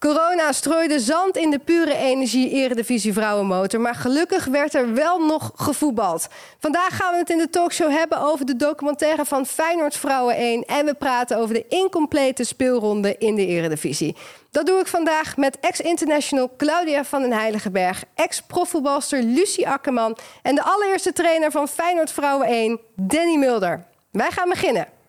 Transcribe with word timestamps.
Corona 0.00 0.52
strooide 0.52 1.00
zand 1.00 1.36
in 1.36 1.50
de 1.50 1.58
pure 1.58 1.96
energie 1.96 2.50
Eredivisie 2.50 3.12
Vrouwenmotor. 3.12 3.80
Maar 3.80 3.94
gelukkig 3.94 4.44
werd 4.44 4.74
er 4.74 4.94
wel 4.94 5.26
nog 5.26 5.52
gevoetbald. 5.54 6.28
Vandaag 6.58 6.96
gaan 6.96 7.12
we 7.12 7.18
het 7.18 7.30
in 7.30 7.38
de 7.38 7.50
talkshow 7.50 7.90
hebben 7.90 8.20
over 8.20 8.46
de 8.46 8.56
documentaire 8.56 9.24
van 9.24 9.46
Feyenoord 9.46 9.96
Vrouwen 9.96 10.36
1. 10.36 10.64
En 10.64 10.84
we 10.84 10.94
praten 10.94 11.36
over 11.36 11.54
de 11.54 11.64
incomplete 11.68 12.44
speelronde 12.44 13.16
in 13.18 13.34
de 13.34 13.46
Eredivisie. 13.46 14.16
Dat 14.50 14.66
doe 14.66 14.80
ik 14.80 14.86
vandaag 14.86 15.36
met 15.36 15.58
ex-international 15.60 16.50
Claudia 16.56 17.04
van 17.04 17.22
den 17.22 17.32
Heiligenberg, 17.32 18.04
ex-profvoetbalster 18.14 19.22
Lucie 19.22 19.68
Akkerman 19.68 20.16
en 20.42 20.54
de 20.54 20.62
allereerste 20.62 21.12
trainer 21.12 21.50
van 21.50 21.68
Feyenoord 21.68 22.12
Vrouwen 22.12 22.46
1, 22.46 22.80
Danny 22.94 23.36
Mulder. 23.36 23.84
Wij 24.10 24.30
gaan 24.30 24.48
beginnen. 24.48 24.99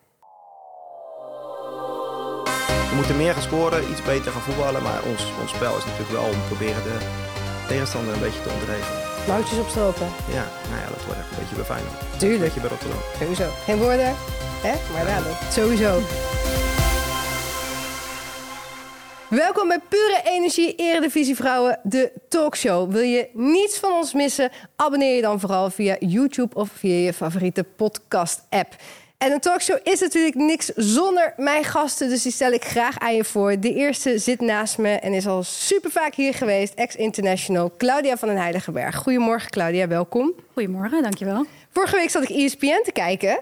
Moeten 3.01 3.21
meer 3.25 3.33
gaan 3.33 3.49
scoren, 3.51 3.91
iets 3.91 4.03
beter 4.03 4.31
gaan 4.31 4.41
voetballen. 4.41 4.83
Maar 4.83 5.01
ons, 5.11 5.21
ons 5.41 5.51
spel 5.51 5.77
is 5.77 5.85
natuurlijk 5.85 6.11
wel 6.19 6.27
om 6.33 6.45
proberen 6.47 6.83
de 6.83 6.97
tegenstander 7.67 8.13
een 8.13 8.19
beetje 8.19 8.41
te 8.41 8.49
onderdreven. 8.49 8.93
Mouwtjes 9.27 9.59
opstropen. 9.59 10.07
Ja, 10.37 10.45
nou 10.69 10.79
ja, 10.83 10.87
dat 10.95 11.03
wordt 11.05 11.19
echt 11.19 11.29
een 11.31 11.39
beetje 11.39 11.55
bij 11.55 11.65
Feyenoord. 11.71 11.99
Tuurlijk. 12.17 12.39
Een 12.39 12.45
beetje 12.45 12.59
bij 12.59 12.69
Rotterdam. 12.69 13.01
Sowieso. 13.19 13.47
Geen 13.65 13.77
woorden, 13.77 14.05
hè? 14.67 14.73
maar 14.93 15.07
ja, 15.07 15.19
dat 15.27 15.53
sowieso. 15.53 15.91
Welkom 19.29 19.67
bij 19.67 19.79
Pure 19.89 20.21
Energie 20.25 20.75
Eredivisie 20.75 21.35
Vrouwen, 21.35 21.79
de 21.83 22.11
talkshow. 22.29 22.91
Wil 22.91 23.01
je 23.01 23.29
niets 23.33 23.79
van 23.79 23.91
ons 23.91 24.13
missen? 24.13 24.51
Abonneer 24.75 25.15
je 25.15 25.21
dan 25.21 25.39
vooral 25.39 25.69
via 25.69 25.95
YouTube 25.99 26.55
of 26.55 26.69
via 26.75 26.95
je 27.05 27.13
favoriete 27.13 27.63
podcast-app. 27.63 28.75
En 29.21 29.31
een 29.31 29.39
talkshow 29.39 29.79
is 29.83 29.99
natuurlijk 29.99 30.35
niks 30.35 30.65
zonder 30.75 31.33
mijn 31.37 31.63
gasten, 31.63 32.09
dus 32.09 32.21
die 32.21 32.31
stel 32.31 32.51
ik 32.51 32.63
graag 32.63 32.99
aan 32.99 33.15
je 33.15 33.23
voor. 33.23 33.59
De 33.59 33.73
eerste 33.73 34.17
zit 34.17 34.41
naast 34.41 34.77
me 34.77 34.89
en 34.89 35.13
is 35.13 35.27
al 35.27 35.43
super 35.43 35.91
vaak 35.91 36.15
hier 36.15 36.33
geweest, 36.33 36.73
ex-international 36.73 37.73
Claudia 37.77 38.17
van 38.17 38.27
den 38.27 38.37
Heiligenberg. 38.37 38.95
Goedemorgen 38.95 39.49
Claudia, 39.49 39.87
welkom. 39.87 40.33
Goedemorgen, 40.53 41.01
dankjewel. 41.01 41.45
Vorige 41.71 41.95
week 41.95 42.09
zat 42.09 42.23
ik 42.23 42.29
ESPN 42.29 42.81
te 42.83 42.91
kijken 42.91 43.39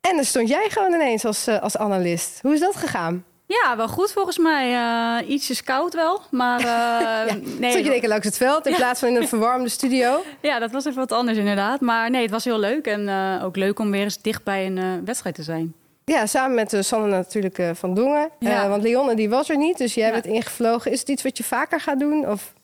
en 0.00 0.16
dan 0.16 0.24
stond 0.24 0.48
jij 0.48 0.66
gewoon 0.70 0.92
ineens 0.92 1.24
als, 1.24 1.46
eh, 1.46 1.60
als 1.60 1.76
analist. 1.76 2.38
Hoe 2.42 2.54
is 2.54 2.60
dat 2.60 2.76
gegaan? 2.76 3.24
Ja, 3.48 3.76
wel 3.76 3.88
goed 3.88 4.12
volgens 4.12 4.38
mij. 4.38 4.72
Uh, 4.72 5.30
ietsjes 5.30 5.62
koud 5.62 5.94
wel, 5.94 6.20
maar... 6.30 6.60
Uh, 6.60 6.66
ja, 7.28 7.36
nee, 7.58 7.72
zat 7.72 7.84
je 7.84 7.90
denken 7.90 8.08
langs 8.08 8.26
het 8.26 8.36
veld 8.36 8.66
in 8.66 8.74
plaats 8.74 9.00
van 9.00 9.08
in 9.08 9.16
een 9.16 9.28
verwarmde 9.34 9.68
studio? 9.68 10.24
Ja, 10.40 10.58
dat 10.58 10.70
was 10.70 10.84
even 10.84 10.98
wat 10.98 11.12
anders 11.12 11.38
inderdaad. 11.38 11.80
Maar 11.80 12.10
nee, 12.10 12.22
het 12.22 12.30
was 12.30 12.44
heel 12.44 12.58
leuk. 12.58 12.86
En 12.86 13.00
uh, 13.00 13.44
ook 13.44 13.56
leuk 13.56 13.78
om 13.78 13.90
weer 13.90 14.02
eens 14.02 14.22
dicht 14.22 14.44
bij 14.44 14.66
een 14.66 15.04
wedstrijd 15.04 15.34
te 15.34 15.42
zijn. 15.42 15.74
Ja, 16.04 16.26
samen 16.26 16.54
met 16.54 16.76
Sanne 16.80 17.08
natuurlijk 17.08 17.60
van 17.72 17.94
Dongen. 17.94 18.30
Ja. 18.38 18.68
want 18.68 18.82
Leonne 18.82 19.14
die 19.14 19.28
was 19.28 19.48
er 19.48 19.56
niet, 19.56 19.78
dus 19.78 19.94
jij 19.94 20.12
bent 20.12 20.26
ingevlogen. 20.26 20.92
Is 20.92 21.00
het 21.00 21.08
iets 21.08 21.22
wat 21.22 21.36
je 21.36 21.44
vaker 21.44 21.80
gaat 21.80 21.98
doen? 21.98 22.28
Of... 22.28 22.54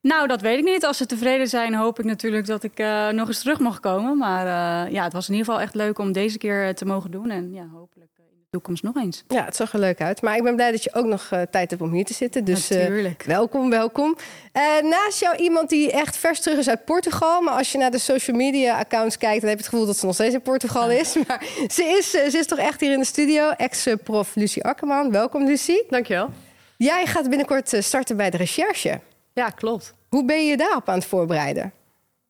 Nou, 0.00 0.28
dat 0.28 0.40
weet 0.40 0.58
ik 0.58 0.64
niet. 0.64 0.84
Als 0.84 0.96
ze 0.96 1.06
tevreden 1.06 1.48
zijn, 1.48 1.74
hoop 1.74 1.98
ik 1.98 2.04
natuurlijk 2.04 2.46
dat 2.46 2.62
ik 2.62 2.78
nog 3.12 3.28
eens 3.28 3.40
terug 3.40 3.58
mag 3.58 3.80
komen. 3.80 4.18
Maar 4.18 4.46
ja, 4.92 5.04
het 5.04 5.12
was 5.12 5.28
in 5.28 5.34
ieder 5.34 5.46
geval 5.46 5.64
echt 5.64 5.74
leuk 5.74 5.98
om 5.98 6.12
deze 6.12 6.38
keer 6.38 6.74
te 6.74 6.84
mogen 6.84 7.10
doen. 7.10 7.30
En 7.30 7.52
ja, 7.52 7.66
hopelijk 7.72 8.11
toekomst 8.52 8.82
nog 8.82 8.96
eens. 8.96 9.24
Ja, 9.28 9.44
het 9.44 9.56
zag 9.56 9.72
er 9.72 9.78
leuk 9.78 10.00
uit. 10.00 10.22
Maar 10.22 10.36
ik 10.36 10.42
ben 10.42 10.54
blij 10.54 10.70
dat 10.70 10.84
je 10.84 10.94
ook 10.94 11.06
nog 11.06 11.30
uh, 11.32 11.42
tijd 11.50 11.70
hebt 11.70 11.82
om 11.82 11.92
hier 11.92 12.04
te 12.04 12.14
zitten. 12.14 12.44
Dus 12.44 12.70
uh, 12.70 13.10
welkom, 13.26 13.70
welkom. 13.70 14.16
Uh, 14.52 14.90
naast 14.90 15.20
jou 15.20 15.36
iemand 15.36 15.68
die 15.68 15.92
echt 15.92 16.16
vers 16.16 16.40
terug 16.40 16.58
is 16.58 16.68
uit 16.68 16.84
Portugal. 16.84 17.42
Maar 17.42 17.54
als 17.54 17.72
je 17.72 17.78
naar 17.78 17.90
de 17.90 17.98
social 17.98 18.36
media 18.36 18.78
accounts 18.78 19.18
kijkt, 19.18 19.40
dan 19.40 19.48
heb 19.48 19.58
je 19.58 19.64
het 19.64 19.72
gevoel 19.72 19.86
dat 19.86 19.96
ze 19.96 20.06
nog 20.06 20.14
steeds 20.14 20.34
in 20.34 20.42
Portugal 20.42 20.90
is. 20.90 21.14
Maar 21.26 21.44
ze 21.68 21.84
is, 21.84 22.10
ze 22.10 22.38
is 22.38 22.46
toch 22.46 22.58
echt 22.58 22.80
hier 22.80 22.92
in 22.92 22.98
de 22.98 23.04
studio. 23.04 23.50
Ex-prof 23.50 24.34
Lucie 24.34 24.64
Akkerman. 24.64 25.10
Welkom, 25.10 25.44
Lucie. 25.44 25.84
Dankjewel. 25.88 26.30
Jij 26.76 27.06
gaat 27.06 27.28
binnenkort 27.28 27.76
starten 27.78 28.16
bij 28.16 28.30
de 28.30 28.36
recherche. 28.36 29.00
Ja, 29.32 29.50
klopt. 29.50 29.94
Hoe 30.08 30.24
ben 30.24 30.46
je 30.46 30.56
daarop 30.56 30.88
aan 30.88 30.98
het 30.98 31.06
voorbereiden? 31.06 31.72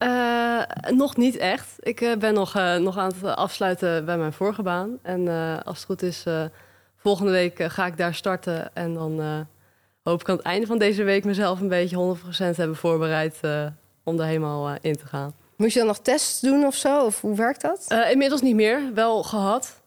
Uh, 0.02 0.62
nog 0.90 1.16
niet 1.16 1.36
echt. 1.36 1.76
Ik 1.78 2.00
uh, 2.00 2.16
ben 2.16 2.34
nog, 2.34 2.56
uh, 2.56 2.76
nog 2.76 2.98
aan 2.98 3.12
het 3.14 3.36
afsluiten 3.36 4.04
bij 4.04 4.18
mijn 4.18 4.32
vorige 4.32 4.62
baan. 4.62 4.98
En 5.02 5.28
als 5.64 5.76
het 5.76 5.86
goed 5.86 6.02
is, 6.02 6.24
volgende 6.96 7.32
week 7.32 7.62
ga 7.62 7.86
ik 7.86 7.96
daar 7.96 8.14
starten. 8.14 8.74
En 8.74 8.94
dan 8.94 9.46
hoop 10.02 10.20
ik 10.20 10.28
aan 10.28 10.36
het 10.36 10.44
einde 10.44 10.66
van 10.66 10.78
deze 10.78 11.02
week 11.02 11.24
mezelf 11.24 11.60
een 11.60 11.68
beetje 11.68 12.16
100% 12.52 12.56
hebben 12.56 12.76
voorbereid 12.76 13.40
om 14.04 14.20
er 14.20 14.26
helemaal 14.26 14.76
in 14.80 14.96
te 14.96 15.06
gaan. 15.06 15.34
Moet 15.56 15.72
je 15.72 15.78
dan 15.78 15.88
nog 15.88 15.98
tests 15.98 16.40
doen 16.40 16.66
of 16.66 16.74
zo? 16.74 17.04
Of 17.04 17.20
hoe 17.20 17.36
werkt 17.36 17.60
dat? 17.60 18.06
inmiddels 18.10 18.40
niet 18.40 18.54
meer. 18.54 18.80
Wel 18.94 19.22
gehad. 19.22 19.82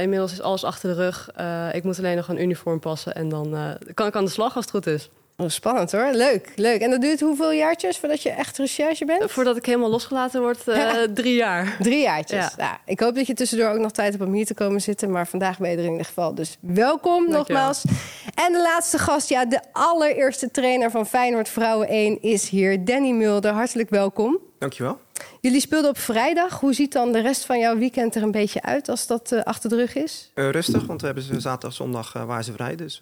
inmiddels 0.00 0.32
is 0.32 0.40
alles 0.40 0.64
achter 0.64 0.94
de 0.94 1.02
rug. 1.02 1.30
ik 1.74 1.84
moet 1.84 1.98
alleen 1.98 2.16
nog 2.16 2.28
een 2.28 2.42
uniform 2.42 2.80
passen 2.80 3.14
en 3.14 3.28
dan 3.28 3.76
kan 3.94 4.06
ik 4.06 4.16
aan 4.16 4.24
de 4.24 4.30
slag 4.30 4.56
als 4.56 4.64
het 4.64 4.74
goed 4.74 4.86
is. 4.86 5.10
Oh, 5.40 5.48
spannend 5.48 5.92
hoor. 5.92 6.10
Leuk, 6.12 6.52
leuk. 6.56 6.80
En 6.80 6.90
dat 6.90 7.00
duurt 7.00 7.20
hoeveel 7.20 7.52
jaartjes 7.52 7.98
voordat 7.98 8.22
je 8.22 8.30
echt 8.30 8.58
recherche 8.58 9.04
bent? 9.04 9.30
Voordat 9.30 9.56
ik 9.56 9.66
helemaal 9.66 9.90
losgelaten 9.90 10.40
word, 10.40 10.58
uh, 10.66 10.92
drie 11.14 11.34
jaar. 11.34 11.76
Drie 11.78 12.00
jaartjes. 12.00 12.38
Ja. 12.38 12.52
Nou, 12.56 12.76
ik 12.84 13.00
hoop 13.00 13.14
dat 13.14 13.26
je 13.26 13.34
tussendoor 13.34 13.68
ook 13.68 13.78
nog 13.78 13.90
tijd 13.90 14.12
hebt 14.12 14.24
om 14.24 14.32
hier 14.32 14.46
te 14.46 14.54
komen 14.54 14.80
zitten. 14.80 15.10
Maar 15.10 15.26
vandaag 15.26 15.58
ben 15.58 15.70
je 15.70 15.76
er 15.76 15.84
in 15.84 15.90
ieder 15.90 16.06
geval. 16.06 16.34
Dus 16.34 16.56
welkom 16.60 17.30
nogmaals. 17.30 17.84
En 18.34 18.52
de 18.52 18.62
laatste 18.62 18.98
gast, 18.98 19.28
ja, 19.28 19.44
de 19.44 19.60
allereerste 19.72 20.50
trainer 20.50 20.90
van 20.90 21.06
Feyenoord 21.06 21.48
Vrouwen 21.48 21.88
1 21.88 22.22
is 22.22 22.48
hier. 22.48 22.84
Danny 22.84 23.10
Mulder, 23.10 23.52
hartelijk 23.52 23.90
welkom. 23.90 24.38
Dankjewel. 24.58 24.98
Jullie 25.40 25.60
speelden 25.60 25.90
op 25.90 25.98
vrijdag. 25.98 26.60
Hoe 26.60 26.72
ziet 26.72 26.92
dan 26.92 27.12
de 27.12 27.20
rest 27.20 27.44
van 27.44 27.58
jouw 27.58 27.76
weekend 27.76 28.14
er 28.14 28.22
een 28.22 28.30
beetje 28.30 28.62
uit 28.62 28.88
als 28.88 29.06
dat 29.06 29.32
uh, 29.32 29.42
achter 29.42 29.70
de 29.70 29.76
rug 29.76 29.94
is? 29.94 30.30
Uh, 30.34 30.50
rustig, 30.50 30.86
want 30.86 31.00
we 31.00 31.06
hebben 31.06 31.24
ze 31.24 31.40
zaterdag, 31.40 31.72
zondag 31.72 32.12
waar 32.12 32.44
ze 32.44 32.52
vrij. 32.52 32.76
Dus 32.76 33.00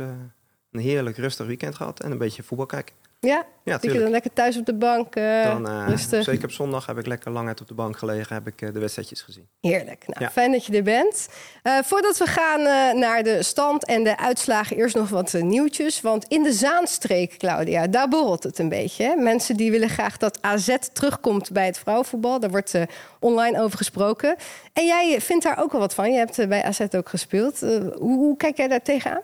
een 0.79 0.85
heerlijk 0.85 1.17
rustig 1.17 1.47
weekend 1.47 1.75
gehad 1.75 2.01
en 2.01 2.11
een 2.11 2.19
beetje 2.19 2.43
voetbal 2.43 2.67
kijken. 2.67 2.95
Ja, 3.21 3.45
ja 3.65 3.79
je 3.81 3.99
dan 3.99 4.11
lekker 4.11 4.33
thuis 4.33 4.57
op 4.57 4.67
de 4.67 4.75
bank 4.75 5.17
uh, 5.17 5.45
dan, 5.45 5.69
uh, 5.69 5.85
rustig? 5.89 6.25
Zeker 6.25 6.45
op 6.45 6.51
zondag 6.51 6.87
heb 6.87 6.99
ik 6.99 7.07
lekker 7.07 7.31
lang 7.31 7.49
uit 7.49 7.61
op 7.61 7.69
de 7.69 7.75
bank 7.75 7.99
gelegen, 7.99 8.35
heb 8.35 8.47
ik 8.47 8.63
uh, 8.63 8.73
de 8.73 8.79
wedstrijdjes 8.79 9.23
gezien. 9.23 9.49
Heerlijk. 9.61 10.05
Nou, 10.07 10.25
ja. 10.25 10.31
Fijn 10.31 10.53
dat 10.53 10.67
je 10.67 10.77
er 10.77 10.83
bent. 10.83 11.29
voordat 11.63 12.19
we 12.19 12.27
gaan 12.27 12.63
naar 12.99 13.23
de 13.23 13.43
stand 13.43 13.85
en 13.85 14.05
de 14.05 14.19
uitslagen, 14.19 14.77
eerst 14.77 14.95
nog 14.95 15.09
wat 15.09 15.33
nieuwtjes. 15.33 16.01
Want 16.01 16.25
in 16.29 16.43
de 16.43 16.53
Zaanstreek, 16.53 17.37
Claudia, 17.37 17.87
daar 17.87 18.09
borrelt 18.09 18.43
het 18.43 18.59
een 18.59 18.69
beetje. 18.69 19.05
Hè? 19.05 19.15
Mensen 19.15 19.57
die 19.57 19.71
willen 19.71 19.89
graag 19.89 20.17
dat 20.17 20.43
AZ 20.43 20.77
terugkomt 20.93 21.53
bij 21.53 21.67
het 21.67 21.79
vrouwenvoetbal. 21.79 22.41
Daar 22.41 22.51
wordt 22.51 22.75
online 23.21 23.61
over 23.61 23.79
gesproken. 23.79 24.37
En 24.73 24.87
jij 24.87 25.21
vindt 25.21 25.45
daar 25.45 25.63
ook 25.63 25.73
wel 25.73 25.81
wat 25.81 25.95
van. 25.95 26.13
Je 26.13 26.19
hebt 26.19 26.49
bij 26.49 26.63
AZ 26.63 26.81
ook 26.91 27.09
gespeeld. 27.09 27.61
hoe, 27.61 27.95
hoe 27.99 28.37
kijk 28.37 28.57
jij 28.57 28.69
daar 28.69 28.83
tegenaan? 28.83 29.23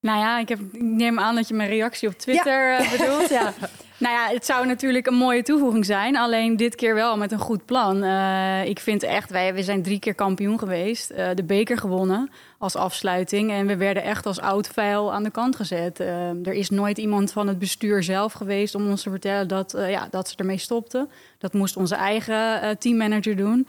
Nou 0.00 0.18
ja, 0.18 0.38
ik, 0.38 0.48
heb, 0.48 0.58
ik 0.72 0.82
neem 0.82 1.18
aan 1.18 1.34
dat 1.34 1.48
je 1.48 1.54
mijn 1.54 1.68
reactie 1.68 2.08
op 2.08 2.14
Twitter 2.14 2.70
ja. 2.70 2.78
Eh, 2.78 2.90
bedoelt. 2.90 3.28
Ja. 3.40 3.52
nou 3.98 4.14
ja, 4.14 4.34
het 4.34 4.46
zou 4.46 4.66
natuurlijk 4.66 5.06
een 5.06 5.14
mooie 5.14 5.42
toevoeging 5.42 5.84
zijn. 5.84 6.16
Alleen 6.16 6.56
dit 6.56 6.74
keer 6.74 6.94
wel 6.94 7.16
met 7.16 7.32
een 7.32 7.38
goed 7.38 7.64
plan. 7.64 8.04
Uh, 8.04 8.64
ik 8.64 8.80
vind 8.80 9.02
echt, 9.02 9.30
wij 9.30 9.54
we 9.54 9.62
zijn 9.62 9.82
drie 9.82 9.98
keer 9.98 10.14
kampioen 10.14 10.58
geweest. 10.58 11.10
Uh, 11.10 11.28
de 11.34 11.44
beker 11.44 11.78
gewonnen 11.78 12.30
als 12.58 12.76
afsluiting. 12.76 13.50
En 13.50 13.66
we 13.66 13.76
werden 13.76 14.02
echt 14.02 14.26
als 14.26 14.40
oud 14.40 14.68
vuil 14.68 15.12
aan 15.12 15.22
de 15.22 15.30
kant 15.30 15.56
gezet. 15.56 16.00
er 16.00 16.52
is 16.52 16.70
nooit 16.70 16.98
iemand 16.98 17.32
van 17.32 17.48
het 17.48 17.58
bestuur 17.58 18.02
zelf 18.02 18.32
geweest 18.32 18.74
om 18.74 18.90
ons 18.90 19.02
te 19.02 19.10
vertellen 19.10 19.48
dat, 19.48 19.74
ja, 19.88 20.08
dat 20.10 20.28
ze 20.28 20.36
ermee 20.36 20.58
stopten. 20.58 21.10
Dat 21.38 21.52
moest 21.52 21.76
onze 21.76 21.94
eigen 21.94 22.78
teammanager 22.78 23.36
doen. 23.36 23.66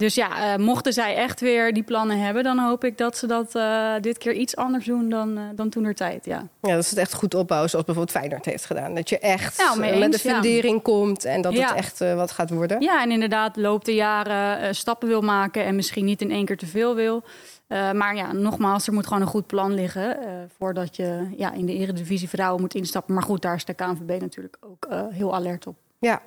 Dus 0.00 0.14
ja, 0.14 0.58
uh, 0.58 0.64
mochten 0.64 0.92
zij 0.92 1.16
echt 1.16 1.40
weer 1.40 1.74
die 1.74 1.82
plannen 1.82 2.20
hebben, 2.20 2.44
dan 2.44 2.58
hoop 2.58 2.84
ik 2.84 2.98
dat 2.98 3.16
ze 3.16 3.26
dat 3.26 3.54
uh, 3.54 3.92
dit 4.00 4.18
keer 4.18 4.32
iets 4.32 4.56
anders 4.56 4.84
doen 4.84 5.08
dan, 5.08 5.38
uh, 5.38 5.44
dan 5.54 5.68
toen 5.68 5.84
er 5.84 5.94
tijd. 5.94 6.24
Ja. 6.24 6.46
ja, 6.62 6.74
dat 6.74 6.84
ze 6.84 6.90
het 6.90 6.98
echt 6.98 7.14
goed 7.14 7.34
opbouwen, 7.34 7.70
zoals 7.70 7.84
bijvoorbeeld 7.84 8.16
Feyenoord 8.16 8.44
heeft 8.44 8.64
gedaan. 8.64 8.94
Dat 8.94 9.08
je 9.08 9.18
echt 9.18 9.58
nou, 9.58 9.82
eens, 9.82 9.98
met 9.98 10.12
de 10.12 10.18
fundering 10.18 10.74
ja. 10.74 10.82
komt 10.82 11.24
en 11.24 11.40
dat 11.42 11.52
ja. 11.52 11.68
het 11.68 11.76
echt 11.76 11.98
wat 11.98 12.30
gaat 12.30 12.50
worden. 12.50 12.80
Ja, 12.80 13.02
en 13.02 13.10
inderdaad, 13.10 13.56
loopt 13.56 13.86
de 13.86 13.94
jaren 13.94 14.74
stappen 14.74 15.08
wil 15.08 15.20
maken 15.20 15.64
en 15.64 15.76
misschien 15.76 16.04
niet 16.04 16.20
in 16.20 16.30
één 16.30 16.44
keer 16.44 16.56
te 16.56 16.66
veel 16.66 16.94
wil. 16.94 17.22
maar 17.68 18.16
ja, 18.16 18.32
nogmaals, 18.32 18.86
er 18.86 18.92
moet 18.92 19.06
gewoon 19.06 19.22
een 19.22 19.28
goed 19.28 19.46
plan 19.46 19.74
liggen 19.74 20.18
voordat 20.58 20.96
je 20.96 21.34
ja, 21.36 21.52
in 21.52 21.66
de 21.66 21.74
Eredivisie 21.74 22.28
vrouwen 22.28 22.60
moet 22.60 22.74
instappen. 22.74 23.14
Maar 23.14 23.22
goed, 23.22 23.42
daar 23.42 23.54
is 23.54 23.64
de 23.64 23.74
KNVB 23.74 24.20
natuurlijk 24.20 24.56
ook 24.60 24.88
heel 25.10 25.34
alert 25.34 25.66
op. 25.66 25.76
Ja, 25.98 26.22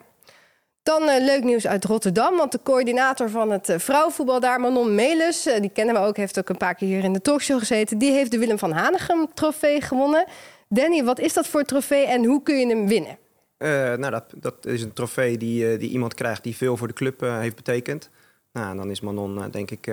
dan 0.84 1.04
uh, 1.04 1.26
leuk 1.26 1.44
nieuws 1.44 1.68
uit 1.68 1.86
Rotterdam, 1.86 2.38
want 2.38 2.52
de 2.52 2.60
coördinator 2.64 3.30
van 3.30 3.52
het 3.52 3.70
uh, 3.70 3.78
vrouwenvoetbal 3.78 4.40
daar, 4.40 4.60
Manon 4.60 4.96
Melis, 4.96 5.48
uh, 5.48 5.60
die 5.60 5.70
kennen 5.70 5.96
we 5.96 6.02
ook, 6.02 6.18
heeft 6.18 6.40
ook 6.40 6.50
een 6.50 6.58
paar 6.58 6.76
keer 6.76 6.88
hier 6.88 7.04
in 7.04 7.14
de 7.14 7.22
talkshow 7.22 7.60
gezeten, 7.60 7.98
die 7.98 8.12
heeft 8.12 8.32
de 8.32 8.38
Willem 8.38 8.60
van 8.60 8.72
Hanegem 8.72 9.28
trofee 9.34 9.82
gewonnen. 9.82 10.26
Danny, 10.68 11.04
wat 11.04 11.20
is 11.20 11.34
dat 11.34 11.48
voor 11.48 11.64
trofee 11.64 12.06
en 12.06 12.26
hoe 12.26 12.44
kun 12.44 12.60
je 12.60 12.68
hem 12.68 12.88
winnen? 12.88 13.18
nou, 13.98 14.10
dat, 14.10 14.24
dat, 14.36 14.66
is 14.66 14.82
een 14.82 14.94
trofee 14.94 15.38
die, 15.38 15.78
die 15.78 15.90
iemand 15.90 16.14
krijgt 16.14 16.44
die 16.44 16.56
veel 16.56 16.78
voor 16.78 16.88
de 16.88 16.94
club 16.94 17.20
heeft 17.20 17.56
betekend. 17.56 18.10
Nou, 18.52 18.78
dan 18.78 18.90
is 18.90 19.02
Manon 19.02 19.50
denk 19.52 19.72
ik 19.72 19.88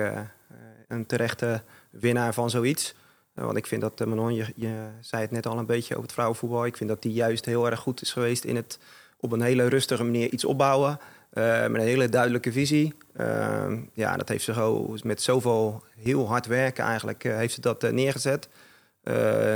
een 0.87 1.05
terechte 1.05 1.61
winnaar 1.91 2.33
van 2.33 2.49
zoiets. 2.49 2.95
want 3.33 3.57
ik 3.57 3.67
vind 3.67 3.81
dat 3.81 4.05
Manon, 4.05 4.33
je, 4.33 4.45
je 4.55 4.87
zei 5.01 5.21
het 5.21 5.31
net 5.31 5.45
al 5.45 5.57
een 5.57 5.65
beetje 5.65 5.93
over 5.93 6.03
het 6.03 6.13
vrouwenvoetbal, 6.13 6.65
ik 6.65 6.77
vind 6.77 6.89
dat 6.89 7.01
die 7.01 7.13
juist 7.13 7.45
heel 7.45 7.65
erg 7.65 7.79
goed 7.79 8.01
is 8.01 8.11
geweest 8.11 8.43
in 8.43 8.55
het 8.55 8.79
op 9.21 9.31
een 9.31 9.41
hele 9.41 9.67
rustige 9.67 10.03
manier 10.03 10.29
iets 10.29 10.45
opbouwen. 10.45 10.99
Uh, 11.33 11.67
met 11.67 11.81
een 11.81 11.87
hele 11.87 12.09
duidelijke 12.09 12.51
visie. 12.51 12.93
Uh, 13.19 13.73
ja, 13.93 14.17
dat 14.17 14.29
heeft 14.29 14.43
ze 14.43 14.99
met 15.03 15.21
zoveel 15.21 15.83
heel 15.95 16.27
hard 16.27 16.45
werken 16.45 16.83
eigenlijk, 16.83 17.23
uh, 17.23 17.35
heeft 17.35 17.53
ze 17.53 17.61
dat 17.61 17.91
neergezet. 17.91 18.49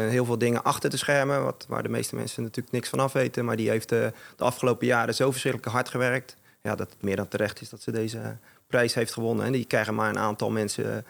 heel 0.09 0.25
veel 0.25 0.38
dingen 0.38 0.63
achter 0.63 0.89
de 0.89 0.97
schermen, 0.97 1.44
wat, 1.44 1.65
waar 1.69 1.83
de 1.83 1.89
meeste 1.89 2.15
mensen 2.15 2.44
natuurlijk 2.44 2.73
niks 2.73 2.89
van 2.89 3.00
af 3.00 3.13
weten. 3.13 3.45
Maar 3.45 3.56
die 3.56 3.69
heeft 3.69 3.89
de 3.89 4.13
afgelopen 4.38 4.88
jaren 4.88 5.15
zo 5.15 5.31
verschrikkelijk 5.31 5.71
hard 5.71 5.89
gewerkt. 5.89 6.35
Ja, 6.62 6.75
dat 6.75 6.89
het 6.89 7.03
meer 7.03 7.15
dan 7.15 7.27
terecht 7.27 7.62
is 7.62 7.69
dat 7.69 7.81
ze 7.81 7.91
deze 7.91 8.38
prijs 8.67 8.94
heeft 8.94 9.13
gewonnen. 9.13 9.45
En 9.45 9.51
die 9.51 9.65
krijgen 9.65 9.95
maar 9.95 10.09
een 10.09 10.17
aantal 10.17 10.50
mensen. 10.50 11.06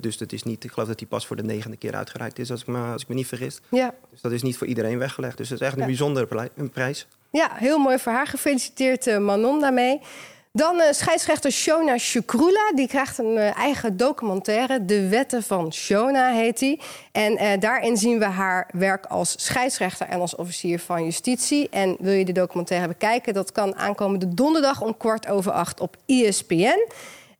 Dus 0.00 0.18
dat 0.18 0.32
is 0.32 0.42
niet, 0.42 0.64
ik 0.64 0.72
geloof 0.72 0.88
dat 0.88 0.98
die 0.98 1.06
pas 1.06 1.26
voor 1.26 1.36
de 1.36 1.44
negende 1.44 1.76
keer 1.76 1.94
uitgereikt 1.94 2.38
is, 2.38 2.50
als 2.50 2.60
ik 2.60 2.66
me, 2.66 2.78
als 2.78 3.02
ik 3.02 3.08
me 3.08 3.14
niet 3.14 3.26
vergis. 3.26 3.60
Ja. 3.70 3.94
Dus 4.10 4.20
dat 4.20 4.32
is 4.32 4.42
niet 4.42 4.58
voor 4.58 4.66
iedereen 4.66 4.98
weggelegd. 4.98 5.36
Dus 5.36 5.48
dat 5.48 5.60
is 5.60 5.66
echt 5.66 5.78
een 5.78 5.86
bijzondere 5.86 6.50
prijs. 6.72 7.06
Ja, 7.34 7.50
heel 7.54 7.78
mooi 7.78 7.98
voor 7.98 8.12
haar. 8.12 8.26
Gefeliciteerd 8.26 9.06
uh, 9.06 9.18
Manon 9.18 9.60
daarmee. 9.60 10.00
Dan 10.52 10.76
uh, 10.76 10.82
scheidsrechter 10.90 11.52
Shona 11.52 11.98
Shukrula. 11.98 12.72
Die 12.74 12.88
krijgt 12.88 13.18
een 13.18 13.36
uh, 13.36 13.58
eigen 13.58 13.96
documentaire. 13.96 14.84
De 14.84 15.08
Wetten 15.08 15.42
van 15.42 15.72
Shona 15.72 16.32
heet 16.32 16.58
die. 16.58 16.80
En 17.12 17.60
daarin 17.60 17.96
zien 17.96 18.18
we 18.18 18.24
haar 18.24 18.68
werk 18.72 19.06
als 19.06 19.34
scheidsrechter 19.36 20.06
en 20.06 20.20
als 20.20 20.36
officier 20.36 20.78
van 20.78 21.04
justitie. 21.04 21.68
En 21.68 21.96
wil 21.98 22.12
je 22.12 22.24
de 22.24 22.32
documentaire 22.32 22.88
bekijken? 22.88 23.34
Dat 23.34 23.52
kan 23.52 23.76
aankomende 23.76 24.34
donderdag 24.34 24.80
om 24.80 24.96
kwart 24.96 25.28
over 25.28 25.52
acht 25.52 25.80
op 25.80 25.96
ESPN. 26.06 26.88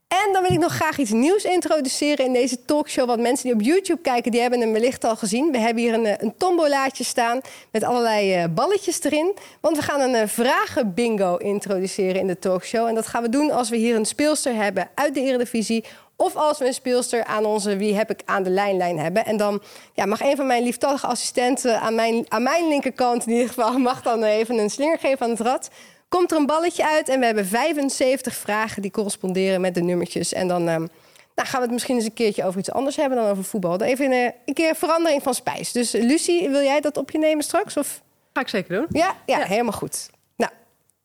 En 0.09 0.33
dan 0.33 0.43
wil 0.43 0.53
ik 0.53 0.59
nog 0.59 0.75
graag 0.75 0.99
iets 0.99 1.11
nieuws 1.11 1.45
introduceren 1.45 2.25
in 2.25 2.33
deze 2.33 2.65
talkshow. 2.65 3.07
Want 3.07 3.21
mensen 3.21 3.45
die 3.45 3.55
op 3.55 3.61
YouTube 3.61 4.01
kijken, 4.01 4.31
die 4.31 4.41
hebben 4.41 4.61
hem 4.61 4.73
wellicht 4.73 5.05
al 5.05 5.17
gezien. 5.17 5.53
We 5.53 5.59
hebben 5.59 5.83
hier 5.83 5.95
een, 5.95 6.07
eh, 6.07 6.15
een 6.19 6.35
tombolaatje 6.37 7.05
staan 7.05 7.41
met 7.73 7.85
allerlei 7.85 8.43
uh, 8.43 8.45
balletjes 8.51 9.03
erin. 9.03 9.35
Want 9.61 9.77
we 9.77 9.83
gaan 9.83 10.01
een 10.01 10.15
uh, 10.15 10.23
vragenbingo 10.27 11.37
introduceren 11.37 12.21
in 12.21 12.27
de 12.27 12.39
talkshow. 12.39 12.87
En 12.87 12.95
dat 12.95 13.07
gaan 13.07 13.23
we 13.23 13.29
doen 13.29 13.51
als 13.51 13.69
we 13.69 13.77
hier 13.77 13.97
een 13.97 14.07
speelster 14.07 14.55
hebben 14.55 14.89
uit 14.95 15.15
de 15.15 15.21
Eredivisie... 15.21 15.85
Of 16.17 16.37
als 16.37 16.59
we 16.59 16.67
een 16.67 16.75
speelster 16.75 17.25
aan 17.25 17.45
onze 17.45 17.77
Wie 17.77 17.95
heb 17.95 18.11
ik 18.11 18.21
aan 18.25 18.43
de 18.43 18.51
lijnlijn 18.51 18.99
hebben. 18.99 19.25
En 19.25 19.37
dan 19.37 19.63
ja, 19.93 20.07
mag 20.07 20.21
een 20.21 20.37
van 20.37 20.47
mijn 20.47 20.63
lieftallige 20.63 21.07
assistenten 21.07 21.81
aan 21.81 21.95
mijn, 21.95 22.27
aan 22.29 22.43
mijn 22.43 22.69
linkerkant... 22.69 23.27
in 23.27 23.33
ieder 23.33 23.49
geval 23.49 23.79
mag 23.79 24.03
dan 24.03 24.23
even 24.23 24.59
een 24.59 24.71
slinger 24.71 24.99
geven 24.99 25.21
aan 25.21 25.31
het 25.31 25.41
rad 25.41 25.71
komt 26.17 26.31
er 26.31 26.37
een 26.37 26.47
balletje 26.47 26.87
uit 26.87 27.09
en 27.09 27.21
we 27.21 27.27
hebben 27.27 27.47
75 27.47 28.35
vragen 28.35 28.83
die 28.83 28.91
corresponderen 28.91 29.61
met 29.61 29.75
de 29.75 29.83
nummertjes. 29.83 30.33
En 30.33 30.49
dan 30.49 30.69
um, 30.69 30.89
nou, 31.35 31.49
gaan 31.49 31.59
we 31.61 31.65
het 31.65 31.71
misschien 31.71 31.95
eens 31.95 32.05
een 32.05 32.13
keertje 32.13 32.45
over 32.45 32.59
iets 32.59 32.71
anders 32.71 32.97
hebben 32.97 33.19
dan 33.19 33.31
over 33.31 33.45
voetbal. 33.45 33.79
Dan 33.79 33.89
even 33.89 34.13
een, 34.13 34.33
een 34.45 34.55
keer 34.55 34.75
verandering 34.75 35.23
van 35.23 35.35
spijs. 35.35 35.73
Dus 35.73 35.93
Lucie, 35.93 36.49
wil 36.51 36.63
jij 36.63 36.81
dat 36.81 36.97
op 36.97 37.11
je 37.11 37.19
nemen 37.19 37.45
straks? 37.45 37.77
Of? 37.77 38.03
Ga 38.33 38.41
ik 38.41 38.49
zeker 38.49 38.77
doen. 38.77 38.87
Ja, 38.89 39.17
ja, 39.27 39.39
ja. 39.39 39.45
helemaal 39.45 39.73
goed. 39.73 40.11
Nou, 40.37 40.53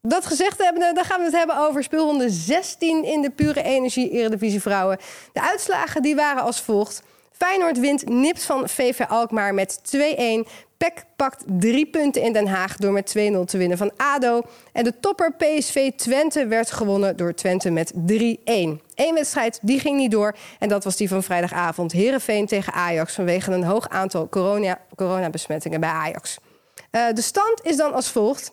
dat 0.02 0.26
gezegd 0.26 0.64
hebben, 0.64 0.94
dan 0.96 1.06
gaan 1.06 1.20
we 1.20 1.26
het 1.26 1.36
hebben 1.36 1.58
over 1.58 1.84
speelronde 1.84 2.30
16 2.30 3.04
in 3.04 3.22
de 3.22 3.30
pure 3.30 3.64
energie 3.64 4.10
Eredivisie 4.10 4.62
Vrouwen. 4.62 4.98
De 5.34 5.42
uitslagen 5.42 6.02
die 6.02 6.16
waren 6.16 6.44
als 6.44 6.62
volgt. 6.62 7.04
Feyenoord 7.40 7.80
wint 7.80 8.10
nipt 8.10 8.44
van 8.44 8.70
VV 8.70 9.00
Alkmaar 9.08 9.54
met 9.54 9.80
2-1. 9.98 10.00
PEC 10.78 11.06
pakt 11.16 11.44
drie 11.48 11.86
punten 11.86 12.22
in 12.22 12.34
Den 12.34 12.48
Haag 12.48 12.78
door 12.78 12.92
met 12.92 13.16
2-0 13.18 13.22
te 13.46 13.58
winnen 13.58 13.78
van 13.78 13.92
ADO. 13.98 14.42
En 14.74 14.84
de 14.84 15.00
topper 15.00 15.34
PSV 15.34 15.92
Twente 15.96 16.48
werd 16.48 16.72
gewonnen 16.72 17.18
door 17.18 17.34
Twente 17.34 17.70
met 17.70 17.94
3-1. 17.94 17.98
Eén 18.46 19.14
wedstrijd 19.14 19.60
die 19.62 19.80
ging 19.80 19.98
niet 19.98 20.12
door. 20.12 20.36
En 20.60 20.70
dat 20.70 20.84
was 20.84 20.96
die 20.96 21.08
van 21.08 21.24
vrijdagavond. 21.24 21.92
Herenveen 21.92 22.46
tegen 22.46 22.74
Ajax 22.74 23.14
vanwege 23.14 23.52
een 23.52 23.64
hoog 23.64 23.90
aantal 23.90 24.30
corona, 24.30 24.80
coronabesmettingen 24.96 25.80
bij 25.80 25.90
Ajax. 25.90 26.38
Uh, 26.92 27.08
de 27.14 27.22
stand 27.22 27.60
is 27.64 27.78
dan 27.78 27.94
als 27.94 28.10
volgt. 28.10 28.52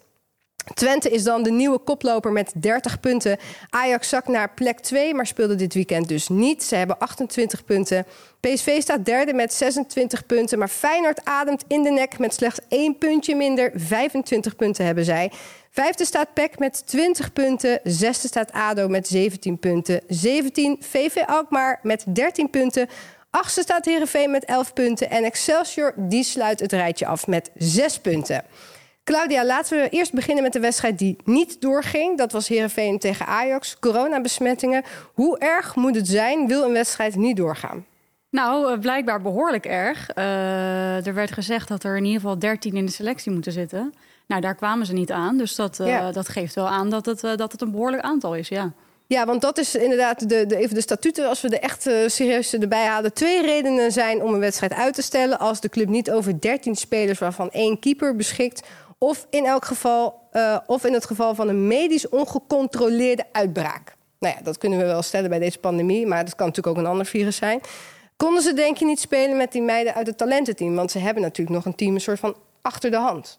Twente 0.74 1.10
is 1.10 1.22
dan 1.22 1.42
de 1.42 1.50
nieuwe 1.50 1.78
koploper 1.78 2.32
met 2.32 2.52
30 2.56 3.00
punten. 3.00 3.38
Ajax 3.70 4.08
zakt 4.08 4.28
naar 4.28 4.50
plek 4.54 4.80
2, 4.80 5.14
maar 5.14 5.26
speelde 5.26 5.54
dit 5.54 5.74
weekend 5.74 6.08
dus 6.08 6.28
niet. 6.28 6.62
Ze 6.62 6.74
hebben 6.76 6.98
28 6.98 7.64
punten. 7.64 8.06
PSV 8.40 8.80
staat 8.80 9.04
derde 9.04 9.34
met 9.34 9.52
26 9.52 10.26
punten. 10.26 10.58
Maar 10.58 10.68
Feyenoord 10.68 11.24
ademt 11.24 11.64
in 11.68 11.82
de 11.82 11.90
nek 11.90 12.18
met 12.18 12.34
slechts 12.34 12.60
één 12.68 12.98
puntje 12.98 13.34
minder. 13.34 13.70
25 13.74 14.56
punten 14.56 14.84
hebben 14.84 15.04
zij. 15.04 15.32
Vijfde 15.70 16.04
staat 16.04 16.34
PEC 16.34 16.58
met 16.58 16.86
20 16.86 17.32
punten. 17.32 17.80
Zesde 17.82 18.28
staat 18.28 18.52
ADO 18.52 18.88
met 18.88 19.08
17 19.08 19.58
punten. 19.58 20.00
17 20.08 20.76
VV 20.80 21.16
Alkmaar 21.26 21.78
met 21.82 22.04
13 22.06 22.50
punten. 22.50 22.88
Achtste 23.30 23.62
staat 23.62 23.84
Heerenveen 23.84 24.30
met 24.30 24.44
11 24.44 24.72
punten. 24.72 25.10
En 25.10 25.24
Excelsior 25.24 25.94
die 25.96 26.24
sluit 26.24 26.60
het 26.60 26.72
rijtje 26.72 27.06
af 27.06 27.26
met 27.26 27.50
6 27.54 27.98
punten. 27.98 28.44
Claudia, 29.06 29.44
laten 29.44 29.78
we 29.78 29.88
eerst 29.88 30.12
beginnen 30.12 30.42
met 30.42 30.52
de 30.52 30.60
wedstrijd 30.60 30.98
die 30.98 31.16
niet 31.24 31.60
doorging. 31.60 32.18
Dat 32.18 32.32
was 32.32 32.48
Heerenveen 32.48 32.98
tegen 32.98 33.26
Ajax. 33.26 33.78
Coronabesmettingen. 33.78 34.84
Hoe 35.14 35.38
erg 35.38 35.76
moet 35.76 35.94
het 35.94 36.08
zijn, 36.08 36.46
wil 36.46 36.64
een 36.64 36.72
wedstrijd 36.72 37.16
niet 37.16 37.36
doorgaan? 37.36 37.86
Nou, 38.30 38.72
eh, 38.72 38.78
blijkbaar 38.78 39.22
behoorlijk 39.22 39.66
erg. 39.66 40.16
Uh, 40.16 41.06
er 41.06 41.14
werd 41.14 41.32
gezegd 41.32 41.68
dat 41.68 41.84
er 41.84 41.96
in 41.96 42.04
ieder 42.04 42.20
geval 42.20 42.38
13 42.38 42.76
in 42.76 42.86
de 42.86 42.92
selectie 42.92 43.32
moeten 43.32 43.52
zitten. 43.52 43.94
Nou, 44.26 44.40
daar 44.40 44.54
kwamen 44.54 44.86
ze 44.86 44.92
niet 44.92 45.12
aan. 45.12 45.36
Dus 45.36 45.54
dat, 45.54 45.78
uh, 45.80 46.12
dat 46.12 46.28
geeft 46.28 46.54
wel 46.54 46.68
aan 46.68 46.90
dat 46.90 47.06
het, 47.06 47.20
dat 47.20 47.52
het 47.52 47.60
een 47.60 47.70
behoorlijk 47.70 48.02
aantal 48.02 48.34
is, 48.34 48.48
ja. 48.48 48.72
Ja, 49.08 49.26
want 49.26 49.40
dat 49.40 49.58
is 49.58 49.74
inderdaad 49.74 50.28
de, 50.28 50.46
de, 50.46 50.56
even 50.56 50.74
de 50.74 50.80
statuten. 50.80 51.28
Als 51.28 51.40
we 51.40 51.48
de 51.48 51.58
echt 51.58 51.86
uh, 51.86 52.08
serieus 52.08 52.52
erbij 52.52 52.86
halen. 52.86 53.12
Twee 53.12 53.42
redenen 53.42 53.92
zijn 53.92 54.22
om 54.22 54.34
een 54.34 54.40
wedstrijd 54.40 54.72
uit 54.72 54.94
te 54.94 55.02
stellen. 55.02 55.38
Als 55.38 55.60
de 55.60 55.68
club 55.68 55.88
niet 55.88 56.10
over 56.10 56.40
13 56.40 56.74
spelers, 56.74 57.18
waarvan 57.18 57.50
één 57.50 57.78
keeper 57.78 58.16
beschikt. 58.16 58.66
Of 58.98 59.26
in 59.30 59.44
elk 59.44 59.64
geval, 59.64 60.28
uh, 60.32 60.58
of 60.66 60.84
in 60.84 60.92
het 60.92 61.04
geval 61.04 61.34
van 61.34 61.48
een 61.48 61.66
medisch 61.66 62.08
ongecontroleerde 62.08 63.24
uitbraak. 63.32 63.96
Nou 64.18 64.34
ja, 64.36 64.42
dat 64.42 64.58
kunnen 64.58 64.78
we 64.78 64.84
wel 64.84 65.02
stellen 65.02 65.30
bij 65.30 65.38
deze 65.38 65.58
pandemie, 65.58 66.06
maar 66.06 66.24
dat 66.24 66.34
kan 66.34 66.46
natuurlijk 66.46 66.76
ook 66.76 66.82
een 66.84 66.90
ander 66.90 67.06
virus 67.06 67.36
zijn. 67.36 67.60
Konden 68.16 68.42
ze 68.42 68.52
denk 68.52 68.76
je 68.76 68.84
niet 68.84 69.00
spelen 69.00 69.36
met 69.36 69.52
die 69.52 69.62
meiden 69.62 69.94
uit 69.94 70.06
het 70.06 70.18
talententeam? 70.18 70.74
Want 70.74 70.90
ze 70.90 70.98
hebben 70.98 71.22
natuurlijk 71.22 71.56
nog 71.56 71.64
een 71.64 71.74
team 71.74 71.94
een 71.94 72.00
soort 72.00 72.18
van 72.18 72.36
achter 72.62 72.90
de 72.90 72.96
hand. 72.96 73.38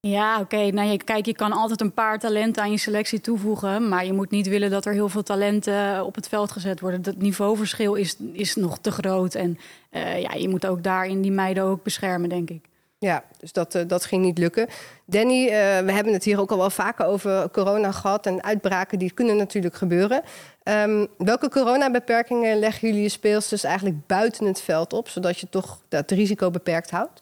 Ja, 0.00 0.40
oké. 0.40 0.70
Nou, 0.70 0.96
kijk, 0.96 1.26
je 1.26 1.34
kan 1.34 1.52
altijd 1.52 1.80
een 1.80 1.92
paar 1.92 2.18
talenten 2.18 2.62
aan 2.62 2.70
je 2.70 2.78
selectie 2.78 3.20
toevoegen. 3.20 3.88
Maar 3.88 4.04
je 4.04 4.12
moet 4.12 4.30
niet 4.30 4.48
willen 4.48 4.70
dat 4.70 4.84
er 4.84 4.92
heel 4.92 5.08
veel 5.08 5.22
talenten 5.22 6.04
op 6.04 6.14
het 6.14 6.28
veld 6.28 6.50
gezet 6.50 6.80
worden. 6.80 7.00
Het 7.02 7.22
niveauverschil 7.22 7.94
is, 7.94 8.16
is 8.32 8.54
nog 8.54 8.78
te 8.78 8.90
groot. 8.90 9.34
En 9.34 9.58
uh, 9.90 10.20
ja, 10.20 10.32
je 10.32 10.48
moet 10.48 10.66
ook 10.66 10.82
daarin 10.82 11.22
die 11.22 11.32
meiden 11.32 11.62
ook 11.62 11.82
beschermen, 11.82 12.28
denk 12.28 12.50
ik. 12.50 12.64
Ja, 13.02 13.24
dus 13.38 13.52
dat, 13.52 13.74
uh, 13.74 13.82
dat 13.86 14.04
ging 14.04 14.22
niet 14.24 14.38
lukken. 14.38 14.68
Danny, 15.04 15.44
uh, 15.44 15.50
we 15.78 15.92
hebben 15.92 16.12
het 16.12 16.24
hier 16.24 16.40
ook 16.40 16.50
al 16.50 16.58
wel 16.58 16.70
vaker 16.70 17.06
over 17.06 17.50
corona 17.50 17.92
gehad 17.92 18.26
en 18.26 18.42
uitbraken 18.42 18.98
die 18.98 19.10
kunnen 19.10 19.36
natuurlijk 19.36 19.74
gebeuren. 19.74 20.22
Um, 20.64 21.06
welke 21.18 21.48
coronabeperkingen 21.48 22.58
leggen 22.58 22.88
jullie 22.88 23.02
je 23.02 23.08
speelsters 23.08 23.64
eigenlijk 23.64 24.06
buiten 24.06 24.46
het 24.46 24.60
veld 24.60 24.92
op, 24.92 25.08
zodat 25.08 25.38
je 25.38 25.48
toch 25.48 25.80
dat 25.88 26.10
risico 26.10 26.50
beperkt 26.50 26.90
houdt? 26.90 27.20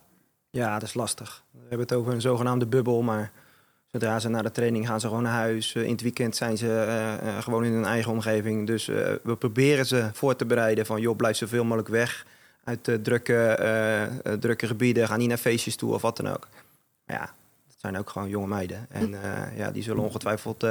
Ja, 0.51 0.79
dat 0.79 0.89
is 0.89 0.95
lastig. 0.95 1.45
We 1.51 1.59
hebben 1.61 1.81
het 1.81 1.93
over 1.93 2.13
een 2.13 2.21
zogenaamde 2.21 2.67
bubbel, 2.67 3.03
maar 3.03 3.31
zodra 3.87 4.19
ze 4.19 4.29
naar 4.29 4.43
de 4.43 4.51
training 4.51 4.87
gaan, 4.87 5.01
ze 5.01 5.07
gewoon 5.07 5.23
naar 5.23 5.33
huis. 5.33 5.75
Uh, 5.75 5.85
in 5.85 5.93
het 5.93 6.03
weekend 6.03 6.37
zijn 6.37 6.57
ze 6.57 7.19
gewoon 7.41 7.65
in 7.65 7.73
hun 7.73 7.85
eigen 7.85 8.13
omgeving. 8.13 8.67
Dus 8.67 8.87
we 8.87 9.37
proberen 9.39 9.87
ze 9.87 10.11
voor 10.13 10.37
te 10.37 10.47
bereiden 10.47 10.87
van, 10.87 11.01
joh, 11.01 11.17
blijf 11.17 11.37
zoveel 11.37 11.65
mogelijk 11.65 11.89
weg 11.89 12.27
uit 12.65 12.85
de 12.85 13.01
drukke, 13.01 13.59
uh, 14.27 14.33
drukke 14.33 14.67
gebieden, 14.67 15.09
gaan 15.09 15.19
niet 15.19 15.29
naar 15.29 15.39
feestjes 15.39 15.77
toe 15.77 15.95
of 15.95 16.03
wat 16.03 16.17
dan 16.17 16.29
ook. 16.29 16.49
Maar 17.07 17.17
ja, 17.17 17.25
dat 17.67 17.77
zijn 17.77 17.99
ook 17.99 18.11
gewoon 18.11 18.29
jonge 18.29 18.47
meiden. 18.47 18.87
En 18.91 19.11
uh, 19.13 19.57
ja, 19.57 19.71
die 19.71 19.83
zullen 19.83 20.05
ongetwijfeld 20.05 20.67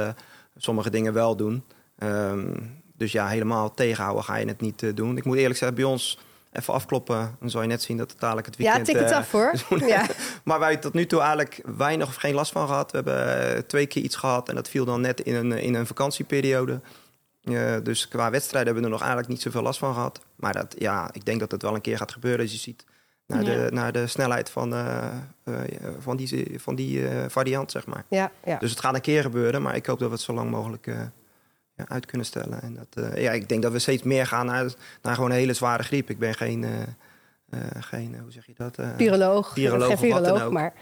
sommige 0.56 0.90
dingen 0.90 1.12
wel 1.12 1.36
doen. 1.36 1.64
Um, 1.98 2.82
dus 2.96 3.12
ja, 3.12 3.28
helemaal 3.28 3.74
tegenhouden 3.74 4.24
ga 4.24 4.36
je 4.36 4.46
het 4.46 4.60
niet 4.60 4.96
doen. 4.96 5.16
Ik 5.16 5.24
moet 5.24 5.36
eerlijk 5.36 5.58
zeggen, 5.58 5.76
bij 5.76 5.86
ons 5.86 6.18
even 6.52 6.74
afkloppen. 6.74 7.36
Dan 7.40 7.50
zal 7.50 7.62
je 7.62 7.68
net 7.68 7.82
zien 7.82 7.96
dat 7.96 8.10
het 8.10 8.20
dadelijk 8.20 8.46
het 8.46 8.56
weekend... 8.56 8.86
Ja, 8.86 8.92
tik 8.92 9.02
het 9.02 9.12
af 9.12 9.30
hoor. 9.30 9.54
ja. 9.86 10.06
maar 10.44 10.58
wij 10.58 10.76
tot 10.76 10.92
nu 10.92 11.06
toe 11.06 11.20
eigenlijk 11.20 11.60
weinig 11.76 12.08
of 12.08 12.14
geen 12.14 12.34
last 12.34 12.52
van 12.52 12.66
gehad. 12.66 12.90
We 12.90 12.96
hebben 12.96 13.66
twee 13.66 13.86
keer 13.86 14.02
iets 14.02 14.16
gehad 14.16 14.48
en 14.48 14.54
dat 14.54 14.68
viel 14.68 14.84
dan 14.84 15.00
net 15.00 15.20
in 15.20 15.34
een, 15.34 15.52
in 15.52 15.74
een 15.74 15.86
vakantieperiode. 15.86 16.80
Uh, 17.44 17.76
dus 17.82 18.08
qua 18.08 18.30
wedstrijden 18.30 18.72
hebben 18.72 18.82
we 18.82 18.88
er 18.88 19.00
nog 19.00 19.00
eigenlijk 19.00 19.28
niet 19.28 19.42
zoveel 19.42 19.62
last 19.62 19.78
van 19.78 19.94
gehad. 19.94 20.20
Maar 20.36 20.52
dat, 20.52 20.74
ja, 20.78 21.10
ik 21.12 21.24
denk 21.24 21.40
dat 21.40 21.50
het 21.50 21.62
wel 21.62 21.74
een 21.74 21.80
keer 21.80 21.96
gaat 21.96 22.12
gebeuren. 22.12 22.40
Als 22.40 22.52
je 22.52 22.58
ziet 22.58 22.84
naar, 23.26 23.44
ja. 23.44 23.64
de, 23.64 23.72
naar 23.72 23.92
de 23.92 24.06
snelheid 24.06 24.50
van, 24.50 24.72
uh, 24.72 25.08
uh, 25.44 25.54
van 25.98 26.16
die, 26.16 26.60
van 26.60 26.74
die 26.74 27.06
variant, 27.28 27.70
zeg 27.70 27.86
maar. 27.86 28.04
Ja, 28.08 28.30
ja. 28.44 28.58
Dus 28.58 28.70
het 28.70 28.80
gaat 28.80 28.94
een 28.94 29.00
keer 29.00 29.22
gebeuren. 29.22 29.62
Maar 29.62 29.76
ik 29.76 29.86
hoop 29.86 29.98
dat 29.98 30.08
we 30.08 30.14
het 30.14 30.24
zo 30.24 30.32
lang 30.32 30.50
mogelijk 30.50 30.86
ja, 31.76 31.84
uit 31.88 32.06
kunnen 32.06 32.26
stellen. 32.26 32.62
En 32.62 32.74
dat, 32.74 33.18
ja, 33.18 33.32
ik 33.32 33.48
denk 33.48 33.62
dat 33.62 33.72
we 33.72 33.78
steeds 33.78 34.02
meer 34.02 34.26
gaan 34.26 34.46
naar, 34.46 34.72
naar 35.02 35.14
gewoon 35.14 35.30
een 35.30 35.36
hele 35.36 35.52
zware 35.52 35.82
griep. 35.82 36.10
Ik 36.10 36.18
ben 36.18 36.34
geen, 36.34 36.64
geen 37.80 38.18
hoe 38.22 38.32
zeg 38.32 38.46
je 38.46 38.54
dat? 38.56 38.76
viroloog. 38.96 39.52
Viroloog, 39.52 39.88
geen 39.88 39.98
viroloog, 39.98 40.50
maar... 40.50 40.72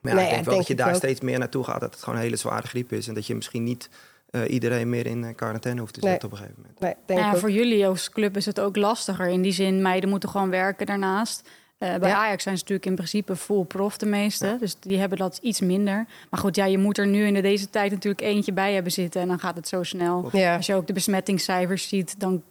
Maar 0.00 0.12
ja, 0.12 0.18
nee, 0.18 0.28
ik 0.28 0.34
denk 0.34 0.44
wel 0.44 0.56
dat 0.56 0.66
je 0.66 0.74
daar 0.74 0.88
ook. 0.88 0.94
steeds 0.94 1.20
meer 1.20 1.38
naartoe 1.38 1.64
gaat. 1.64 1.80
Dat 1.80 1.94
het 1.94 2.02
gewoon 2.02 2.18
een 2.18 2.24
hele 2.24 2.36
zware 2.36 2.66
griep 2.66 2.92
is. 2.92 3.08
En 3.08 3.14
dat 3.14 3.26
je 3.26 3.34
misschien 3.34 3.64
niet 3.64 3.88
uh, 4.34 4.50
iedereen 4.52 4.88
meer 4.88 5.06
in 5.06 5.24
eh, 5.24 5.34
quarantaine 5.34 5.80
hoeft 5.80 5.94
te 5.94 6.00
zetten 6.00 6.28
nee. 6.30 6.32
op 6.32 6.32
een 6.32 6.44
gegeven 6.44 6.62
moment. 6.62 6.80
Nee, 6.80 6.94
denk 7.06 7.20
ja, 7.20 7.36
voor 7.36 7.50
jullie 7.50 7.86
als 7.86 8.10
club 8.10 8.36
is 8.36 8.46
het 8.46 8.60
ook 8.60 8.76
lastiger. 8.76 9.28
In 9.28 9.42
die 9.42 9.52
zin, 9.52 9.82
meiden 9.82 10.10
moeten 10.10 10.28
gewoon 10.28 10.50
werken 10.50 10.86
daarnaast. 10.86 11.48
Uh, 11.78 11.94
bij 11.96 12.08
ja. 12.08 12.16
Ajax 12.16 12.42
zijn 12.42 12.56
ze 12.56 12.62
natuurlijk 12.62 12.86
in 12.86 12.94
principe 12.94 13.36
full 13.36 13.64
prof 13.64 13.96
de 13.96 14.06
meeste. 14.06 14.46
Ja. 14.46 14.56
Dus 14.56 14.76
die 14.80 14.98
hebben 14.98 15.18
dat 15.18 15.38
iets 15.42 15.60
minder. 15.60 16.06
Maar 16.30 16.40
goed, 16.40 16.56
ja, 16.56 16.64
je 16.64 16.78
moet 16.78 16.98
er 16.98 17.06
nu 17.06 17.26
in 17.26 17.42
deze 17.42 17.70
tijd 17.70 17.90
natuurlijk 17.90 18.22
eentje 18.22 18.52
bij 18.52 18.72
hebben 18.74 18.92
zitten. 18.92 19.20
En 19.20 19.28
dan 19.28 19.38
gaat 19.38 19.56
het 19.56 19.68
zo 19.68 19.82
snel. 19.82 20.28
Ja. 20.32 20.56
Als 20.56 20.66
je 20.66 20.74
ook 20.74 20.86
de 20.86 20.92
besmettingscijfers 20.92 21.88
ziet, 21.88 22.20
dan 22.20 22.42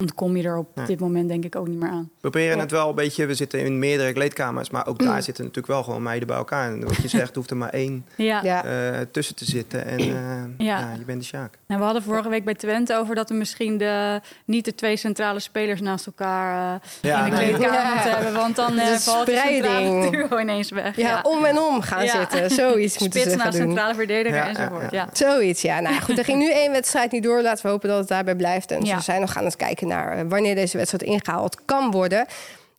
ontkom 0.00 0.36
je 0.36 0.42
er 0.42 0.56
op 0.56 0.68
Nee. 0.74 0.86
dit 0.86 1.00
moment 1.00 1.28
denk 1.28 1.44
ik 1.44 1.56
ook 1.56 1.68
niet 1.68 1.78
meer 1.78 1.88
aan. 1.90 2.10
We 2.14 2.20
proberen 2.20 2.56
Ja. 2.56 2.62
het 2.62 2.70
wel 2.70 2.88
een 2.88 2.94
beetje, 2.94 3.26
we 3.26 3.34
zitten 3.34 3.60
in 3.60 3.78
meerdere 3.78 4.12
kleedkamers, 4.12 4.70
maar 4.70 4.86
ook 4.86 4.98
daar 4.98 5.22
zitten 5.22 5.44
natuurlijk 5.44 5.72
wel 5.72 5.82
gewoon 5.82 6.02
meiden 6.02 6.28
bij 6.28 6.36
elkaar. 6.36 6.72
En 6.72 6.84
wat 6.84 6.96
je 6.96 7.08
zegt, 7.08 7.34
hoeft 7.34 7.50
er 7.50 7.56
maar 7.56 7.68
één 7.70 8.06
Ja. 8.16 8.64
Eh, 8.64 9.00
tussen 9.12 9.34
te 9.36 9.44
zitten 9.44 9.86
en 9.86 9.98
eh, 9.98 10.06
Ja. 10.06 10.78
ja. 10.78 10.92
je 10.98 11.04
bent 11.04 11.20
de 11.20 11.26
Sjaak. 11.26 11.58
Nou, 11.66 11.80
we 11.80 11.84
hadden 11.86 12.02
vorige 12.02 12.28
week 12.28 12.44
bij 12.44 12.54
Twente 12.54 12.96
over 12.96 13.14
dat 13.14 13.28
we 13.28 13.34
misschien 13.34 13.78
de, 13.78 14.20
niet 14.44 14.64
de 14.64 14.74
twee 14.74 14.96
centrale 14.96 15.40
spelers 15.40 15.80
naast 15.80 16.06
elkaar 16.06 16.74
eh, 16.74 16.88
Ja, 17.00 17.24
in 17.24 17.30
de 17.30 17.36
nee. 17.36 17.48
kleedkamer 17.48 17.80
Ja. 17.82 17.92
moeten 17.94 18.10
hebben. 18.14 18.32
Want 18.32 18.56
dan 18.56 18.74
De 18.74 18.80
eh 18.80 18.96
valt 18.96 19.26
de 19.26 19.32
centrale 19.46 19.56
spreiding. 19.86 20.28
duo 20.28 20.38
ineens 20.38 20.70
weg. 20.70 20.96
Ja, 20.96 21.20
om 21.22 21.44
en 21.44 21.58
om 21.58 21.80
gaan 21.80 22.04
Ja. 22.04 22.10
zitten. 22.18 22.50
Zoiets 22.50 22.98
moeten 22.98 23.20
Spits 23.20 23.34
ze 23.34 23.38
gaan 23.40 23.46
naast 23.46 23.58
doen. 23.58 23.66
centrale 23.66 23.94
verdediger 23.94 24.38
enzovoort. 24.42 24.90
Ja, 24.90 25.02
ja. 25.02 25.08
Zoiets, 25.12 25.62
ja. 25.62 25.80
Nou 25.80 26.00
goed, 26.00 26.18
er 26.18 26.24
ging 26.24 26.38
nu 26.38 26.50
één 26.52 26.72
wedstrijd 26.72 27.12
niet 27.12 27.22
door. 27.22 27.42
Laten 27.42 27.64
we 27.64 27.70
hopen 27.70 27.88
dat 27.88 27.98
het 27.98 28.08
daarbij 28.08 28.34
blijft. 28.36 28.70
En 28.70 28.84
Ja. 28.84 28.96
ze 28.96 29.02
zijn 29.02 29.20
nog 29.20 29.36
aan 29.36 29.44
het 29.44 29.56
kijken 29.56 29.87
eh, 29.90 30.24
wanneer 30.28 30.54
deze 30.54 30.76
wedstrijd 30.76 31.02
ingehaald 31.04 31.64
kan 31.64 31.90
worden. 31.90 32.26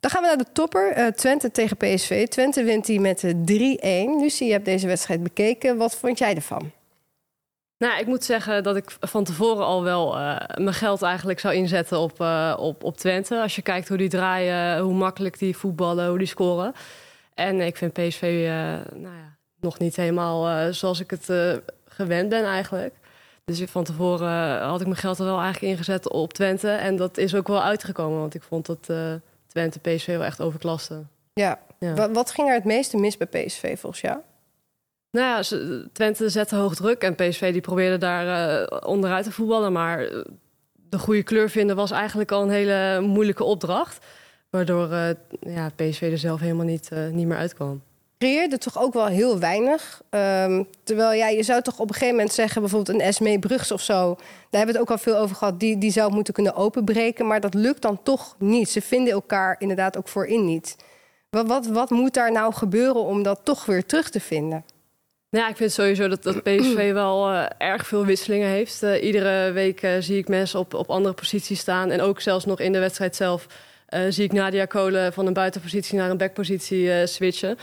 Dan 0.00 0.10
gaan 0.10 0.22
we 0.22 0.28
naar 0.28 0.38
de 0.38 0.52
topper. 0.52 0.92
eh, 0.92 1.06
Twente 1.06 1.50
tegen 1.50 1.76
PSV. 1.76 2.26
Twente 2.28 2.62
wint 2.62 2.86
die 2.86 3.00
met 3.00 3.24
eh, 3.24 3.30
3-1. 3.30 4.20
Lucie, 4.20 4.46
je 4.46 4.52
hebt 4.52 4.64
deze 4.64 4.86
wedstrijd 4.86 5.22
bekeken. 5.22 5.76
Wat 5.76 5.94
vond 5.96 6.18
jij 6.18 6.34
ervan? 6.34 6.70
Nou, 7.78 8.00
ik 8.00 8.06
moet 8.06 8.24
zeggen 8.24 8.62
dat 8.62 8.76
ik 8.76 8.96
van 9.00 9.24
tevoren 9.24 9.64
al 9.64 9.82
wel 9.82 10.16
eh, 10.18 10.36
mijn 10.54 10.74
geld 10.74 11.02
eigenlijk 11.02 11.40
zou 11.40 11.54
inzetten 11.54 11.98
op, 11.98 12.20
eh, 12.20 12.56
op, 12.58 12.84
op 12.84 12.96
Twente. 12.96 13.40
Als 13.40 13.56
je 13.56 13.62
kijkt 13.62 13.88
hoe 13.88 13.96
die 13.96 14.08
draaien, 14.08 14.78
hoe 14.78 14.94
makkelijk 14.94 15.38
die 15.38 15.56
voetballen, 15.56 16.08
hoe 16.08 16.18
die 16.18 16.26
scoren. 16.26 16.72
En 17.34 17.60
ik 17.60 17.76
vind 17.76 17.92
PSV 17.92 18.22
eh, 18.22 18.52
nou 18.98 19.14
ja, 19.16 19.36
nog 19.60 19.78
niet 19.78 19.96
helemaal 19.96 20.48
eh, 20.48 20.72
zoals 20.72 21.00
ik 21.00 21.10
het 21.10 21.28
eh, 21.28 21.52
gewend 21.88 22.28
ben 22.28 22.44
eigenlijk. 22.44 22.94
Dus 23.58 23.70
van 23.70 23.84
tevoren 23.84 24.60
had 24.62 24.80
ik 24.80 24.86
mijn 24.86 24.98
geld 24.98 25.18
er 25.18 25.24
wel 25.24 25.40
eigenlijk 25.40 25.72
ingezet 25.72 26.08
op 26.10 26.32
Twente. 26.32 26.68
En 26.70 26.96
dat 26.96 27.18
is 27.18 27.34
ook 27.34 27.48
wel 27.48 27.62
uitgekomen, 27.62 28.18
want 28.18 28.34
ik 28.34 28.42
vond 28.42 28.66
dat 28.66 28.86
eh, 28.88 29.12
Twente 29.46 29.78
PSV 29.78 30.06
wel 30.06 30.24
echt 30.24 30.40
overklaste. 30.40 31.02
Ja. 31.32 31.58
Ja. 31.78 31.94
Wa- 31.94 32.10
Wat 32.10 32.30
ging 32.30 32.48
er 32.48 32.54
het 32.54 32.64
meeste 32.64 32.96
mis 32.96 33.16
bij 33.16 33.26
PSV 33.26 33.78
volgens 33.78 34.00
jou? 34.02 34.18
Nou 35.10 35.26
ja, 35.26 35.42
ze- 35.42 35.88
Twente 35.92 36.28
zette 36.28 36.56
hoog 36.56 36.74
druk 36.74 37.02
en 37.02 37.14
PSV 37.14 37.52
die 37.52 37.60
probeerde 37.60 37.98
daar 37.98 38.58
eh, 38.60 38.88
onderuit 38.88 39.24
te 39.24 39.32
voetballen. 39.32 39.72
Maar 39.72 40.04
eh, 40.04 40.24
de 40.88 40.98
goede 40.98 41.22
kleur 41.22 41.50
vinden 41.50 41.76
was 41.76 41.90
eigenlijk 41.90 42.32
al 42.32 42.42
een 42.42 42.50
hele 42.50 43.00
moeilijke 43.00 43.44
opdracht. 43.44 44.06
Waardoor 44.50 44.88
ja, 45.40 45.70
PSV 45.76 46.08
er 46.12 46.18
zelf 46.18 46.40
helemaal 46.40 46.66
niet, 46.66 46.90
niet 47.12 47.26
meer 47.26 47.36
uitkwam. 47.36 47.82
Creëerde 48.20 48.58
toch 48.58 48.78
ook 48.78 48.92
wel 48.92 49.06
heel 49.06 49.38
weinig. 49.38 50.02
Ehm, 50.10 50.62
terwijl 50.82 51.12
ja, 51.12 51.28
je 51.28 51.42
zou 51.42 51.62
toch 51.62 51.78
op 51.78 51.88
een 51.88 51.94
gegeven 51.94 52.14
moment 52.14 52.32
zeggen, 52.32 52.60
bijvoorbeeld 52.60 52.96
een 52.96 53.04
Esmee 53.04 53.38
Brugs 53.38 53.72
of 53.72 53.80
zo. 53.80 54.14
Daar 54.14 54.60
hebben 54.60 54.74
we 54.74 54.80
het 54.80 54.80
ook 54.80 54.90
al 54.90 55.02
veel 55.02 55.16
over 55.16 55.36
gehad. 55.36 55.60
Die, 55.60 55.78
die 55.78 55.90
zou 55.90 56.12
moeten 56.12 56.34
kunnen 56.34 56.54
openbreken. 56.54 57.26
Maar 57.26 57.40
dat 57.40 57.54
lukt 57.54 57.82
dan 57.82 58.02
toch 58.02 58.36
niet. 58.38 58.70
Ze 58.70 58.80
vinden 58.80 59.12
elkaar 59.12 59.56
inderdaad 59.58 59.96
ook 59.96 60.08
voorin 60.08 60.44
niet. 60.44 60.76
Wat, 61.30 61.46
wat, 61.46 61.66
wat 61.66 61.90
moet 61.90 62.14
daar 62.14 62.32
nou 62.32 62.52
gebeuren 62.52 63.02
om 63.02 63.22
dat 63.22 63.40
toch 63.42 63.64
weer 63.64 63.86
terug 63.86 64.10
te 64.10 64.20
vinden? 64.20 64.64
Nou 65.30 65.44
ja, 65.44 65.50
ik 65.50 65.56
vind 65.56 65.72
sowieso 65.72 66.08
dat, 66.08 66.22
dat 66.22 66.42
PSV 66.42 66.92
wel 67.02 67.30
eh, 67.30 67.44
erg 67.58 67.86
veel 67.86 68.04
wisselingen 68.04 68.48
heeft. 68.48 68.82
Eh, 68.82 69.02
iedere 69.02 69.52
week 69.52 69.82
eh, 69.82 69.92
zie 69.98 70.18
ik 70.18 70.28
mensen 70.28 70.58
op, 70.58 70.74
op 70.74 70.90
andere 70.90 71.14
posities 71.14 71.60
staan. 71.60 71.90
En 71.90 72.00
ook 72.00 72.20
zelfs 72.20 72.44
nog 72.44 72.60
in 72.60 72.72
de 72.72 72.78
wedstrijd 72.78 73.16
zelf 73.16 73.46
zie 74.08 74.24
ik 74.24 74.32
Nadia 74.32 74.64
Kolen 74.64 75.12
van 75.12 75.26
een 75.26 75.32
buitenpositie 75.32 75.98
naar 75.98 76.10
een 76.10 76.16
backpositie 76.16 77.06
switchen. 77.06 77.58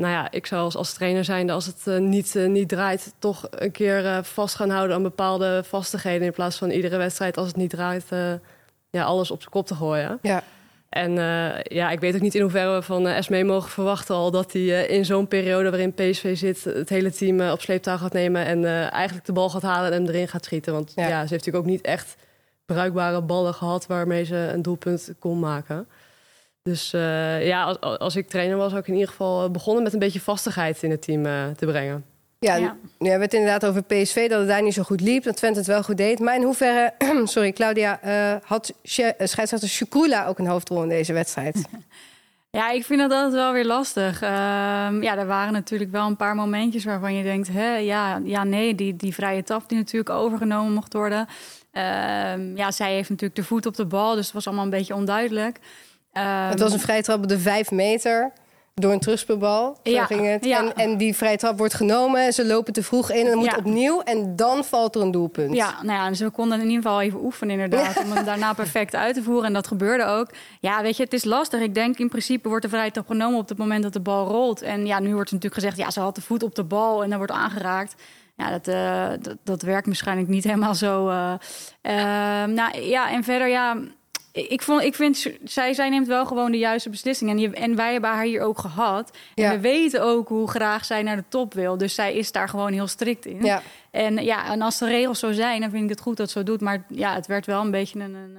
Nou 0.00 0.12
ja, 0.12 0.30
ik 0.30 0.46
zou 0.46 0.62
als, 0.62 0.76
als 0.76 0.92
trainer 0.92 1.24
zijn, 1.24 1.50
als 1.50 1.66
het 1.66 1.86
eh, 1.86 1.98
niet, 1.98 2.36
eh, 2.36 2.46
niet 2.46 2.68
draait, 2.68 3.14
toch 3.18 3.46
een 3.50 3.70
keer 3.70 4.06
eh, 4.06 4.18
vast 4.22 4.54
gaan 4.54 4.70
houden 4.70 4.96
aan 4.96 5.02
bepaalde 5.02 5.62
vastigheden. 5.64 6.26
In 6.26 6.32
plaats 6.32 6.56
van 6.56 6.70
iedere 6.70 6.96
wedstrijd, 6.96 7.36
als 7.36 7.46
het 7.46 7.56
niet 7.56 7.70
draait, 7.70 8.04
ja, 8.90 9.04
alles 9.04 9.30
op 9.30 9.40
zijn 9.40 9.52
kop 9.52 9.66
te 9.66 9.74
gooien. 9.74 10.18
Ja. 10.22 10.42
En 10.88 11.12
ja, 11.62 11.90
ik 11.90 12.00
weet 12.00 12.14
ook 12.14 12.20
niet 12.20 12.34
in 12.34 12.40
hoeverre 12.40 12.74
we 12.74 12.82
van 12.82 13.06
Esmee 13.06 13.44
mogen 13.44 13.70
verwachten 13.70 14.14
al 14.14 14.30
dat 14.30 14.52
hij 14.52 14.86
in 14.86 15.04
zo'n 15.04 15.28
periode 15.28 15.70
waarin 15.70 15.94
PSV 15.94 16.36
zit, 16.36 16.64
het 16.64 16.88
hele 16.88 17.12
team 17.12 17.40
op 17.50 17.60
sleeptouw 17.60 17.96
gaat 17.96 18.12
nemen 18.12 18.44
en 18.44 18.64
eigenlijk 18.90 19.26
de 19.26 19.32
bal 19.32 19.50
gaat 19.50 19.62
halen 19.62 19.92
en 19.92 20.02
hem 20.02 20.14
erin 20.14 20.28
gaat 20.28 20.44
schieten. 20.44 20.72
Want 20.72 20.92
ja. 20.94 21.02
ja. 21.02 21.08
ze 21.08 21.16
heeft 21.16 21.30
natuurlijk 21.30 21.64
ook 21.64 21.70
niet 21.70 21.80
echt 21.80 22.16
bruikbare 22.66 23.22
ballen 23.22 23.54
gehad 23.54 23.86
waarmee 23.86 24.24
ze 24.24 24.36
een 24.36 24.62
doelpunt 24.62 25.12
kon 25.18 25.38
maken. 25.38 25.86
Dus 26.70 26.92
uh, 26.94 27.46
ja, 27.46 27.64
als, 27.64 27.80
als, 27.80 28.16
ik 28.16 28.28
trainer 28.28 28.56
was, 28.56 28.72
ik 28.72 28.86
in 28.86 28.92
ieder 28.92 29.08
geval 29.08 29.50
begonnen 29.50 29.82
met 29.82 29.92
een 29.92 29.98
beetje 29.98 30.20
vastigheid 30.20 30.82
in 30.82 30.90
het 30.90 31.02
team 31.02 31.26
uh, 31.26 31.48
te 31.56 31.66
brengen. 31.66 32.04
Ja, 32.38 32.54
ja. 32.54 32.76
je 32.98 33.08
hebt 33.08 33.22
het 33.22 33.34
inderdaad 33.34 33.66
over 33.66 33.82
PSV, 33.82 34.28
dat 34.28 34.38
het 34.38 34.48
daar 34.48 34.62
niet 34.62 34.74
zo 34.74 34.82
goed 34.82 35.00
liep. 35.00 35.22
Dat 35.22 35.36
Twente 35.36 35.58
het 35.58 35.68
wel 35.68 35.82
goed 35.82 35.96
deed. 35.96 36.18
Maar 36.18 36.34
in 36.34 36.42
hoeverre, 36.42 36.92
sorry 37.24 37.52
Claudia, 37.52 38.00
uh, 38.04 38.36
had 38.42 38.74
scheidsrechter 38.82 39.68
Shukula 39.68 40.26
ook 40.26 40.38
een 40.38 40.46
hoofdrol 40.46 40.82
in 40.82 40.88
deze 40.88 41.12
wedstrijd? 41.12 41.64
Ja, 42.52 42.70
ik 42.70 42.84
vind 42.84 43.00
dat 43.00 43.12
altijd 43.12 43.32
wel 43.32 43.52
weer 43.52 43.64
lastig. 43.64 44.22
Uh, 44.22 44.28
ja, 45.00 45.16
er 45.16 45.26
waren 45.26 45.52
natuurlijk 45.52 45.90
wel 45.90 46.06
een 46.06 46.16
paar 46.16 46.34
momentjes 46.34 46.84
waarvan 46.84 47.14
je 47.14 47.22
denkt... 47.22 47.48
Hè, 47.48 47.76
ja, 47.76 48.20
ja, 48.24 48.44
nee, 48.44 48.74
die, 48.74 48.96
die 48.96 49.14
vrije 49.14 49.42
tap 49.42 49.68
die 49.68 49.78
natuurlijk 49.78 50.10
overgenomen 50.10 50.72
mocht 50.72 50.92
worden. 50.92 51.26
Uh, 51.72 52.56
ja, 52.56 52.70
zij 52.70 52.94
heeft 52.94 53.08
natuurlijk 53.08 53.36
de 53.36 53.44
voet 53.44 53.66
op 53.66 53.76
de 53.76 53.86
bal, 53.86 54.14
dus 54.14 54.24
het 54.24 54.34
was 54.34 54.46
allemaal 54.46 54.64
een 54.64 54.70
beetje 54.70 54.94
onduidelijk. 54.94 55.58
Het 56.12 56.60
was 56.60 56.72
een 56.72 56.80
vrije 56.80 57.02
trap 57.02 57.22
op 57.22 57.28
de 57.28 57.38
vijf 57.38 57.70
meter 57.70 58.32
door 58.80 58.92
een 58.92 59.00
terugspeelbal. 59.00 59.78
Zo 59.82 59.90
ja, 59.90 60.06
ging 60.06 60.26
het. 60.26 60.44
Ja. 60.44 60.58
En, 60.58 60.74
en, 60.74 60.96
die 60.96 61.16
vrije 61.16 61.36
trap 61.36 61.58
wordt 61.58 61.74
genomen. 61.74 62.32
Ze 62.32 62.46
lopen 62.46 62.72
te 62.72 62.82
vroeg 62.82 63.10
in 63.10 63.24
en 63.24 63.26
dan 63.26 63.38
moet 63.38 63.50
ja. 63.50 63.56
opnieuw. 63.56 64.00
En 64.00 64.36
dan 64.36 64.64
valt 64.64 64.94
er 64.94 65.02
een 65.02 65.10
doelpunt. 65.10 65.54
Ja, 65.54 65.82
nou 65.82 65.98
ja, 65.98 66.08
dus 66.08 66.20
we 66.20 66.30
konden 66.30 66.60
in 66.60 66.68
ieder 66.68 66.82
geval 66.82 67.00
even 67.00 67.24
oefenen 67.24 67.60
inderdaad. 67.60 68.02
Om 68.04 68.12
het 68.12 68.26
daarna 68.26 68.52
perfect 68.52 68.94
uit 68.94 69.14
te 69.14 69.22
voeren. 69.22 69.44
En 69.44 69.52
dat 69.52 69.66
gebeurde 69.66 70.04
ook. 70.04 70.28
Ja, 70.60 70.82
weet 70.82 70.96
je, 70.96 71.02
het 71.02 71.12
is 71.12 71.24
lastig. 71.24 71.60
Ik 71.60 71.74
denk 71.74 71.98
in 71.98 72.08
principe 72.08 72.48
wordt 72.48 72.64
de 72.64 72.70
vrije 72.70 72.90
trap 72.90 73.06
genomen 73.06 73.38
op 73.38 73.48
het 73.48 73.58
moment 73.58 73.82
dat 73.82 73.92
de 73.92 74.00
bal 74.00 74.26
rolt. 74.26 74.62
En 74.62 74.86
ja, 74.86 74.98
nu 74.98 75.14
wordt 75.14 75.32
natuurlijk 75.32 75.60
gezegd, 75.60 75.76
ja, 75.76 75.90
ze 75.90 76.00
had 76.00 76.14
de 76.14 76.22
voet 76.22 76.42
op 76.42 76.54
de 76.54 76.64
bal 76.64 77.02
en 77.02 77.08
dan 77.08 77.18
wordt 77.18 77.32
aangeraakt. 77.32 77.94
Ja, 78.36 78.50
dat, 78.50 78.68
uh, 78.68 79.08
dat, 79.22 79.36
dat, 79.44 79.62
werkt 79.62 79.86
waarschijnlijk 79.86 80.28
niet 80.28 80.44
helemaal 80.44 80.74
zo. 80.74 81.08
Uh, 81.08 81.32
uh, 81.82 81.92
nou 82.44 82.80
ja, 82.80 83.10
en 83.10 83.24
verder 83.24 83.48
ja... 83.48 83.76
Ik, 84.48 84.62
vond, 84.62 84.82
ik 84.82 84.94
vind, 84.94 85.26
zij, 85.44 85.74
zij 85.74 85.88
neemt 85.88 86.06
wel 86.06 86.26
gewoon 86.26 86.52
de 86.52 86.58
juiste 86.58 86.90
beslissing. 86.90 87.30
En, 87.30 87.38
je, 87.38 87.50
en 87.50 87.76
wij 87.76 87.92
hebben 87.92 88.10
haar 88.10 88.24
hier 88.24 88.40
ook 88.40 88.58
gehad. 88.58 89.10
En 89.34 89.44
ja. 89.44 89.50
we 89.50 89.60
weten 89.60 90.02
ook 90.02 90.28
hoe 90.28 90.48
graag 90.48 90.84
zij 90.84 91.02
naar 91.02 91.16
de 91.16 91.24
top 91.28 91.54
wil. 91.54 91.78
Dus 91.78 91.94
zij 91.94 92.14
is 92.14 92.32
daar 92.32 92.48
gewoon 92.48 92.72
heel 92.72 92.86
strikt 92.86 93.26
in. 93.26 93.44
Ja. 93.44 93.62
En, 93.90 94.24
ja, 94.24 94.52
en 94.52 94.62
als 94.62 94.78
de 94.78 94.86
regels 94.86 95.18
zo 95.18 95.32
zijn, 95.32 95.60
dan 95.60 95.70
vind 95.70 95.82
ik 95.82 95.90
het 95.90 96.00
goed 96.00 96.16
dat 96.16 96.30
ze 96.30 96.38
zo 96.38 96.44
doet. 96.44 96.60
Maar 96.60 96.84
ja, 96.88 97.14
het 97.14 97.26
werd 97.26 97.46
wel 97.46 97.60
een 97.60 97.70
beetje 97.70 98.00
een, 98.00 98.14
een, 98.14 98.38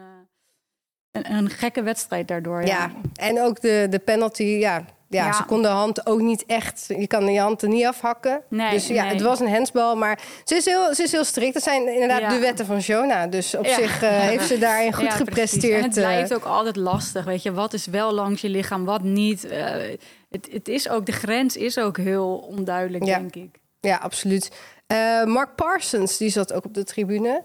een, 1.11 1.31
een 1.31 1.49
gekke 1.49 1.83
wedstrijd 1.83 2.27
daardoor. 2.27 2.61
Ja, 2.61 2.67
ja. 2.67 2.91
en 3.15 3.41
ook 3.41 3.61
de, 3.61 3.87
de 3.89 3.99
penalty, 3.99 4.43
ja, 4.43 4.85
ja, 5.11 5.25
ja, 5.25 5.33
ze 5.33 5.43
kon 5.43 5.61
de 5.61 5.67
hand 5.67 6.05
ook 6.05 6.21
niet 6.21 6.45
echt. 6.45 6.85
Je 6.87 7.07
kan 7.07 7.33
je 7.33 7.39
hand 7.39 7.61
er 7.61 7.67
niet 7.69 7.85
afhakken. 7.85 8.41
Nee, 8.47 8.69
dus 8.69 8.87
ja, 8.87 9.03
nee. 9.03 9.13
het 9.13 9.21
was 9.21 9.39
een 9.39 9.49
handsbal. 9.49 9.95
Maar 9.95 10.19
ze 10.43 10.55
is 10.55 10.65
heel, 10.65 10.95
ze 10.95 11.03
is 11.03 11.11
heel 11.11 11.23
strikt. 11.23 11.53
Dat 11.53 11.63
zijn 11.63 11.93
inderdaad 11.93 12.19
Ja. 12.19 12.29
de 12.29 12.39
wetten 12.39 12.65
van 12.65 12.81
Shona. 12.81 13.27
Dus 13.27 13.55
op 13.55 13.65
Ja. 13.65 13.75
zich 13.75 14.03
uh, 14.03 14.09
heeft 14.09 14.47
ze 14.47 14.57
daarin 14.57 14.93
goed 14.93 15.13
gepresteerd. 15.13 15.77
En 15.77 15.83
het 15.83 15.97
eh. 15.97 16.03
blijft 16.03 16.33
ook 16.33 16.43
altijd 16.43 16.75
lastig. 16.75 17.25
Weet 17.25 17.43
je, 17.43 17.53
wat 17.53 17.73
is 17.73 17.85
wel 17.85 18.11
langs 18.11 18.41
je 18.41 18.49
lichaam, 18.49 18.85
wat 18.85 19.03
niet. 19.03 19.45
Uh, 19.45 19.51
het, 20.29 20.47
het 20.51 20.67
is 20.67 20.89
ook, 20.89 21.05
de 21.05 21.11
grens 21.11 21.57
is 21.57 21.77
ook 21.77 21.97
heel 21.97 22.37
onduidelijk, 22.37 23.05
denk 23.05 23.35
ik. 23.35 23.59
Ja, 23.79 23.97
absoluut. 23.97 24.51
Uh, 24.87 25.23
Mark 25.23 25.55
Parsons, 25.55 26.17
die 26.17 26.29
zat 26.29 26.53
ook 26.53 26.65
op 26.65 26.73
de 26.73 26.83
tribune. 26.83 27.43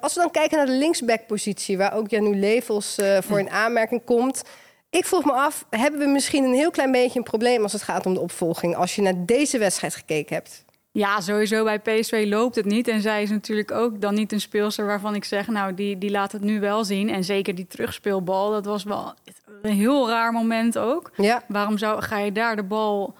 Als 0.00 0.14
we 0.14 0.20
dan 0.20 0.30
kijken 0.30 0.56
naar 0.56 0.66
de 0.66 0.72
linksbackpositie, 0.72 1.78
waar 1.78 1.94
ook 1.94 2.10
Janu 2.10 2.36
Levels 2.36 2.96
voor 3.20 3.38
in 3.38 3.50
aanmerking 3.50 4.04
komt. 4.04 4.42
Ik 4.90 5.04
vroeg 5.04 5.24
me 5.24 5.32
af, 5.32 5.66
hebben 5.70 6.00
we 6.00 6.06
misschien 6.06 6.44
een 6.44 6.54
heel 6.54 6.70
klein 6.70 6.92
beetje 6.92 7.18
een 7.18 7.24
probleem 7.24 7.62
als 7.62 7.72
het 7.72 7.82
gaat 7.82 8.06
om 8.06 8.14
de 8.14 8.20
opvolging, 8.20 8.76
als 8.76 8.94
je 8.94 9.02
naar 9.02 9.26
deze 9.26 9.58
wedstrijd 9.58 9.94
gekeken 9.94 10.34
hebt? 10.34 10.64
Ja, 10.92 11.20
sowieso 11.20 11.64
bij 11.64 11.78
PSV 11.78 12.24
loopt 12.28 12.54
het 12.54 12.64
niet. 12.64 12.88
En 12.88 13.00
zij 13.00 13.22
is 13.22 13.30
natuurlijk 13.30 13.70
ook 13.70 14.00
dan 14.00 14.14
niet 14.14 14.32
een 14.32 14.40
speelster 14.40 14.86
waarvan 14.86 15.14
ik 15.14 15.24
zeg... 15.24 15.46
nou, 15.46 15.74
die, 15.74 15.98
die 15.98 16.10
laat 16.10 16.32
het 16.32 16.42
nu 16.42 16.60
wel 16.60 16.84
zien. 16.84 17.08
En 17.08 17.24
zeker 17.24 17.54
die 17.54 17.66
terugspeelbal, 17.66 18.50
dat 18.50 18.64
was 18.64 18.84
wel 18.84 19.14
een 19.62 19.72
heel 19.72 20.08
raar 20.08 20.32
moment 20.32 20.78
ook. 20.78 21.10
Ja. 21.16 21.42
Waarom 21.48 21.78
zou, 21.78 22.02
ga 22.02 22.18
je 22.18 22.32
daar 22.32 22.56
de 22.56 22.62
bal 22.62 23.14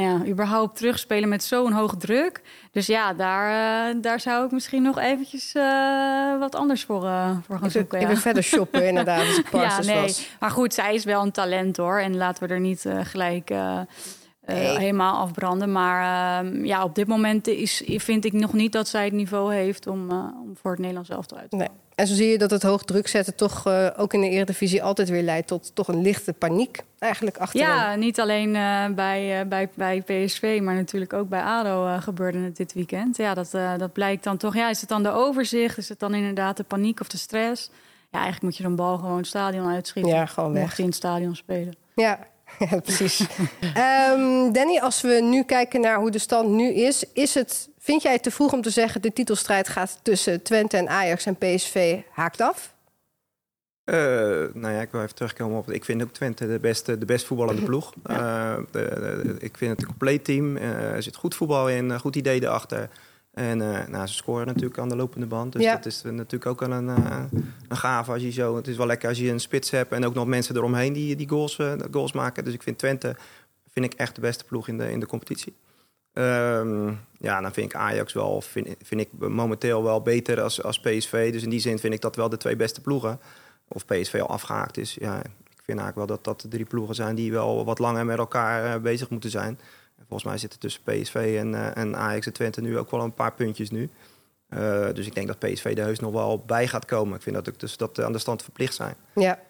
ja, 0.00 0.26
überhaupt 0.26 0.76
terugspelen 0.76 1.28
met 1.28 1.44
zo'n 1.44 1.72
hoge 1.72 1.96
druk? 1.96 2.40
Dus 2.70 2.86
ja, 2.86 3.12
daar, 3.12 3.94
uh, 3.94 4.02
daar 4.02 4.20
zou 4.20 4.44
ik 4.44 4.50
misschien 4.50 4.82
nog 4.82 4.98
eventjes 4.98 5.54
uh, 5.54 6.38
wat 6.38 6.54
anders 6.54 6.84
voor, 6.84 7.04
uh, 7.04 7.30
voor 7.30 7.56
gaan 7.56 7.68
even, 7.68 7.70
zoeken. 7.70 7.98
Even 7.98 8.14
ja. 8.14 8.20
verder 8.20 8.42
shoppen 8.42 8.86
inderdaad, 8.90 9.26
als 9.26 9.38
ik 9.38 9.52
ja, 9.52 9.80
nee. 9.80 10.00
was. 10.00 10.28
Maar 10.40 10.50
goed, 10.50 10.74
zij 10.74 10.94
is 10.94 11.04
wel 11.04 11.22
een 11.22 11.32
talent 11.32 11.76
hoor. 11.76 11.98
En 11.98 12.16
laten 12.16 12.48
we 12.48 12.54
er 12.54 12.60
niet 12.60 12.88
gelijk... 13.02 13.50
Nee. 14.46 14.78
helemaal 14.78 15.18
afbranden. 15.18 15.72
Maar 15.72 16.44
uh, 16.44 16.64
ja, 16.64 16.84
op 16.84 16.94
dit 16.94 17.06
moment 17.06 17.46
is, 17.46 17.82
vind 17.86 18.24
ik 18.24 18.32
nog 18.32 18.52
niet 18.52 18.72
dat 18.72 18.88
zij 18.88 19.04
het 19.04 19.12
niveau 19.12 19.54
heeft 19.54 19.86
om, 19.86 20.10
uh, 20.10 20.16
om 20.42 20.56
voor 20.60 20.70
het 20.70 20.80
Nederlands 20.80 21.10
elftal 21.10 21.38
uit 21.38 21.50
te 21.50 21.56
nee. 21.56 21.68
En 21.94 22.06
zo 22.06 22.14
zie 22.14 22.28
je 22.28 22.38
dat 22.38 22.50
het 22.50 22.62
hoog 22.62 22.84
druk 22.84 23.08
zetten 23.08 23.34
toch 23.34 23.66
uh, 23.66 23.88
ook 23.96 24.14
in 24.14 24.20
de 24.20 24.28
Eredivisie 24.28 24.82
altijd 24.82 25.08
weer 25.08 25.22
leidt 25.22 25.46
tot 25.46 25.74
toch 25.74 25.88
een 25.88 26.02
lichte 26.02 26.32
paniek 26.32 26.82
eigenlijk 26.98 27.36
achterin. 27.38 27.66
Ja, 27.66 27.94
niet 27.94 28.20
alleen 28.20 28.54
uh, 28.54 28.86
bij, 28.88 29.48
bij, 29.48 29.68
bij 29.74 30.00
PSV, 30.00 30.60
maar 30.62 30.74
natuurlijk 30.74 31.12
ook 31.12 31.28
bij 31.28 31.42
ADO 31.42 31.96
gebeurde 32.00 32.38
het 32.38 32.56
dit 32.56 32.72
weekend. 32.72 33.16
Ja, 33.16 33.34
dat, 33.34 33.50
dat 33.78 33.92
blijkt 33.92 34.24
dan 34.24 34.36
toch. 34.36 34.54
Ja, 34.54 34.70
is 34.70 34.80
het 34.80 34.88
dan 34.88 35.02
de 35.02 35.10
overzicht? 35.10 35.78
Is 35.78 35.88
het 35.88 35.98
dan 35.98 36.14
inderdaad 36.14 36.56
de 36.56 36.64
paniek 36.64 37.00
of 37.00 37.08
de 37.08 37.16
stress? 37.16 37.70
Ja, 38.10 38.20
eigenlijk 38.20 38.42
moet 38.42 38.56
je 38.56 38.62
zo'n 38.62 38.76
bal 38.76 38.98
gewoon 38.98 39.16
het 39.16 39.26
stadion 39.26 39.68
uitschieten. 39.68 40.12
Ja, 40.12 40.26
gewoon 40.26 40.52
weg. 40.52 40.62
Mocht 40.62 40.76
je 40.76 40.82
in 40.82 40.88
het 40.88 40.96
stadion 40.96 41.36
spelen. 41.36 41.74
Ja, 41.94 42.18
ja 42.70 42.80
precies. 42.80 43.26
Ehm, 43.74 44.52
Danny, 44.52 44.78
als 44.78 45.00
we 45.00 45.20
nu 45.22 45.42
kijken 45.42 45.80
naar 45.80 45.98
hoe 45.98 46.10
de 46.10 46.18
stand 46.18 46.48
nu 46.48 46.72
is, 46.72 47.04
is 47.12 47.34
het, 47.34 47.68
vind 47.78 48.02
jij 48.02 48.12
het 48.12 48.22
te 48.22 48.30
vroeg 48.30 48.52
om 48.52 48.62
te 48.62 48.70
zeggen 48.70 49.02
de 49.02 49.12
titelstrijd 49.12 49.68
gaat 49.68 49.98
tussen 50.02 50.42
Twente 50.42 50.76
en 50.76 50.88
Ajax 50.88 51.26
en 51.26 51.36
PSV 51.36 52.00
haakt 52.10 52.40
af? 52.40 52.74
Uh, 53.84 53.96
nou 54.54 54.74
ja, 54.74 54.80
ik 54.80 54.90
wil 54.90 55.02
even 55.02 55.14
terugkomen 55.14 55.58
op. 55.58 55.70
Ik 55.70 55.84
vind 55.84 56.02
ook 56.02 56.12
Twente 56.12 56.46
de 56.46 56.58
beste, 56.58 56.98
de 56.98 57.04
best 57.04 57.26
voetballende 57.26 57.62
ploeg. 57.70 57.92
Uh, 58.06 58.56
de, 58.70 58.80
de, 58.80 59.36
ik 59.38 59.56
vind 59.56 59.70
het 59.70 59.80
een 59.80 59.86
compleet 59.86 60.24
team. 60.24 60.56
Uh, 60.56 60.92
er 60.92 61.02
zit 61.02 61.16
goed 61.16 61.34
voetbal 61.34 61.68
in, 61.68 61.98
goed 61.98 62.16
idee 62.16 62.42
erachter. 62.42 62.88
En 63.34 63.58
nou, 63.90 64.06
ze 64.06 64.14
scoren 64.14 64.46
natuurlijk 64.46 64.78
aan 64.78 64.88
de 64.88 64.96
lopende 64.96 65.26
band. 65.26 65.52
Dus 65.52 65.62
ja. 65.62 65.74
dat 65.74 65.86
is 65.86 66.02
natuurlijk 66.02 66.46
ook 66.46 66.60
wel 66.60 66.70
een, 66.70 66.88
een 66.88 67.76
gave 67.76 68.12
als 68.12 68.22
je 68.22 68.30
zo. 68.30 68.56
Het 68.56 68.68
is 68.68 68.76
wel 68.76 68.86
lekker 68.86 69.08
als 69.08 69.18
je 69.18 69.30
een 69.30 69.40
spits 69.40 69.70
hebt 69.70 69.92
en 69.92 70.04
ook 70.04 70.14
nog 70.14 70.26
mensen 70.26 70.56
eromheen 70.56 70.92
die, 70.92 71.16
die 71.16 71.28
goals, 71.28 71.58
goals 71.90 72.12
maken. 72.12 72.44
Dus 72.44 72.54
ik 72.54 72.62
vind 72.62 72.78
Twente 72.78 73.16
vind 73.74 73.92
ik 73.92 73.94
echt 73.94 74.14
de 74.14 74.20
beste 74.20 74.44
ploeg 74.44 74.68
in 74.68 74.78
de, 74.78 74.90
in 74.90 75.00
de 75.00 75.06
competitie. 75.06 75.54
Um, 76.12 77.00
ja, 77.18 77.40
dan 77.40 77.52
vind 77.52 77.72
ik 77.72 77.76
Ajax 77.76 78.12
wel, 78.12 78.40
vind, 78.40 78.68
vind 78.82 79.00
ik 79.00 79.08
momenteel 79.18 79.82
wel 79.82 80.02
beter 80.02 80.40
als, 80.40 80.62
als 80.62 80.80
PSV. 80.80 81.32
Dus 81.32 81.42
in 81.42 81.50
die 81.50 81.60
zin 81.60 81.78
vind 81.78 81.94
ik 81.94 82.00
dat 82.00 82.16
wel 82.16 82.28
de 82.28 82.36
twee 82.36 82.56
beste 82.56 82.80
ploegen 82.80 83.20
of 83.68 83.84
PSV 83.84 84.14
al 84.20 84.28
afgehaakt 84.28 84.76
is. 84.76 84.96
Ja, 85.00 85.18
ik 85.18 85.62
vind 85.64 85.78
eigenlijk 85.78 85.96
wel 85.96 86.06
dat 86.06 86.24
dat 86.24 86.40
de 86.40 86.48
drie 86.48 86.64
ploegen 86.64 86.94
zijn 86.94 87.14
die 87.14 87.32
wel 87.32 87.64
wat 87.64 87.78
langer 87.78 88.04
met 88.04 88.18
elkaar 88.18 88.80
bezig 88.80 89.10
moeten 89.10 89.30
zijn. 89.30 89.58
En 90.04 90.10
volgens 90.10 90.28
mij 90.28 90.38
zitten 90.38 90.58
tussen 90.58 90.82
PSV 90.82 91.36
en, 91.38 91.52
uh, 91.52 91.76
en 91.76 91.96
Ajax 91.96 92.26
en 92.26 92.32
Twente 92.32 92.60
nu 92.60 92.78
ook 92.78 92.90
wel 92.90 93.00
een 93.00 93.14
paar 93.14 93.34
puntjes 93.34 93.70
nu. 93.70 93.90
Uh, 94.48 94.86
dus 94.92 95.06
ik 95.06 95.14
denk 95.14 95.26
dat 95.26 95.38
PSV 95.38 95.74
de 95.74 95.82
heus 95.82 95.98
nog 95.98 96.12
wel 96.12 96.42
bij 96.46 96.68
gaat 96.68 96.84
komen. 96.84 97.16
Ik 97.16 97.22
vind 97.22 97.34
dat 97.34 97.48
ook 97.48 97.60
dus 97.60 97.76
dat 97.76 98.00
aan 98.00 98.12
de 98.12 98.18
stand 98.18 98.42
verplicht 98.42 98.74
zijn. 98.74 98.94
Ja. 99.14 99.40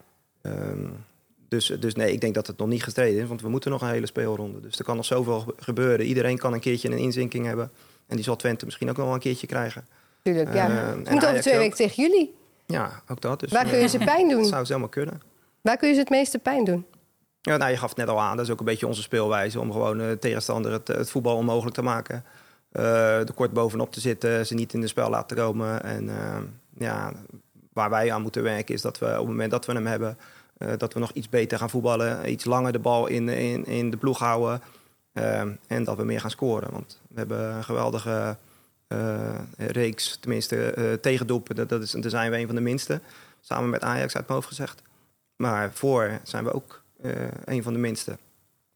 Um, 0.42 1.04
dus, 1.48 1.66
dus 1.66 1.94
nee, 1.94 2.12
ik 2.12 2.20
denk 2.20 2.34
dat 2.34 2.46
het 2.46 2.58
nog 2.58 2.68
niet 2.68 2.82
gestreden 2.82 3.22
is, 3.22 3.28
want 3.28 3.40
we 3.40 3.48
moeten 3.48 3.70
nog 3.70 3.82
een 3.82 3.88
hele 3.88 4.06
speelronde. 4.06 4.60
Dus 4.60 4.78
er 4.78 4.84
kan 4.84 4.96
nog 4.96 5.04
zoveel 5.04 5.54
gebeuren. 5.56 6.06
Iedereen 6.06 6.38
kan 6.38 6.52
een 6.52 6.60
keertje 6.60 6.90
een 6.90 6.98
inzinking 6.98 7.46
hebben. 7.46 7.70
En 8.06 8.16
die 8.16 8.24
zal 8.24 8.36
Twente 8.36 8.64
misschien 8.64 8.90
ook 8.90 8.96
wel 8.96 9.14
een 9.14 9.20
keertje 9.20 9.46
krijgen. 9.46 9.86
Tuurlijk, 10.22 10.54
ja. 10.54 10.70
Uh, 10.70 11.12
moet 11.12 11.26
over 11.26 11.40
twee 11.40 11.58
weken 11.58 11.76
tegen 11.76 12.02
jullie. 12.02 12.34
Ja, 12.66 13.02
ook 13.08 13.20
dat. 13.20 13.40
Dus, 13.40 13.52
Waar 13.52 13.68
kun 13.68 13.78
je 13.78 13.88
ze 13.88 13.98
pijn 13.98 14.28
doen? 14.28 14.38
Dat 14.38 14.48
zou 14.54 14.66
helemaal 14.66 14.88
kunnen. 14.88 15.22
Waar 15.60 15.76
kun 15.76 15.88
je 15.88 15.94
ze 15.94 16.00
het 16.00 16.10
meeste 16.10 16.38
pijn 16.38 16.64
doen? 16.64 16.86
Ja, 17.44 17.56
nou, 17.56 17.70
je 17.70 17.76
gaf 17.76 17.88
het 17.88 17.98
net 17.98 18.08
al 18.08 18.20
aan. 18.20 18.36
Dat 18.36 18.46
is 18.46 18.52
ook 18.52 18.58
een 18.58 18.64
beetje 18.64 18.86
onze 18.86 19.02
speelwijze 19.02 19.60
om 19.60 19.72
gewoon 19.72 20.00
uh, 20.00 20.10
tegenstander 20.10 20.72
het, 20.72 20.88
het, 20.88 21.10
voetbal 21.10 21.36
onmogelijk 21.36 21.74
te 21.74 21.82
maken. 21.82 22.24
Uh, 22.72 23.18
er 23.18 23.32
kort 23.32 23.52
bovenop 23.52 23.92
te 23.92 24.00
zitten, 24.00 24.46
ze 24.46 24.54
niet 24.54 24.72
in 24.72 24.80
de 24.80 24.86
spel 24.86 25.10
laten 25.10 25.36
komen. 25.36 25.82
En 25.82 26.10
ja, 26.78 27.12
waar 27.72 27.90
wij 27.90 28.12
aan 28.12 28.22
moeten 28.22 28.42
werken 28.42 28.74
is 28.74 28.82
dat 28.82 28.98
we 28.98 29.06
op 29.06 29.16
het 29.16 29.26
moment 29.26 29.50
dat 29.50 29.66
we 29.66 29.72
hem 29.72 29.86
hebben, 29.86 30.18
dat 30.76 30.92
we 30.92 31.00
nog 31.00 31.10
iets 31.12 31.28
beter 31.28 31.58
gaan 31.58 31.70
voetballen. 31.70 32.30
Iets 32.30 32.44
langer 32.44 32.72
de 32.72 32.78
bal 32.78 33.06
in, 33.06 33.28
in, 33.28 33.66
in 33.66 33.90
de 33.90 33.96
ploeg 33.96 34.18
houden. 34.18 34.62
en 35.66 35.84
dat 35.84 35.96
we 35.96 36.04
meer 36.04 36.20
gaan 36.20 36.30
scoren. 36.30 36.72
Want 36.72 37.00
we 37.08 37.18
hebben 37.18 37.54
een 37.54 37.64
geweldige 37.64 38.36
reeks, 39.56 40.16
tenminste 40.20 40.74
uh, 41.02 41.18
dat, 41.54 41.68
dat 41.68 41.82
is, 41.82 41.90
daar 41.90 42.10
zijn 42.10 42.30
we 42.30 42.38
een 42.38 42.46
van 42.46 42.54
de 42.54 42.60
minste. 42.60 43.00
Samen 43.40 43.70
met 43.70 43.82
Ajax 43.82 44.14
uit 44.14 44.26
mijn 44.26 44.38
hoofd 44.38 44.48
gezegd. 44.48 44.82
Maar 45.36 45.72
voor 45.72 46.20
zijn 46.22 46.44
we 46.44 46.52
ook 46.52 46.83
een 47.44 47.62
van 47.62 47.72
de 47.72 47.78
minste. 47.78 48.18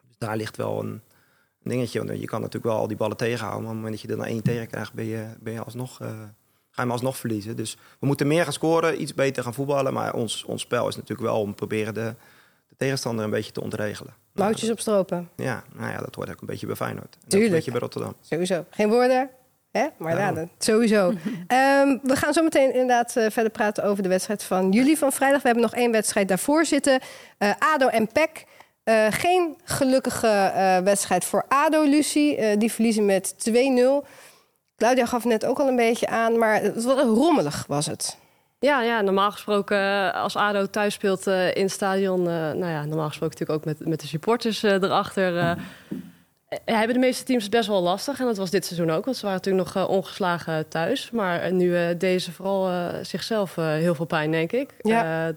Dus 0.07 0.17
daar 0.19 0.37
ligt 0.37 0.57
wel 0.57 0.81
een, 0.81 0.89
een, 0.89 1.71
dingetje. 1.71 2.05
Want 2.05 2.21
je 2.21 2.27
kan 2.27 2.41
natuurlijk 2.41 2.73
wel 2.73 2.81
al 2.81 2.89
die 2.89 2.97
ballen 2.97 3.17
tegenhouden. 3.17 3.63
Maar 3.63 3.71
op 3.71 3.77
het 3.77 3.85
moment 3.85 3.93
dat 3.93 4.11
je 4.11 4.17
er 4.17 4.23
dan 4.23 4.35
één 4.35 4.43
tegen 4.43 4.67
krijgt, 4.67 4.93
ben 4.93 5.05
je, 5.05 5.27
ben 5.41 5.53
je 5.53 5.63
alsnog, 5.63 5.97
ga 5.97 6.35
je 6.71 6.81
hem 6.81 6.91
alsnog 6.91 7.17
verliezen. 7.17 7.57
Dus 7.57 7.77
we 7.99 8.07
moeten 8.07 8.27
meer 8.27 8.45
gaan 8.45 8.53
scoren, 8.53 9.03
iets 9.03 9.15
beter 9.15 9.43
gaan 9.43 9.55
voetballen. 9.55 9.93
Maar 9.93 10.15
ons, 10.15 10.45
ons 10.45 10.63
spel 10.63 10.89
is 10.89 10.97
natuurlijk 10.97 11.29
wel 11.29 11.41
om 11.41 11.55
proberen 11.55 11.95
de, 11.95 12.15
de 12.69 12.75
tegenstander 12.77 13.25
een 13.25 13.31
beetje 13.31 13.53
te 13.53 13.63
ontregelen. 13.63 14.15
Moutjes 14.33 14.63
nou, 14.63 14.73
op 14.73 14.81
stropen. 14.81 15.29
Ja, 15.37 15.65
nou 15.75 15.91
ja, 15.91 15.99
dat 15.99 16.15
hoort 16.15 16.31
ook 16.31 16.41
een 16.41 16.47
beetje 16.47 16.67
bij 16.67 16.77
Feyenoord. 16.77 17.17
En 17.23 17.29
Tuurlijk. 17.29 17.51
Een 17.51 17.57
beetje 17.57 17.71
bij 17.71 17.81
Rotterdam. 17.81 18.15
Sowieso. 18.21 18.65
Geen 18.71 18.89
woorden? 18.89 19.31
Hè? 19.71 19.87
Maar 19.99 20.19
ja, 20.19 20.47
sowieso. 20.59 21.09
um, 21.09 21.19
we 22.11 22.17
gaan 22.17 22.33
zo 22.33 22.43
meteen 22.43 22.73
inderdaad 22.73 23.17
uh, 23.17 23.27
verder 23.31 23.53
praten 23.53 23.85
over 23.85 24.03
de 24.03 24.09
wedstrijd 24.09 24.43
van 24.43 24.71
jullie 24.71 24.99
van 24.99 25.13
vrijdag. 25.13 25.43
We 25.43 25.47
hebben 25.49 25.65
nog 25.65 25.75
één 25.75 25.93
wedstrijd 25.93 26.29
daarvoor 26.29 26.65
zitten. 26.65 27.01
Uh, 27.39 27.53
ADO 27.59 27.87
en 27.87 28.13
PEC. 28.13 28.45
Uh, 28.85 29.07
geen 29.11 29.57
gelukkige 29.65 30.81
wedstrijd 30.85 31.25
voor 31.25 31.45
ADO, 31.49 31.83
Lucie. 31.83 32.57
die 32.57 32.73
verliezen 32.73 33.05
met 33.05 33.35
2-0. 33.51 33.53
Claudia 34.77 35.07
gaf 35.07 35.25
net 35.25 35.45
ook 35.45 35.59
al 35.59 35.69
een 35.69 35.77
beetje 35.77 36.09
aan, 36.09 36.39
maar 36.39 36.63
het 36.63 36.85
was 36.85 37.03
rommelig 37.03 37.65
was 37.67 37.87
het. 37.87 38.17
Ja, 38.59 38.83
ja, 38.83 39.01
normaal 39.01 39.31
gesproken 39.31 40.13
als 40.15 40.37
ADO 40.37 40.67
thuis 40.67 40.95
speelt 40.95 41.27
in 41.27 41.63
het 41.63 41.71
stadion... 41.71 42.23
nou 42.23 42.67
ja, 42.67 42.85
normaal 42.85 43.09
gesproken 43.09 43.39
natuurlijk 43.39 43.69
ook 43.69 43.79
met, 43.79 43.89
met 43.89 44.01
de 44.01 44.07
supporters 44.07 44.63
erachter... 44.63 45.57
Eh, 46.49 46.59
hebben 46.65 46.95
de 46.95 47.01
meeste 47.01 47.25
teams 47.25 47.43
het 47.43 47.53
best 47.53 47.69
wel 47.69 47.83
lastig. 47.83 48.21
En 48.21 48.27
dat 48.27 48.37
was 48.37 48.51
dit 48.51 48.65
seizoen 48.65 48.91
ook, 48.91 49.05
want 49.05 49.17
ze 49.17 49.27
waren 49.27 49.41
natuurlijk 49.45 49.75
nog 49.75 49.85
uh, 49.85 49.91
ongeslagen 49.91 50.69
thuis. 50.69 51.11
Maar 51.11 51.53
nu 51.53 51.67
uh, 51.67 51.87
deden 51.99 52.21
ze 52.21 52.33
vooral 52.33 52.71
uh, 52.71 52.89
zichzelf 53.03 53.55
heel 53.55 53.95
veel 53.95 54.05
pijn, 54.05 54.31
denk 54.31 54.53
ik. 54.53 54.75
Ja. 54.79 55.27
ja 55.27 55.35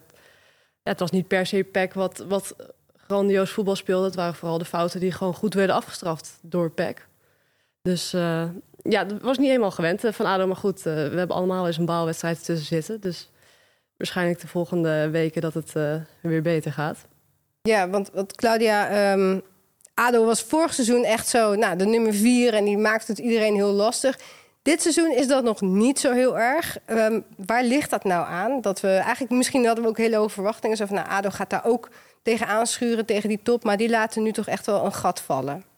het 0.84 1.00
was 1.00 1.12
niet 1.12 1.28
per 1.28 1.46
se 1.46 1.64
PEC 1.64 1.94
wat, 1.94 2.26
wat 2.28 2.56
grandioos 2.96 3.52
voetbal 3.52 3.76
speelde. 3.76 4.06
Het 4.06 4.16
waren 4.16 4.36
vooral 4.36 4.58
de 4.58 4.66
fouten 4.66 5.00
die 5.00 5.12
gewoon 5.12 5.34
goed 5.34 5.54
werden 5.54 5.76
afgestraft 5.76 6.38
door 6.42 6.72
PEC. 6.72 7.08
Dus 7.82 8.12
ja, 8.84 9.04
dat 9.04 9.22
was 9.22 9.38
niet 9.38 9.48
helemaal 9.48 9.72
gewend 9.72 10.02
van 10.06 10.26
ADO. 10.26 10.48
Maar 10.48 10.56
goed, 10.56 10.82
we 10.82 10.90
hebben 10.90 11.36
allemaal 11.36 11.68
eens 11.68 11.78
een 11.78 11.86
baalwedstrijd 11.86 12.46
tussen 12.46 12.68
zitten. 12.68 13.02
Dus 13.02 13.30
waarschijnlijk 13.98 14.40
de 14.40 14.48
volgende 14.48 15.10
weken 15.10 15.42
dat 15.42 15.54
het 15.54 15.74
weer 16.22 16.42
beter 16.42 16.72
gaat. 16.72 17.06
Ja, 17.62 17.90
want, 17.90 18.10
want 18.14 18.36
Claudia... 18.36 19.14
Um 19.14 19.44
ADO 19.94 20.26
was 20.26 20.42
vorig 20.42 20.74
seizoen 20.74 21.04
echt 21.04 21.28
zo, 21.28 21.56
nou, 21.56 21.78
de 21.78 21.86
nummer 21.86 22.14
vier 22.14 22.54
en 22.54 22.66
die 22.66 22.78
maakte 22.78 23.12
het 23.12 23.22
iedereen 23.22 23.56
heel 23.56 23.72
lastig. 23.72 24.20
Dit 24.62 24.82
seizoen 24.82 25.12
is 25.12 25.28
dat 25.28 25.44
nog 25.44 25.62
niet 25.62 26.00
zo 26.00 26.12
heel 26.12 26.40
erg. 26.40 26.78
Um, 26.88 27.26
waar 27.46 27.64
ligt 27.64 27.90
dat 27.90 28.04
nou 28.04 28.28
aan? 28.28 28.62
Dat 28.62 28.80
we 28.80 28.88
eigenlijk, 28.88 29.34
misschien 29.34 29.66
hadden 29.66 29.84
we 29.84 29.90
ook 29.90 29.98
hele 29.98 30.16
hoge 30.16 30.30
verwachtingen. 30.30 30.78
Zo 30.78 30.86
van, 30.86 30.96
nou, 30.96 31.08
ADO 31.10 31.30
gaat 31.30 31.50
daar 31.50 31.66
ook 31.66 31.90
tegen 32.24 32.48
aanschuren, 32.48 33.06
tegen 33.06 33.30
die 33.30 33.40
top. 33.44 33.64
Maar 33.64 33.78
die 33.78 33.90
laten 33.90 34.24
nu 34.24 34.32
toch 34.32 34.48
echt 34.48 34.66
wel 34.66 34.86
een 34.86 34.94
gat 34.94 35.22
vallen. 35.22 35.71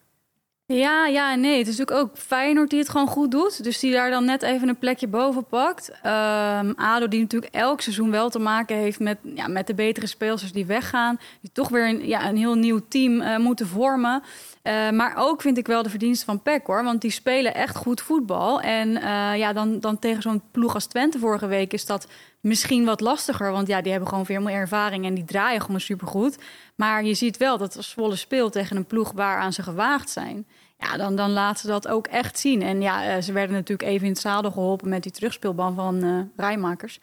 Ja, 0.65 1.07
ja 1.07 1.35
nee. 1.35 1.57
Het 1.57 1.67
is 1.67 1.77
natuurlijk 1.77 2.07
ook 2.07 2.17
Feyenoord 2.17 2.69
die 2.69 2.79
het 2.79 2.89
gewoon 2.89 3.07
goed 3.07 3.31
doet. 3.31 3.63
Dus 3.63 3.79
die 3.79 3.91
daar 3.91 4.09
dan 4.09 4.25
net 4.25 4.41
even 4.41 4.67
een 4.67 4.77
plekje 4.77 5.07
boven 5.07 5.45
pakt. 5.45 5.89
Um, 5.89 6.73
ADO 6.75 7.07
die 7.07 7.19
natuurlijk 7.19 7.53
elk 7.53 7.81
seizoen 7.81 8.11
wel 8.11 8.29
te 8.29 8.39
maken 8.39 8.75
heeft 8.75 8.99
met, 8.99 9.17
ja, 9.35 9.47
met 9.47 9.67
de 9.67 9.73
betere 9.73 10.07
speelsters 10.07 10.51
die 10.51 10.65
weggaan. 10.65 11.19
Die 11.41 11.51
toch 11.53 11.69
weer 11.69 11.87
een, 11.87 12.07
ja, 12.07 12.29
een 12.29 12.37
heel 12.37 12.55
nieuw 12.55 12.79
team 12.87 13.21
uh, 13.21 13.37
moeten 13.37 13.67
vormen. 13.67 14.23
Uh, 14.63 14.89
maar 14.89 15.13
ook 15.17 15.41
vind 15.41 15.57
ik 15.57 15.67
wel 15.67 15.83
de 15.83 15.89
verdiensten 15.89 16.25
van 16.25 16.41
PEC 16.41 16.65
hoor. 16.65 16.83
Want 16.83 17.01
die 17.01 17.11
spelen 17.11 17.53
echt 17.53 17.75
goed 17.75 18.01
voetbal. 18.01 18.61
En 18.61 18.89
uh, 18.89 19.37
ja, 19.37 19.53
dan, 19.53 19.79
dan 19.79 19.99
tegen 19.99 20.21
zo'n 20.21 20.41
ploeg 20.51 20.73
als 20.73 20.85
Twente 20.85 21.19
vorige 21.19 21.47
week 21.47 21.73
is 21.73 21.85
dat 21.85 22.07
misschien 22.39 22.85
wat 22.85 23.01
lastiger. 23.01 23.51
Want 23.51 23.67
ja, 23.67 23.81
die 23.81 23.91
hebben 23.91 24.09
gewoon 24.09 24.25
veel 24.25 24.41
meer 24.41 24.55
ervaring 24.55 25.05
en 25.05 25.13
die 25.13 25.25
draaien 25.25 25.61
gewoon 25.61 25.79
supergoed. 25.79 26.37
Maar 26.75 27.03
je 27.03 27.13
ziet 27.13 27.37
wel 27.37 27.57
dat 27.57 27.77
als 27.77 27.89
Zwolle 27.89 28.15
speelt 28.15 28.51
tegen 28.51 28.77
een 28.77 28.85
ploeg 28.85 29.11
waaraan 29.11 29.53
ze 29.53 29.63
gewaagd 29.63 30.09
zijn... 30.09 30.47
Ja, 30.77 30.97
dan, 30.97 31.15
dan 31.15 31.31
laten 31.31 31.59
ze 31.59 31.67
dat 31.67 31.87
ook 31.87 32.07
echt 32.07 32.39
zien. 32.39 32.61
En 32.61 32.81
ja, 32.81 33.21
ze 33.21 33.31
werden 33.31 33.55
natuurlijk 33.55 33.89
even 33.89 34.05
in 34.05 34.11
het 34.11 34.21
zadel 34.21 34.51
geholpen 34.51 34.89
met 34.89 35.03
die 35.03 35.11
terugspeelban 35.11 35.75
van 35.75 36.05
uh, 36.05 36.19
Rijmakers. 36.35 36.99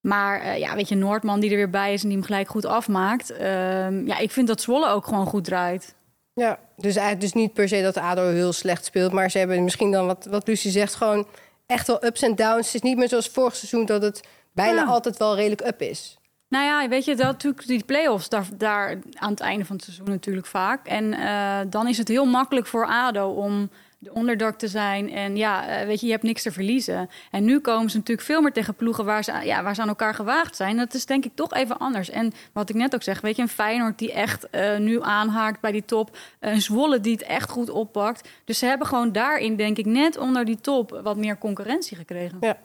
Maar 0.00 0.58
ja, 0.58 0.74
weet 0.74 0.88
je, 0.88 0.94
Noordman 0.94 1.40
die 1.40 1.50
er 1.50 1.56
weer 1.56 1.70
bij 1.70 1.92
is 1.92 2.02
en 2.02 2.08
die 2.08 2.16
hem 2.16 2.26
gelijk 2.26 2.48
goed 2.48 2.64
afmaakt. 2.64 3.32
Uh, 3.32 4.06
ja, 4.06 4.18
ik 4.18 4.30
vind 4.30 4.48
dat 4.48 4.60
Zwolle 4.60 4.88
ook 4.88 5.06
gewoon 5.06 5.26
goed 5.26 5.44
draait. 5.44 5.94
Ja, 6.34 6.58
dus 6.76 6.96
eigenlijk 6.96 7.20
dus 7.20 7.42
niet 7.42 7.52
per 7.52 7.68
se 7.68 7.82
dat 7.82 7.96
ADO 7.96 8.28
heel 8.28 8.52
slecht 8.52 8.84
speelt. 8.84 9.12
Maar 9.12 9.30
ze 9.30 9.38
hebben 9.38 9.64
misschien 9.64 9.90
dan, 9.90 10.06
wat, 10.06 10.26
wat 10.30 10.46
Lucie 10.46 10.70
zegt, 10.70 10.94
gewoon 10.94 11.26
echt 11.66 11.86
wel 11.86 12.04
ups 12.04 12.22
en 12.22 12.34
downs. 12.34 12.66
Het 12.66 12.74
is 12.74 12.80
niet 12.80 12.96
meer 12.96 13.08
zoals 13.08 13.28
vorig 13.28 13.56
seizoen 13.56 13.86
dat 13.86 14.02
het 14.02 14.20
bijna 14.52 14.82
ja. 14.82 14.86
altijd 14.86 15.16
wel 15.16 15.36
redelijk 15.36 15.66
up 15.66 15.80
is. 15.80 16.16
Nou 16.48 16.64
ja, 16.64 16.88
weet 16.88 17.04
je, 17.04 17.16
dat 17.16 17.26
natuurlijk 17.26 17.66
die 17.66 17.84
play-offs 17.84 18.28
daar, 18.28 18.46
daar 18.56 18.98
aan 19.14 19.30
het 19.30 19.40
einde 19.40 19.64
van 19.64 19.76
het 19.76 19.84
seizoen 19.84 20.08
natuurlijk 20.08 20.46
vaak. 20.46 20.86
En 20.86 21.04
uh, 21.04 21.58
dan 21.68 21.88
is 21.88 21.98
het 21.98 22.08
heel 22.08 22.24
makkelijk 22.24 22.66
voor 22.66 22.86
ADO 22.86 23.28
om 23.28 23.70
de 24.02 24.12
onderdak 24.14 24.58
te 24.58 24.68
zijn. 24.68 25.10
En 25.10 25.36
ja, 25.36 25.80
uh, 25.80 25.86
weet 25.86 26.00
je, 26.00 26.06
je 26.06 26.12
hebt 26.12 26.24
niks 26.24 26.42
te 26.42 26.52
verliezen. 26.52 27.10
En 27.30 27.44
nu 27.44 27.60
komen 27.60 27.90
ze 27.90 27.96
natuurlijk 27.96 28.26
veel 28.26 28.40
meer 28.40 28.52
tegen 28.52 28.74
ploegen 28.74 29.04
waar 29.04 29.24
ze, 29.24 29.32
ja, 29.44 29.62
waar 29.62 29.74
ze 29.74 29.82
aan 29.82 29.88
elkaar 29.88 30.14
gewaagd 30.14 30.56
zijn. 30.56 30.76
Dat 30.76 30.94
is 30.94 31.06
denk 31.06 31.24
ik 31.24 31.34
toch 31.34 31.52
even 31.54 31.78
anders. 31.78 32.10
En 32.10 32.32
wat 32.52 32.68
ik 32.68 32.74
net 32.74 32.94
ook 32.94 33.02
zeg, 33.02 33.20
weet 33.20 33.36
je, 33.36 33.42
een 33.42 33.48
Feyenoord 33.48 33.98
die 33.98 34.12
echt 34.12 34.46
uh, 34.50 34.78
nu 34.78 35.02
aanhaakt 35.02 35.60
bij 35.60 35.72
die 35.72 35.84
top. 35.84 36.16
Een 36.40 36.60
Zwolle 36.60 37.00
die 37.00 37.12
het 37.12 37.22
echt 37.22 37.50
goed 37.50 37.70
oppakt. 37.70 38.28
Dus 38.44 38.58
ze 38.58 38.66
hebben 38.66 38.86
gewoon 38.86 39.12
daarin, 39.12 39.56
denk 39.56 39.78
ik, 39.78 39.86
net 39.86 40.18
onder 40.18 40.44
die 40.44 40.60
top 40.60 41.00
wat 41.02 41.16
meer 41.16 41.38
concurrentie 41.38 41.96
gekregen. 41.96 42.36
Ja. 42.40 42.56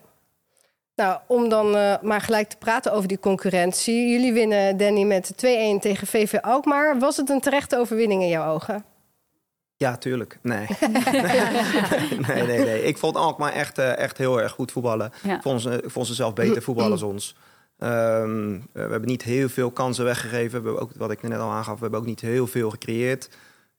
Nou, 0.95 1.19
om 1.27 1.49
dan 1.49 1.75
uh, 1.75 1.95
maar 2.01 2.21
gelijk 2.21 2.49
te 2.49 2.57
praten 2.57 2.93
over 2.93 3.07
die 3.07 3.19
concurrentie. 3.19 4.07
Jullie 4.07 4.33
winnen, 4.33 4.77
Danny, 4.77 5.03
met 5.03 5.31
2-1 5.31 5.35
tegen 5.79 6.07
VV 6.07 6.33
Alkmaar. 6.41 6.99
Was 6.99 7.17
het 7.17 7.29
een 7.29 7.41
terechte 7.41 7.77
overwinning 7.77 8.21
in 8.21 8.29
jouw 8.29 8.53
ogen? 8.53 8.85
Ja, 9.77 9.97
tuurlijk. 9.97 10.39
Nee. 10.41 10.67
nee, 12.27 12.43
nee, 12.43 12.59
nee. 12.59 12.83
Ik 12.83 12.97
vond 12.97 13.15
Alkmaar 13.15 13.53
echt, 13.53 13.79
uh, 13.79 13.97
echt 13.97 14.17
heel 14.17 14.41
erg 14.41 14.51
goed 14.51 14.71
voetballen. 14.71 15.11
Ja. 15.23 15.41
Vond 15.41 15.61
ze, 15.61 15.83
vond 15.85 16.07
ze 16.07 16.13
zelf 16.13 16.33
beter 16.33 16.61
voetballen 16.61 16.91
als 16.91 17.01
ons. 17.01 17.35
Ehm, 17.77 18.53
eh, 18.53 18.61
we 18.71 18.79
hebben 18.79 19.05
niet 19.05 19.23
heel 19.23 19.49
veel 19.49 19.71
kansen 19.71 20.05
weggegeven. 20.05 20.61
We 20.61 20.67
hebben 20.67 20.81
ook, 20.81 20.91
wat 20.95 21.11
ik 21.11 21.21
net 21.21 21.39
al 21.39 21.51
aangaf, 21.51 21.75
we 21.75 21.81
hebben 21.81 21.99
ook 21.99 22.05
niet 22.05 22.21
heel 22.21 22.47
veel 22.47 22.69
gecreëerd. 22.69 23.29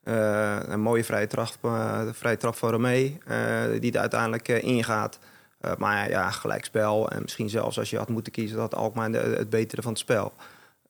Eh, 0.02 0.58
een 0.62 0.80
mooie 0.80 1.04
vrije 1.04 1.26
trap, 1.26 1.54
uh, 1.62 2.00
vrije 2.12 2.36
trap 2.36 2.54
van 2.54 2.70
Romee, 2.70 3.18
die 3.80 3.92
er 3.92 4.00
uiteindelijk 4.00 4.48
ingaat. 4.48 5.18
maar 5.78 6.10
ja, 6.10 6.30
gelijkspel. 6.30 7.10
En 7.10 7.22
misschien 7.22 7.50
zelfs 7.50 7.78
als 7.78 7.90
je 7.90 7.96
had 7.96 8.08
moeten 8.08 8.32
kiezen, 8.32 8.56
dat 8.56 8.74
Alkmaar 8.74 9.12
de, 9.12 9.18
het 9.18 9.50
betere 9.50 9.82
van 9.82 9.90
het 9.90 10.00
spel. 10.00 10.32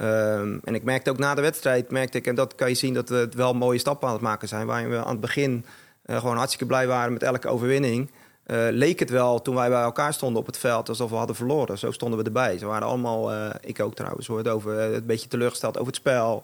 Um, 0.02 0.61
en 0.64 0.74
ik 0.74 0.82
merkte 0.82 1.11
ook 1.11 1.18
na 1.18 1.34
de 1.34 1.40
wedstrijd, 1.40 1.90
merkte 1.90 2.18
ik, 2.18 2.26
en 2.26 2.34
dat 2.34 2.54
kan 2.54 2.68
je 2.68 2.74
zien 2.74 2.94
dat 2.94 3.08
we 3.08 3.14
het 3.14 3.34
wel 3.34 3.54
mooie 3.54 3.78
stappen 3.78 4.08
aan 4.08 4.14
het 4.14 4.22
maken 4.22 4.48
zijn. 4.48 4.66
Waarin 4.66 4.90
we 4.90 5.04
aan 5.04 5.11
het 5.11 5.20
begin 5.20 5.64
gewoon 6.06 6.37
hartstikke 6.37 6.66
blij 6.66 6.87
waren 6.87 7.12
met 7.12 7.22
elke 7.22 7.48
overwinning. 7.48 8.11
Uh, 8.46 8.66
leek 8.70 8.98
het 8.98 9.11
wel 9.11 9.42
toen 9.42 9.54
wij 9.54 9.68
bij 9.68 9.82
elkaar 9.82 10.12
stonden 10.12 10.40
op 10.40 10.46
het 10.46 10.58
veld 10.58 10.88
alsof 10.88 11.11
we 11.11 11.16
hadden 11.16 11.37
verloren. 11.37 11.78
Zo 11.78 11.90
stonden 11.90 12.18
we 12.18 12.24
erbij. 12.24 12.58
Ze 12.58 12.66
waren 12.66 12.87
allemaal, 12.87 13.32
uh, 13.32 13.50
ik 13.61 13.80
ook 13.80 13.94
trouwens, 13.94 14.26
hoor, 14.26 14.46
over 14.46 14.78
een 14.78 15.06
beetje 15.06 15.28
teleurgesteld 15.28 15.76
over 15.76 15.87
het 15.87 15.96
spel. 15.96 16.42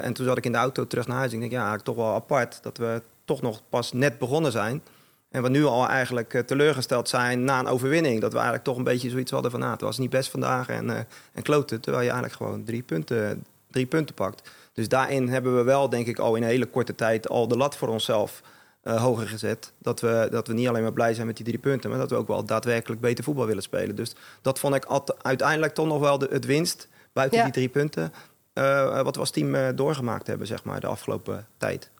en 0.00 0.12
toen 0.12 0.26
zat 0.26 0.36
ik 0.36 0.44
in 0.44 0.52
de 0.52 0.58
auto 0.58 0.86
terug 0.86 1.06
naar 1.06 1.16
huis. 1.16 1.32
En 1.32 1.42
ik 1.42 1.50
denk, 1.50 1.62
ja, 1.62 1.76
toch 1.76 1.96
wel 1.96 2.14
apart 2.14 2.62
dat 2.62 2.76
we 2.76 3.02
toch 3.24 3.42
nog 3.42 3.62
pas 3.68 3.92
net 3.92 4.18
begonnen 4.18 4.52
zijn. 4.52 4.82
En 5.30 5.42
we 5.42 5.48
nu 5.48 5.64
al 5.64 5.88
eigenlijk 5.88 6.42
teleurgesteld 6.46 7.08
zijn 7.08 7.44
na 7.44 7.58
een 7.58 7.66
overwinning. 7.66 8.20
Dat 8.20 8.30
we 8.30 8.36
eigenlijk 8.36 8.66
toch 8.66 8.76
een 8.76 8.84
beetje 8.84 9.10
zoiets 9.10 9.30
hadden 9.30 9.50
van, 9.50 9.60
nou, 9.60 9.72
het 9.72 9.80
was 9.80 9.98
niet 9.98 10.10
best 10.10 10.30
vandaag 10.30 10.68
en, 10.68 10.90
en 11.32 11.42
kloten. 11.42 11.80
Terwijl 11.80 12.04
je 12.04 12.10
eigenlijk 12.10 12.42
gewoon 12.42 12.64
drie 12.64 12.82
punten, 12.82 13.44
drie 13.70 13.86
punten 13.86 14.14
pakt. 14.14 14.50
Dus 14.72 14.88
daarin 14.88 15.28
hebben 15.28 15.56
we 15.56 15.62
wel, 15.62 15.88
denk 15.88 16.06
ik, 16.06 16.18
al 16.18 16.34
in 16.34 16.42
een 16.42 16.48
hele 16.48 16.66
korte 16.66 16.94
tijd 16.94 17.28
al 17.28 17.48
de 17.48 17.56
lat 17.56 17.76
voor 17.76 17.88
onszelf 17.88 18.42
uh, 18.84 19.02
hoger 19.02 19.28
gezet. 19.28 19.72
Dat 19.78 20.00
we, 20.00 20.28
dat 20.30 20.46
we 20.46 20.52
niet 20.52 20.68
alleen 20.68 20.82
maar 20.82 20.92
blij 20.92 21.14
zijn 21.14 21.26
met 21.26 21.36
die 21.36 21.44
drie 21.44 21.58
punten, 21.58 21.90
maar 21.90 21.98
dat 21.98 22.10
we 22.10 22.16
ook 22.16 22.28
wel 22.28 22.44
daadwerkelijk 22.44 23.00
beter 23.00 23.24
voetbal 23.24 23.46
willen 23.46 23.62
spelen. 23.62 23.96
Dus 23.96 24.14
dat 24.42 24.58
vond 24.58 24.74
ik 24.74 24.86
uiteindelijk 25.22 25.74
toch 25.74 25.86
nog 25.86 26.00
wel 26.00 26.18
de, 26.18 26.28
het 26.30 26.44
winst 26.44 26.88
buiten 27.12 27.42
die 27.42 27.52
drie 27.52 27.68
punten. 27.68 28.12
Uh, 28.54 29.02
wat 29.02 29.14
we 29.14 29.20
als 29.20 29.30
team 29.30 29.54
uh, 29.54 29.68
doorgemaakt 29.74 30.26
hebben, 30.26 30.46
zeg 30.46 30.64
maar, 30.64 30.80
de 30.80 30.86
afgelopen 30.86 31.46
tijd. 31.56 31.90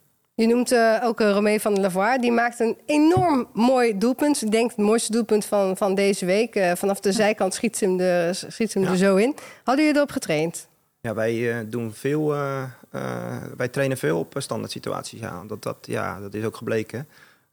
Je 0.40 0.46
noemt 0.46 0.74
ook 1.02 1.20
Romee 1.20 1.60
van 1.60 1.74
der 1.74 1.82
Lavoie. 1.82 2.18
Die 2.18 2.32
maakt 2.32 2.60
een 2.60 2.76
enorm 2.86 3.48
mooi 3.52 3.98
doelpunt. 3.98 4.42
Ik 4.42 4.50
denk 4.50 4.68
het 4.70 4.78
mooiste 4.78 5.12
doelpunt 5.12 5.44
van, 5.44 5.76
van 5.76 5.94
deze 5.94 6.26
week. 6.26 6.72
vanaf 6.74 7.00
de 7.00 7.12
zijkant 7.12 7.54
schiet 7.54 7.76
ze 7.76 7.84
hem, 7.84 7.96
de, 7.96 8.30
schiet 8.32 8.70
ze 8.70 8.78
hem 8.78 8.88
er 8.88 8.96
zo 8.96 9.16
in. 9.16 9.34
Hadden 9.64 9.84
jullie 9.84 9.98
erop 9.98 10.10
getraind? 10.10 10.68
Ja, 11.00 11.14
wij 11.14 11.66
doen 11.68 11.92
veel 11.92 12.28
wij 13.56 13.68
trainen 13.70 13.96
veel 13.96 14.18
op 14.18 14.34
standaard 14.38 14.72
situaties. 14.72 15.20
Ja. 15.20 15.42
Dat, 15.46 15.62
dat, 15.62 15.76
ja, 15.80 16.20
dat 16.20 16.34
is 16.34 16.44
ook 16.44 16.56
gebleken. 16.56 17.08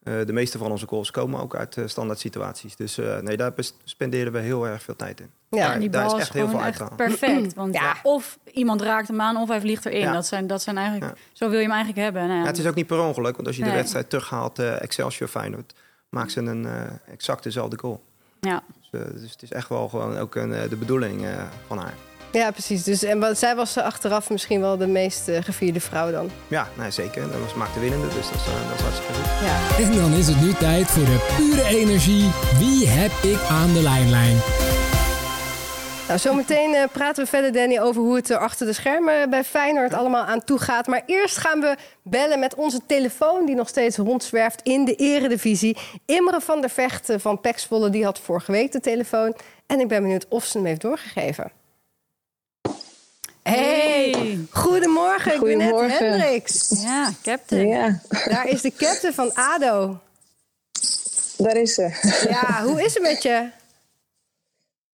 Uh, 0.08 0.26
de 0.26 0.34
meeste 0.34 0.58
van 0.58 0.72
onze 0.72 0.88
goals 0.88 1.12
komen 1.12 1.42
ook 1.42 1.56
uit 1.56 1.76
uh, 1.76 1.88
standaard 1.88 2.20
situaties. 2.20 2.76
Dus 2.76 3.00
nee, 3.22 3.38
daar 3.38 3.54
spenderen 3.84 4.32
we 4.32 4.40
heel 4.40 4.68
erg 4.68 4.84
veel 4.84 4.96
tijd 4.96 5.20
in. 5.20 5.32
Ja, 5.50 5.68
daar, 5.68 5.80
die 5.80 5.90
bal 5.90 6.08
daar 6.08 6.16
is 6.16 6.22
echt 6.22 6.34
heel 6.34 6.50
veel 6.50 6.62
uit 6.62 6.96
Perfect. 6.96 7.54
Want 7.54 7.74
ja. 7.82 7.96
of 8.04 8.38
iemand 8.52 8.82
raakt 8.82 9.08
hem 9.08 9.22
aan 9.22 9.38
of 9.38 9.48
hij 9.48 9.60
vliegt 9.60 9.86
erin. 9.86 10.00
Ja. 10.00 10.12
Dat, 10.12 10.26
zijn, 10.26 10.48
dat 10.48 10.62
zijn 10.62 10.78
eigenlijk, 10.78 11.18
Zo 11.32 11.50
wil 11.50 11.60
je 11.60 11.66
hem 11.66 11.74
eigenlijk 11.74 12.04
hebben. 12.04 12.28
Nou, 12.28 12.48
het 12.48 12.58
is 12.58 12.66
ook 12.66 12.76
niet 12.76 12.88
per 12.88 13.00
ongeluk. 13.00 13.36
Want 13.36 13.48
als 13.48 13.56
je 13.56 13.62
nee. 13.62 13.72
de 13.72 13.78
wedstrijd 13.78 14.10
terughaalt, 14.10 14.60
Excelsior 14.60 15.30
Feyenoord... 15.30 15.74
maakt 16.10 16.32
ze 16.32 16.40
een 16.40 16.68
exact 17.12 17.44
dezelfde 17.44 17.78
goal. 17.78 18.04
Ja. 18.40 18.64
Dus, 18.92 19.02
dus, 19.22 19.32
het 19.32 19.42
is 19.42 19.52
echt 19.52 19.70
wel 19.70 19.90
gewoon 19.90 20.18
ook 20.18 20.36
een, 20.36 20.70
de 20.70 20.76
bedoeling 20.76 21.26
van 21.68 21.78
haar. 21.78 21.94
Ja, 22.32 22.52
precies. 22.52 22.84
Dus, 22.84 23.04
en 23.04 23.36
zij 23.36 23.56
was 23.56 23.78
achteraf 23.78 24.30
misschien 24.30 24.62
wel 24.62 24.78
de 24.78 24.88
meest 24.88 25.28
uh, 25.30 25.38
gevierde 25.42 25.80
vrouw 25.80 26.12
dan. 26.12 26.30
Ja, 26.48 26.68
nee, 26.74 26.92
zeker. 26.92 27.22
Dat 27.22 27.42
was 27.42 27.54
maakte 27.54 27.80
winnende, 27.80 28.08
dus 28.08 28.16
dat 28.16 28.36
is, 28.36 28.48
uh, 28.48 28.70
dat 28.70 28.78
is 28.78 28.84
hartstikke 28.84 29.14
goed. 29.14 29.26
Ja. 29.48 29.84
En 29.84 29.96
dan 29.96 30.20
is 30.20 30.28
het 30.28 30.42
nu 30.42 30.54
tijd 30.54 30.88
voor 30.88 31.06
de 31.06 31.36
pure 31.38 31.64
energie. 31.68 32.32
Wie 32.58 32.88
heb 32.88 33.12
ik 33.12 33.40
aan 33.50 33.74
de 33.74 33.82
lijnlijn? 33.82 34.38
Nou, 36.08 36.20
zometeen 36.20 36.74
uh, 36.74 36.84
praten 36.92 37.24
we 37.24 37.30
verder, 37.30 37.52
Danny, 37.52 37.80
over 37.80 38.02
hoe 38.02 38.16
het 38.16 38.30
er 38.30 38.38
achter 38.38 38.66
de 38.66 38.74
schermen 38.74 39.30
bij 39.30 39.44
Feyenoord 39.44 39.94
allemaal 39.94 40.24
aan 40.24 40.44
toe 40.44 40.60
gaat. 40.60 40.88
Maar 40.88 41.04
eerst 41.06 41.38
gaan 41.38 41.60
we 41.60 41.76
bellen 42.04 42.40
met 42.40 42.56
onze 42.56 42.80
telefoon, 42.86 43.46
die 43.46 43.56
nog 43.56 43.68
steeds 43.68 43.98
rondzwerft 43.98 44.62
in 44.62 44.86
de 44.86 44.96
eredivisie. 44.96 45.78
Imre 46.06 46.42
van 46.42 46.62
der 46.62 46.70
Vechten 46.70 47.20
van 47.20 47.42
Pexvolle, 47.42 47.90
die 47.90 48.04
had 48.04 48.20
vorige 48.20 48.52
week 48.52 48.72
de 48.72 48.80
telefoon. 48.80 49.36
En 49.66 49.80
ik 49.80 49.88
ben 49.88 50.02
benieuwd 50.02 50.26
of 50.30 50.46
ze 50.46 50.58
hem 50.58 50.68
heeft 50.68 50.82
doorgegeven. 50.82 51.52
Hey, 53.48 54.38
goedemorgen. 54.50 55.38
Goedemorgen. 55.38 55.92
Ik 55.92 56.00
ben 56.00 56.20
Hendricks. 56.20 56.82
Ja, 56.82 57.12
captain. 57.24 57.68
Ja. 57.68 58.02
Daar 58.10 58.48
is 58.48 58.62
de 58.62 58.72
captain 58.72 59.14
van 59.14 59.34
ADO. 59.34 60.00
Daar 61.38 61.56
is 61.56 61.74
ze. 61.74 61.90
Ja, 62.30 62.64
hoe 62.64 62.84
is 62.84 62.94
het 62.94 63.04
met 63.04 63.24
je? 63.24 63.50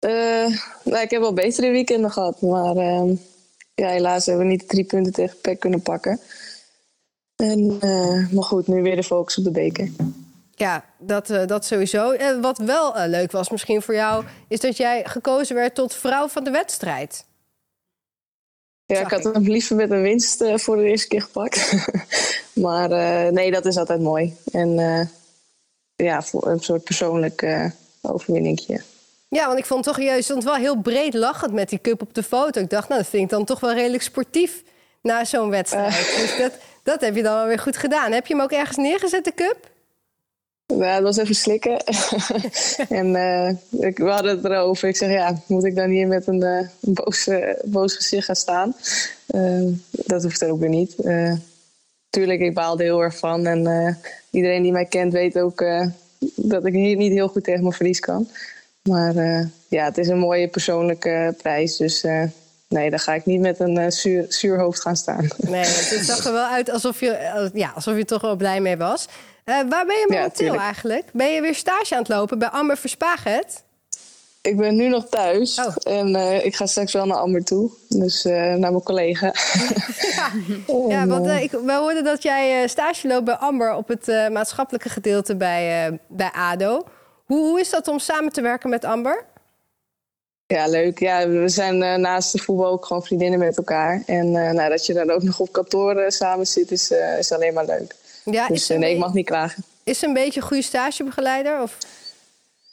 Uh, 0.01 0.59
nou, 0.85 1.03
ik 1.03 1.11
heb 1.11 1.21
wel 1.21 1.33
betere 1.33 1.71
weekenden 1.71 2.11
gehad. 2.11 2.41
Maar 2.41 2.77
uh, 2.77 3.17
ja, 3.75 3.89
helaas 3.89 4.27
hebben 4.27 4.45
we 4.45 4.51
niet 4.51 4.61
de 4.61 4.67
drie 4.67 4.85
punten 4.85 5.13
tegen 5.13 5.41
PEC 5.41 5.61
kunnen 5.61 5.83
pakken. 5.83 6.21
En, 7.37 7.79
uh, 7.81 8.33
maar 8.33 8.45
goed, 8.45 8.67
nu 8.67 8.83
weer 8.83 8.97
de 8.97 9.03
focus 9.03 9.39
op 9.39 9.45
de 9.45 9.51
beker. 9.51 9.91
Ja, 10.55 10.85
dat, 10.99 11.27
dat 11.47 11.65
sowieso. 11.65 12.17
wat 12.41 12.59
wel 12.59 13.07
leuk 13.07 13.33
was 13.33 13.51
misschien 13.51 13.83
voor 13.83 13.95
jou... 13.95 14.25
is 14.49 14.61
dat 14.61 14.77
jij 14.77 15.05
gekozen 15.05 15.55
werd 15.55 15.75
tot 15.75 15.95
vrouw 15.95 16.29
van 16.29 16.45
de 16.45 16.51
wedstrijd. 16.51 17.25
Ja, 18.93 19.01
ik 19.01 19.11
had 19.11 19.25
hem 19.25 19.43
liever 19.43 19.77
met 19.77 19.91
een 19.91 20.03
winst 20.03 20.43
uh, 20.43 20.57
voor 20.57 20.77
de 20.77 20.85
eerste 20.85 21.09
keer 21.09 21.23
gepakt. 21.23 21.75
maar 22.65 22.91
uh, 22.91 23.33
nee, 23.33 23.51
dat 23.51 23.67
is 23.67 23.77
altijd 23.77 24.01
mooi. 24.01 24.37
En 24.53 24.79
uh, 24.79 25.01
ja, 25.97 26.23
voor 26.23 26.47
een 26.47 26.61
soort 26.61 26.85
persoonlijk 26.85 27.71
overwinningje. 28.01 28.83
Ja, 29.29 29.47
want 29.47 29.59
ik 29.59 29.65
vond 29.65 29.85
toch, 29.85 30.01
je 30.01 30.23
stond 30.23 30.45
wel 30.45 30.55
heel 30.55 30.77
breed 30.77 31.15
lachend 31.15 31.53
met 31.53 31.69
die 31.69 31.81
cup 31.81 32.03
op 32.03 32.15
de 32.15 32.23
foto. 32.23 32.61
Ik 32.61 32.71
dacht, 32.71 32.89
nou, 32.89 33.01
dat 33.01 33.11
vind 33.11 33.23
ik 33.23 33.31
dan 33.31 33.45
toch 33.45 33.61
wel 33.61 33.73
redelijk 33.73 34.03
sportief 34.03 34.63
na 35.03 35.25
zo'n 35.25 35.51
wedstrijd. 35.51 36.17
dus 36.21 36.37
dat, 36.39 36.53
dat 36.83 37.01
heb 37.01 37.17
je 37.17 37.23
dan 37.23 37.35
wel 37.35 37.47
weer 37.47 37.59
goed 37.59 37.77
gedaan. 37.77 38.13
Heb 38.13 38.27
je 38.27 38.35
hem 38.35 38.43
ook 38.43 38.53
ergens 38.53 38.77
neergezet, 38.77 39.25
de 39.25 39.35
cup? 39.35 39.71
Ja, 40.67 40.95
dat 40.95 41.03
was 41.03 41.17
even 41.17 41.35
slikken. 41.35 41.85
en 42.89 43.07
uh, 43.07 43.49
ik, 43.81 43.99
we 43.99 44.11
hadden 44.11 44.37
het 44.37 44.45
erover. 44.45 44.89
Ik 44.89 44.97
zeg, 44.97 45.11
ja, 45.11 45.43
moet 45.47 45.65
ik 45.65 45.75
dan 45.75 45.91
hier 45.91 46.07
met 46.07 46.27
een, 46.27 46.45
uh, 46.45 46.69
boos, 46.81 47.27
uh, 47.27 47.55
boos 47.65 47.97
gezicht 47.97 48.25
gaan 48.25 48.37
staan? 48.37 48.75
dat 49.91 50.23
hoeft 50.23 50.45
ook 50.45 50.61
weer 50.61 50.69
niet. 50.69 50.97
tuurlijk, 52.11 52.41
ik 52.41 52.55
baalde 52.55 52.83
heel 52.83 53.03
erg 53.03 53.19
van. 53.19 53.47
En 53.47 53.99
iedereen 54.31 54.63
die 54.63 54.73
mij 54.73 54.87
kent 54.87 55.13
weet 55.13 55.39
ook 55.39 55.65
dat 56.37 56.67
ik 56.67 56.73
hier 56.73 56.97
niet 56.97 57.13
heel 57.13 57.29
goed 57.29 57.45
tegen 57.45 57.63
mijn 57.63 57.75
verlies 57.75 58.01
kan. 58.01 58.29
Maar 58.83 59.15
ja, 59.69 59.85
het 59.85 59.99
is 59.99 60.09
een 60.09 60.19
mooie 60.19 60.49
persoonlijke 60.49 61.35
prijs. 61.43 61.77
Dus 61.77 62.05
nee, 62.73 62.91
daar 62.91 62.99
ga 62.99 63.15
ik 63.15 63.27
niet 63.27 63.41
met 63.41 63.61
een 63.61 63.93
zuur, 63.93 64.25
zuur 64.29 64.59
hoofd 64.59 64.81
gaan 64.81 64.97
staan. 64.97 65.29
Nee, 65.37 65.65
het 65.95 66.05
zag 66.05 66.25
er 66.25 66.33
wel 66.33 66.47
uit 66.47 66.71
alsof 66.71 67.01
je, 67.01 67.51
ja, 67.55 67.73
alsof 67.75 67.97
je 67.97 68.05
toch 68.05 68.21
wel 68.21 68.37
blij 68.37 68.61
mee 68.61 68.77
was. 68.77 69.07
Uh, 69.45 69.55
waar 69.55 69.87
ben 69.87 69.97
je 69.97 70.07
momenteel 70.09 70.55
ja, 70.55 70.61
eigenlijk? 70.61 71.09
Ben 71.13 71.33
je 71.33 71.41
weer 71.41 71.55
stage 71.55 71.95
aan 71.95 71.99
het 71.99 72.09
lopen 72.09 72.39
bij 72.39 72.49
Amber 72.49 72.77
Verspaget? 72.77 73.63
Ik 74.43 74.57
ben 74.57 74.77
nu 74.77 74.89
nog 74.89 75.09
thuis 75.09 75.59
oh. 75.59 75.75
en 75.83 76.09
uh, 76.09 76.45
ik 76.45 76.57
ga 76.57 76.67
straks 76.67 76.93
wel 76.93 77.07
naar 77.07 77.17
Amber 77.17 77.45
toe. 77.45 77.71
Dus 77.89 78.25
uh, 78.25 78.33
naar 78.33 78.71
mijn 78.71 78.83
collega. 78.83 79.27
ja, 80.17 80.31
ja 80.89 81.07
want 81.07 81.27
ik, 81.27 81.51
we 81.51 81.73
hoorden 81.73 82.05
dat 82.05 82.23
jij 82.23 82.69
stage 82.69 83.09
loopt 83.09 83.25
bij 83.25 83.35
Amber 83.35 83.75
op 83.75 83.89
het 83.89 84.07
maatschappelijke 84.33 84.89
gedeelte 84.89 85.37
bij, 85.37 85.99
bij 86.09 86.31
ADO. 86.33 86.85
Hoe, 87.25 87.49
hoe 87.49 87.61
is 87.61 87.71
dat 87.71 87.89
om 87.89 87.99
samen 87.99 88.33
te 88.33 88.41
werken 88.41 88.71
met 88.71 88.85
Amber? 88.85 89.25
Ja, 90.53 90.67
leuk. 90.67 90.99
Ja, 90.99 91.29
we 91.29 91.49
zijn 91.49 92.01
naast 92.01 92.33
de 92.33 92.39
voetbal 92.39 92.67
ook 92.67 92.87
gewoon 92.87 93.03
vriendinnen 93.03 93.39
met 93.39 93.57
elkaar. 93.57 94.03
En 94.07 94.31
nou, 94.31 94.69
dat 94.69 94.87
je 94.87 94.93
dan 94.93 95.11
ook 95.11 95.23
nog 95.23 95.41
op 95.41 95.53
kantoor 95.53 96.05
samen 96.09 96.47
zit, 96.47 96.71
is, 96.71 96.91
is 97.19 97.33
alleen 97.33 97.55
maar 97.55 97.67
leuk. 97.67 97.95
Ja, 98.25 98.49
dus 98.49 98.69
nee, 98.69 98.93
ik 98.93 98.99
mag 98.99 99.15
niet 99.15 99.27
klagen. 99.27 99.65
Is 99.85 99.99
ze 99.99 100.07
een 100.07 100.13
beetje 100.13 100.41
een 100.41 100.47
goede 100.47 100.63
stagebegeleider? 100.63 101.63
Of? 101.63 101.77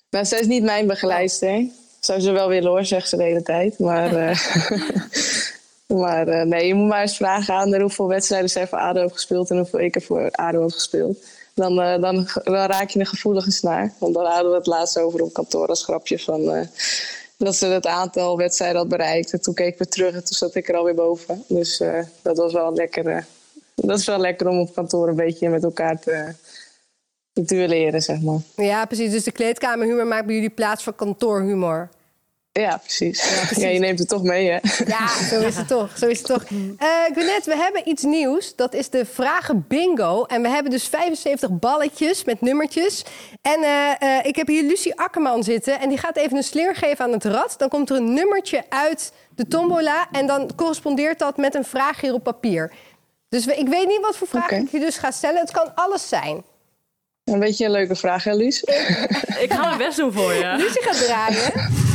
Nou, 0.09 0.25
zij 0.25 0.39
is 0.39 0.47
niet 0.47 0.63
mijn 0.63 0.87
begeleidster. 0.87 1.65
Zou 1.99 2.19
ze 2.19 2.31
wel 2.31 2.47
willen 2.47 2.71
hoor, 2.71 2.85
zegt 2.85 3.09
ze 3.09 3.17
de 3.17 3.23
hele 3.23 3.43
tijd. 3.43 3.79
Maar, 3.79 4.13
uh, 4.13 4.39
maar 6.01 6.27
uh, 6.27 6.41
nee, 6.41 6.67
je 6.67 6.73
moet 6.73 6.87
maar 6.87 7.01
eens 7.01 7.15
vragen 7.15 7.53
aan 7.53 7.71
haar 7.71 7.81
hoeveel 7.81 8.07
wedstrijden 8.07 8.49
zij 8.49 8.67
voor 8.67 8.77
ADO 8.77 9.01
heeft 9.01 9.13
gespeeld 9.13 9.49
en 9.49 9.57
hoeveel 9.57 9.79
ik 9.79 9.95
er 9.95 10.01
voor 10.01 10.31
ADO 10.31 10.61
heb 10.61 10.71
gespeeld. 10.71 11.17
Dan, 11.53 11.79
uh, 11.79 12.01
dan, 12.01 12.27
dan, 12.43 12.55
raak 12.55 12.89
je 12.89 12.99
een 12.99 13.05
gevoelige 13.05 13.51
snaar. 13.51 13.93
Want 13.97 14.13
dan 14.13 14.25
hadden 14.25 14.51
we 14.51 14.57
het 14.57 14.67
laatst 14.67 14.99
over 14.99 15.21
op 15.21 15.33
kantoor 15.33 15.67
als 15.67 15.83
grapje 15.83 16.19
van 16.19 16.67
dat 17.43 17.55
ze 17.55 17.65
het 17.65 17.87
aantal 17.87 18.37
wedstrijden 18.37 18.77
had 18.77 18.89
bereikt. 18.89 19.33
En 19.33 19.41
toen 19.41 19.53
keek 19.53 19.71
ik 19.73 19.77
weer 19.77 19.87
terug 19.87 20.13
en 20.13 20.23
toen 20.23 20.37
zat 20.37 20.55
ik 20.55 20.69
er 20.69 20.75
alweer 20.75 20.95
boven. 20.95 21.43
Dus 21.47 21.83
dat 22.21 22.37
was 22.37 22.53
wel 22.53 22.73
lekker 22.73 23.25
dat 23.85 23.99
is 23.99 24.05
wel 24.05 24.19
lekker 24.19 24.47
om 24.47 24.59
op 24.59 24.73
kantoor 24.73 25.07
een 25.07 25.15
beetje 25.15 25.49
met 25.49 25.63
elkaar 25.63 25.99
te, 25.99 26.33
te 27.33 27.41
duelleren, 27.41 28.01
zeg 28.01 28.21
maar. 28.21 28.39
Ja, 28.55 28.85
precies. 28.85 29.11
Dus 29.11 29.23
de 29.23 29.31
kleedkamerhumor 29.31 30.07
maakt 30.07 30.25
bij 30.25 30.35
jullie 30.35 30.49
plaats 30.49 30.83
voor 30.83 30.93
kantoorhumor. 30.93 31.89
Ja, 32.51 32.77
precies. 32.77 33.47
Ja, 33.55 33.67
je 33.67 33.79
neemt 33.79 33.99
het 33.99 34.07
toch 34.07 34.23
mee, 34.23 34.49
hè? 34.49 34.59
Ja, 34.85 35.23
zo 35.29 35.39
is 35.39 35.55
het 35.55 35.67
toch. 35.67 35.97
Zo 35.97 36.07
is 36.07 36.17
het 36.17 36.27
toch. 36.27 36.43
Uh, 36.79 37.15
we 37.45 37.55
hebben 37.55 37.89
iets 37.89 38.03
nieuws. 38.03 38.55
Dat 38.55 38.73
is 38.73 38.89
de 38.89 39.05
vragen 39.05 39.65
bingo. 39.67 40.23
En 40.23 40.41
we 40.41 40.47
hebben 40.47 40.71
dus 40.71 40.87
75 40.87 41.49
balletjes 41.51 42.23
met 42.23 42.41
nummertjes. 42.41 43.05
En 43.41 43.59
uh, 43.59 43.91
uh, 44.03 44.25
ik 44.25 44.35
heb 44.35 44.47
hier 44.47 44.63
Lucie 44.63 44.99
Akkerman 44.99 45.43
zitten. 45.43 45.79
En 45.79 45.89
die 45.89 45.97
gaat 45.97 46.17
even 46.17 46.37
een 46.37 46.43
slinger 46.43 46.75
geven 46.75 47.05
aan 47.05 47.11
het 47.11 47.25
rad. 47.25 47.55
Dan 47.57 47.69
komt 47.69 47.89
er 47.89 47.95
een 47.95 48.13
nummertje 48.13 48.63
uit 48.69 49.11
de 49.35 49.47
tombola. 49.47 50.07
En 50.11 50.27
dan 50.27 50.49
correspondeert 50.55 51.19
dat 51.19 51.37
met 51.37 51.55
een 51.55 51.65
vraag 51.65 52.01
hier 52.01 52.13
op 52.13 52.23
papier. 52.23 52.71
Dus 53.29 53.45
we, 53.45 53.55
ik 53.55 53.67
weet 53.67 53.87
niet 53.87 54.01
wat 54.01 54.17
voor 54.17 54.27
vragen 54.27 54.51
okay. 54.51 54.59
ik 54.59 54.71
je 54.71 54.79
dus 54.79 54.97
ga 54.97 55.11
stellen. 55.11 55.39
Het 55.39 55.51
kan 55.51 55.75
alles 55.75 56.09
zijn. 56.09 56.43
Een 57.23 57.39
beetje 57.39 57.65
een 57.65 57.71
leuke 57.71 57.95
vraag, 57.95 58.23
hè, 58.23 58.33
Luus? 58.33 58.63
ik 58.63 59.47
ga 59.49 59.65
mijn 59.65 59.77
best 59.77 59.97
doen 59.97 60.13
voor 60.13 60.33
je. 60.33 60.55
Lucie 60.57 60.83
gaat 60.83 61.05
draaien. 61.05 61.51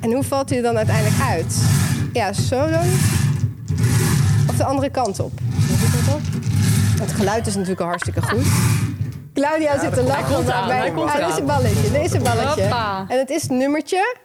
En 0.00 0.12
hoe 0.12 0.22
valt 0.22 0.48
hij 0.48 0.58
er 0.58 0.64
dan 0.64 0.76
uiteindelijk 0.76 1.22
uit? 1.22 1.62
Ja, 2.12 2.32
zo 2.32 2.70
dan. 2.70 2.86
Of 4.48 4.56
de 4.56 4.64
andere 4.64 4.90
kant 4.90 5.20
op. 5.20 5.32
Het 7.00 7.12
geluid 7.12 7.46
is 7.46 7.54
natuurlijk 7.54 7.80
al 7.80 7.86
hartstikke 7.86 8.22
goed. 8.22 8.46
Claudia 9.34 9.72
ja, 9.72 9.80
zit 9.80 9.94
te 9.94 10.02
lachen 10.02 10.44
bij 10.44 10.92
ah, 10.92 11.26
deze 11.26 11.42
balletje. 11.42 11.90
Deze 11.90 12.18
balletje. 12.18 12.62
Hoppa. 12.62 13.04
En 13.08 13.18
het 13.18 13.30
is 13.30 13.46
nummertje. 13.46 14.16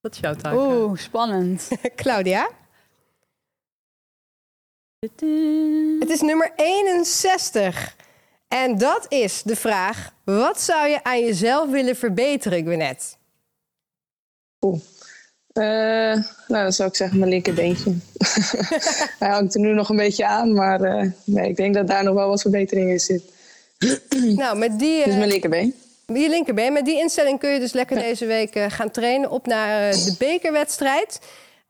Dat 0.00 0.12
is 0.12 0.18
jouw 0.18 0.34
taak. 0.34 0.54
Oeh, 0.54 0.98
spannend. 0.98 1.68
Claudia. 1.96 2.48
Het 5.98 6.10
is 6.10 6.20
nummer 6.20 6.52
61. 6.56 7.96
En 8.48 8.78
dat 8.78 9.06
is 9.08 9.42
de 9.42 9.56
vraag: 9.56 10.12
wat 10.24 10.60
zou 10.60 10.88
je 10.88 11.04
aan 11.04 11.20
jezelf 11.20 11.70
willen 11.70 11.96
verbeteren, 11.96 12.62
Gwinnett? 12.62 13.18
Uh, 14.72 16.14
nou, 16.48 16.62
dan 16.62 16.72
zou 16.72 16.88
ik 16.88 16.96
zeggen 16.96 17.18
mijn 17.18 17.30
linkerbeentje. 17.30 17.94
Hij 19.18 19.28
hangt 19.28 19.54
er 19.54 19.60
nu 19.60 19.72
nog 19.74 19.88
een 19.88 19.96
beetje 19.96 20.26
aan, 20.26 20.54
maar 20.54 20.80
uh, 20.80 21.10
nee, 21.24 21.48
ik 21.48 21.56
denk 21.56 21.74
dat 21.74 21.86
daar 21.86 22.04
nog 22.04 22.14
wel 22.14 22.28
wat 22.28 22.40
verbetering 22.40 22.90
in 22.90 23.00
zit. 23.00 23.22
nou, 24.36 24.58
met 24.58 24.78
die... 24.78 24.98
Uh, 24.98 25.04
dus 25.04 25.14
mijn 25.14 25.28
linkerbeen. 25.28 25.74
Je 26.06 26.28
linkerbeen. 26.28 26.72
Met 26.72 26.84
die 26.84 26.98
instelling 26.98 27.38
kun 27.38 27.50
je 27.50 27.58
dus 27.58 27.72
lekker 27.72 27.98
deze 27.98 28.26
week 28.26 28.58
gaan 28.68 28.90
trainen 28.90 29.30
op 29.30 29.46
naar 29.46 29.92
de 29.92 30.14
bekerwedstrijd. 30.18 31.20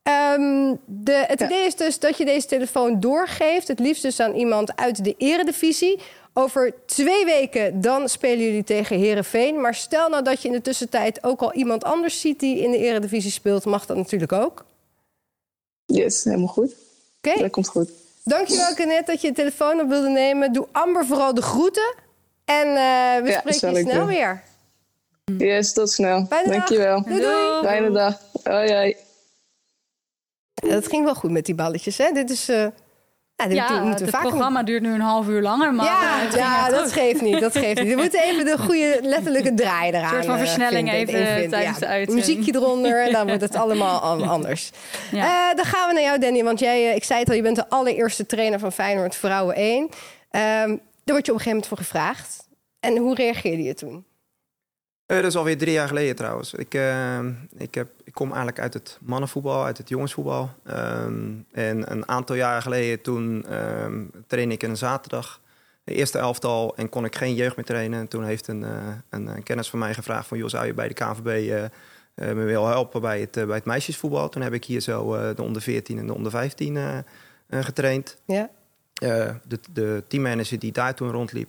Um, 0.09 0.81
de, 0.85 1.25
het 1.27 1.41
idee 1.41 1.67
is 1.67 1.75
dus 1.75 1.99
dat 1.99 2.19
je 2.19 2.25
deze 2.25 2.47
telefoon 2.47 3.01
doorgeeft. 3.01 3.69
Het 3.69 3.79
liefst 3.79 4.03
dus 4.03 4.21
aan 4.21 4.35
iemand 4.35 4.77
uit 4.77 5.05
de 5.05 5.15
eredivisie. 5.19 6.01
Over 6.33 6.75
twee 6.87 7.25
weken 7.25 7.81
dan 7.81 8.09
spelen 8.09 8.45
jullie 8.45 8.65
tegen 8.65 8.99
Herenveen. 8.99 9.61
Maar 9.61 9.75
stel 9.75 10.09
nou 10.09 10.23
dat 10.23 10.43
je 10.43 10.49
in 10.49 10.55
de 10.55 10.61
tussentijd 10.61 11.25
ook 11.25 11.41
al 11.41 11.53
iemand 11.53 11.85
anders 11.85 12.21
ziet 12.21 12.41
die 12.41 12.59
in 12.59 12.71
de 12.71 12.79
Eredivisie 12.79 13.31
speelt, 13.31 13.65
mag 13.65 13.87
dat 13.87 13.97
natuurlijk 13.97 14.33
ook. 14.33 14.65
Yes, 15.87 16.25
helemaal 16.25 16.47
goed. 16.47 16.73
Oké. 16.73 17.29
Okay. 17.29 17.43
Dat 17.43 17.51
komt 17.51 17.69
goed. 17.69 17.91
Dankjewel, 18.25 18.75
Kenneth, 18.75 19.07
dat 19.07 19.21
je 19.21 19.29
de 19.29 19.35
telefoon 19.35 19.81
op 19.81 19.89
wilde 19.89 20.09
nemen. 20.09 20.53
Doe 20.53 20.67
Amber 20.73 21.07
vooral 21.07 21.35
de 21.35 21.43
groeten. 21.43 21.95
En 22.45 22.67
uh, 22.67 22.75
we 22.75 23.31
ja, 23.31 23.39
spreken 23.39 23.73
je 23.73 23.81
snel 23.81 23.99
doen. 23.99 24.07
weer. 24.07 24.43
Yes, 25.39 25.73
tot 25.73 25.91
snel. 25.91 26.27
Fijne 26.29 26.51
Dankjewel. 26.51 27.03
Doei, 27.03 27.21
doei. 27.21 27.63
Fijne 27.63 27.91
dag. 27.91 28.21
Hoi, 28.43 28.73
hoi. 28.73 28.97
Dat 30.69 30.89
ging 30.89 31.05
wel 31.05 31.15
goed 31.15 31.31
met 31.31 31.47
die 31.47 31.55
balletjes, 31.55 31.99
hè? 31.99 32.13
Dit 32.13 32.31
is... 32.31 32.49
Uh, 32.51 32.67
ja, 33.37 33.47
ja 33.49 33.87
het 33.87 34.11
programma 34.11 34.63
duurt 34.63 34.83
nu 34.83 34.93
een 34.93 35.01
half 35.01 35.29
uur 35.29 35.43
langer, 35.43 35.75
maar 35.75 35.87
ja, 35.87 36.23
ja 36.35 36.69
dat 36.71 36.93
geeft 36.93 37.21
niet. 37.21 37.41
Dat 37.41 37.57
geeft 37.57 37.83
niet. 37.83 37.95
We 37.95 38.01
moeten 38.01 38.23
even 38.23 38.45
de 38.45 38.59
goede 38.59 38.99
letterlijke 39.03 39.55
draai 39.55 39.93
eraan. 39.93 40.03
Een 40.03 40.09
soort 40.09 40.25
van 40.25 40.39
versnelling 40.39 40.93
even, 40.93 41.15
even 41.15 41.51
tijdens 41.51 41.79
ja, 41.79 42.05
de. 42.05 42.13
Muziekje 42.13 42.55
eronder 42.55 43.03
en 43.03 43.13
dan 43.19 43.27
wordt 43.27 43.41
het 43.41 43.55
allemaal 43.55 44.01
anders. 44.01 44.71
Ja. 45.11 45.51
Uh, 45.51 45.57
dan 45.57 45.65
gaan 45.65 45.89
we 45.89 45.95
naar 45.95 46.03
jou, 46.03 46.19
Danny. 46.19 46.43
Want 46.43 46.59
jij, 46.59 46.89
eh, 46.89 46.97
ik 46.97 47.05
zei 47.05 47.21
het 47.21 47.29
al, 47.29 47.35
je 47.35 47.43
bent 47.43 47.57
de 47.57 47.69
allereerste 47.69 48.27
trainer 48.27 48.59
van 48.59 48.73
Feyenoord 48.73 49.15
Vrouwen 49.15 49.57
1. 49.57 49.83
Um, 49.83 49.91
daar 50.31 51.15
word 51.15 51.27
je 51.27 51.33
op 51.33 51.39
een 51.39 51.45
gegeven 51.45 51.51
moment 51.51 51.67
voor 51.67 51.77
gevraagd. 51.77 52.49
En 52.81 52.97
hoe 52.97 53.15
reageerde 53.15 53.63
je 53.63 53.75
toen? 53.75 54.05
Uh, 55.07 55.17
dat 55.17 55.27
is 55.27 55.37
alweer 55.37 55.59
drie 55.59 55.73
jaar 55.73 55.89
geleden 55.89 56.17
trouwens. 56.17 56.55
Ik, 56.55 56.75
uh, 56.75 57.19
ik, 57.57 57.75
heb, 57.75 57.89
ik 58.05 58.13
kom 58.13 58.27
eigenlijk 58.27 58.61
uit 58.61 58.75
het 58.75 58.99
mannenvoetbal, 59.01 59.65
uit 59.65 59.79
het 59.79 59.89
jongensvoetbal. 59.89 60.51
Um, 60.67 61.47
en 61.53 61.91
een 61.93 62.09
aantal 62.09 62.37
jaren 62.37 62.63
geleden 62.63 63.01
toen 63.01 63.55
um, 63.55 64.11
trainde 64.27 64.55
ik 64.55 64.63
een 64.63 64.77
zaterdag. 64.77 65.41
De 65.85 65.95
eerste 65.95 66.19
elftal 66.19 66.77
en 66.77 66.89
kon 66.89 67.05
ik 67.05 67.17
geen 67.17 67.35
jeugd 67.35 67.57
meer 67.57 67.65
trainen. 67.65 68.01
En 68.01 68.09
toen 68.09 68.25
heeft 68.25 68.49
een, 68.49 68.61
uh, 68.61 68.69
een, 69.11 69.27
een, 69.27 69.43
kennis 69.43 69.71
van 69.71 69.79
mij 69.79 69.95
gevraagd 69.95 70.27
van... 70.27 70.39
joh, 70.39 70.49
zou 70.49 70.67
je 70.67 70.75
bij 70.75 70.89
de 70.89 70.95
KNVB 70.95 71.69
me 72.15 72.35
willen 72.35 72.69
helpen 72.69 73.01
bij 73.01 73.21
het, 73.21 73.33
bij 73.33 73.57
het 73.57 73.65
meisjesvoetbal? 73.65 74.29
Toen 74.29 74.43
heb 74.43 74.53
ik 74.53 74.65
hier 74.65 74.81
zo 74.81 75.35
de 75.35 75.43
onder 75.43 75.63
14 75.63 75.99
en 75.99 76.07
de 76.07 76.15
onder 76.15 76.31
15 76.31 77.05
getraind. 77.51 78.17
Ja. 78.27 78.51
de, 78.95 79.59
de 79.73 80.03
teammanager 80.09 80.59
die 80.59 80.73
daar 80.73 80.95
toen 80.95 81.11
rondliep 81.11 81.49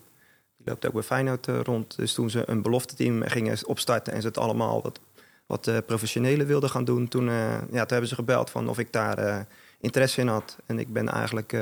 loopt 0.66 0.86
ook 0.86 0.94
bij 0.94 1.04
Feyenoord 1.04 1.48
uh, 1.48 1.60
rond. 1.60 1.96
Dus 1.96 2.14
toen 2.14 2.30
ze 2.30 2.44
een 2.46 2.62
belofte 2.62 2.96
team 2.96 3.22
gingen 3.22 3.68
opstarten 3.68 4.14
en 4.14 4.22
ze 4.22 4.28
het 4.28 4.38
allemaal 4.38 4.82
wat, 4.82 5.00
wat 5.46 5.68
uh, 5.68 5.78
professionele 5.86 6.46
wilden 6.46 6.70
gaan 6.70 6.86
doen, 6.86 7.08
toen, 7.08 7.28
uh, 7.28 7.52
ja, 7.52 7.80
toen 7.80 7.88
hebben 7.88 8.08
ze 8.08 8.16
gebeld 8.16 8.50
van 8.50 8.70
of 8.70 8.80
ik 8.80 8.92
daar 8.92 9.48
interesse 9.80 10.22
in 10.22 10.28
had. 10.28 10.58
En 10.66 10.80
ik 10.80 10.94
ben 10.94 11.10
eigenlijk 11.10 11.56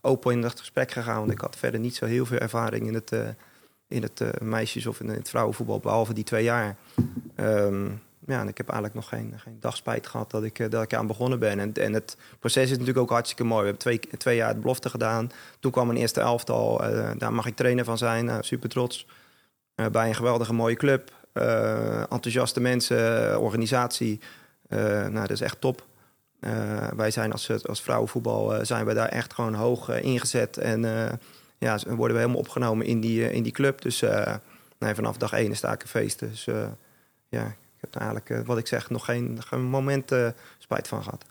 open 0.00 0.32
in 0.32 0.40
dat 0.40 0.58
gesprek 0.58 0.90
gegaan, 0.90 1.18
want 1.18 1.32
ik 1.32 1.40
had 1.40 1.56
verder 1.56 1.80
niet 1.80 1.94
zo 1.94 2.06
heel 2.06 2.26
veel 2.26 2.38
ervaring 2.38 2.86
in 2.86 2.94
het, 2.94 3.12
in 3.88 4.02
het 4.02 4.40
meisjes- 4.42 4.86
of 4.86 5.00
in 5.00 5.08
het 5.08 5.28
vrouwenvoetbal, 5.28 5.78
behalve 5.80 6.14
die 6.14 6.24
twee 6.24 6.44
jaar. 6.44 6.76
Um, 7.36 8.02
ja, 8.26 8.40
en 8.40 8.48
ik 8.48 8.56
heb 8.56 8.68
eigenlijk 8.68 8.94
nog 8.94 9.08
geen, 9.08 9.34
geen 9.36 9.60
dag 9.60 9.76
spijt 9.76 10.06
gehad 10.06 10.30
dat 10.30 10.42
ik, 10.42 10.70
dat 10.70 10.82
ik 10.82 10.94
aan 10.94 11.06
begonnen 11.06 11.38
ben. 11.38 11.58
En, 11.58 11.72
en 11.72 11.92
het 11.92 12.16
proces 12.38 12.62
is 12.64 12.70
natuurlijk 12.70 12.98
ook 12.98 13.10
hartstikke 13.10 13.44
mooi. 13.44 13.60
We 13.60 13.66
hebben 13.66 13.82
twee, 13.82 14.18
twee 14.18 14.36
jaar 14.36 14.48
het 14.48 14.60
belofte 14.60 14.90
gedaan. 14.90 15.30
Toen 15.60 15.70
kwam 15.70 15.90
een 15.90 15.96
eerste 15.96 16.20
elftal. 16.20 16.90
Uh, 16.90 17.10
daar 17.18 17.32
mag 17.32 17.46
ik 17.46 17.56
trainer 17.56 17.84
van 17.84 17.98
zijn. 17.98 18.26
Uh, 18.26 18.36
super 18.40 18.68
trots. 18.68 19.06
Uh, 19.76 19.86
bij 19.86 20.08
een 20.08 20.14
geweldige 20.14 20.52
mooie 20.52 20.76
club. 20.76 21.10
enthousiaste 22.10 22.60
mensen, 22.60 23.40
organisatie. 23.40 24.20
nou, 24.68 25.12
dat 25.12 25.30
is 25.30 25.40
echt 25.40 25.60
top. 25.60 25.86
wij 26.96 27.10
zijn 27.10 27.32
als, 27.32 27.66
als 27.66 27.82
vrouwenvoetbal 27.82 28.64
zijn 28.64 28.86
we 28.86 28.94
daar 28.94 29.08
echt 29.08 29.34
gewoon 29.34 29.54
hoog 29.54 29.88
ingezet. 30.00 30.56
En 30.56 30.80
ja, 31.58 31.78
worden 31.86 32.16
we 32.16 32.22
helemaal 32.22 32.40
opgenomen 32.40 32.86
in 32.86 33.00
die, 33.00 33.32
in 33.32 33.42
die 33.42 33.52
club. 33.52 33.82
Dus 33.82 34.00
nee, 34.78 34.94
vanaf 34.94 35.16
dag 35.16 35.32
één 35.32 35.50
is 35.50 35.60
daar 35.60 35.80
een 35.80 35.88
feest. 35.88 36.18
Dus 36.18 36.48
ja, 37.28 37.56
heb 37.92 38.02
eigenlijk, 38.02 38.30
eh, 38.30 38.40
wat 38.46 38.58
ik 38.58 38.66
zeg, 38.66 38.90
nog 38.90 39.04
geen, 39.04 39.38
geen 39.46 39.62
moment 39.62 40.12
uh, 40.12 40.28
spijt 40.58 40.88
van 40.88 41.02
gehad. 41.02 41.24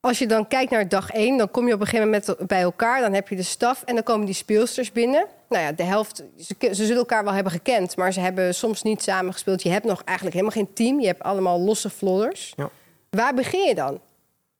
Als 0.00 0.18
je 0.18 0.26
dan 0.26 0.48
kijkt 0.48 0.70
naar 0.70 0.88
dag 0.88 1.10
1, 1.10 1.38
dan 1.38 1.50
kom 1.50 1.66
je 1.66 1.74
op 1.74 1.80
een 1.80 1.86
gegeven 1.86 2.10
moment 2.10 2.46
bij 2.46 2.62
elkaar. 2.62 3.00
Dan 3.00 3.12
heb 3.12 3.28
je 3.28 3.36
de 3.36 3.42
staf 3.42 3.82
en 3.82 3.94
dan 3.94 4.04
komen 4.04 4.26
die 4.26 4.34
speelsters 4.34 4.92
binnen. 4.92 5.26
Nou 5.48 5.62
ja, 5.62 5.72
de 5.72 5.82
helft, 5.82 6.24
ze, 6.38 6.54
ze 6.60 6.74
zullen 6.74 6.96
elkaar 6.96 7.24
wel 7.24 7.32
hebben 7.32 7.52
gekend, 7.52 7.96
maar 7.96 8.12
ze 8.12 8.20
hebben 8.20 8.54
soms 8.54 8.82
niet 8.82 9.02
samen 9.02 9.32
gespeeld. 9.32 9.62
Je 9.62 9.70
hebt 9.70 9.84
nog 9.84 10.02
eigenlijk 10.04 10.36
helemaal 10.36 10.56
geen 10.56 10.72
team. 10.74 11.00
Je 11.00 11.06
hebt 11.06 11.22
allemaal 11.22 11.60
losse 11.60 11.90
flodders. 11.90 12.52
Ja. 12.56 12.70
Waar 13.10 13.34
begin 13.34 13.68
je 13.68 13.74
dan? 13.74 14.00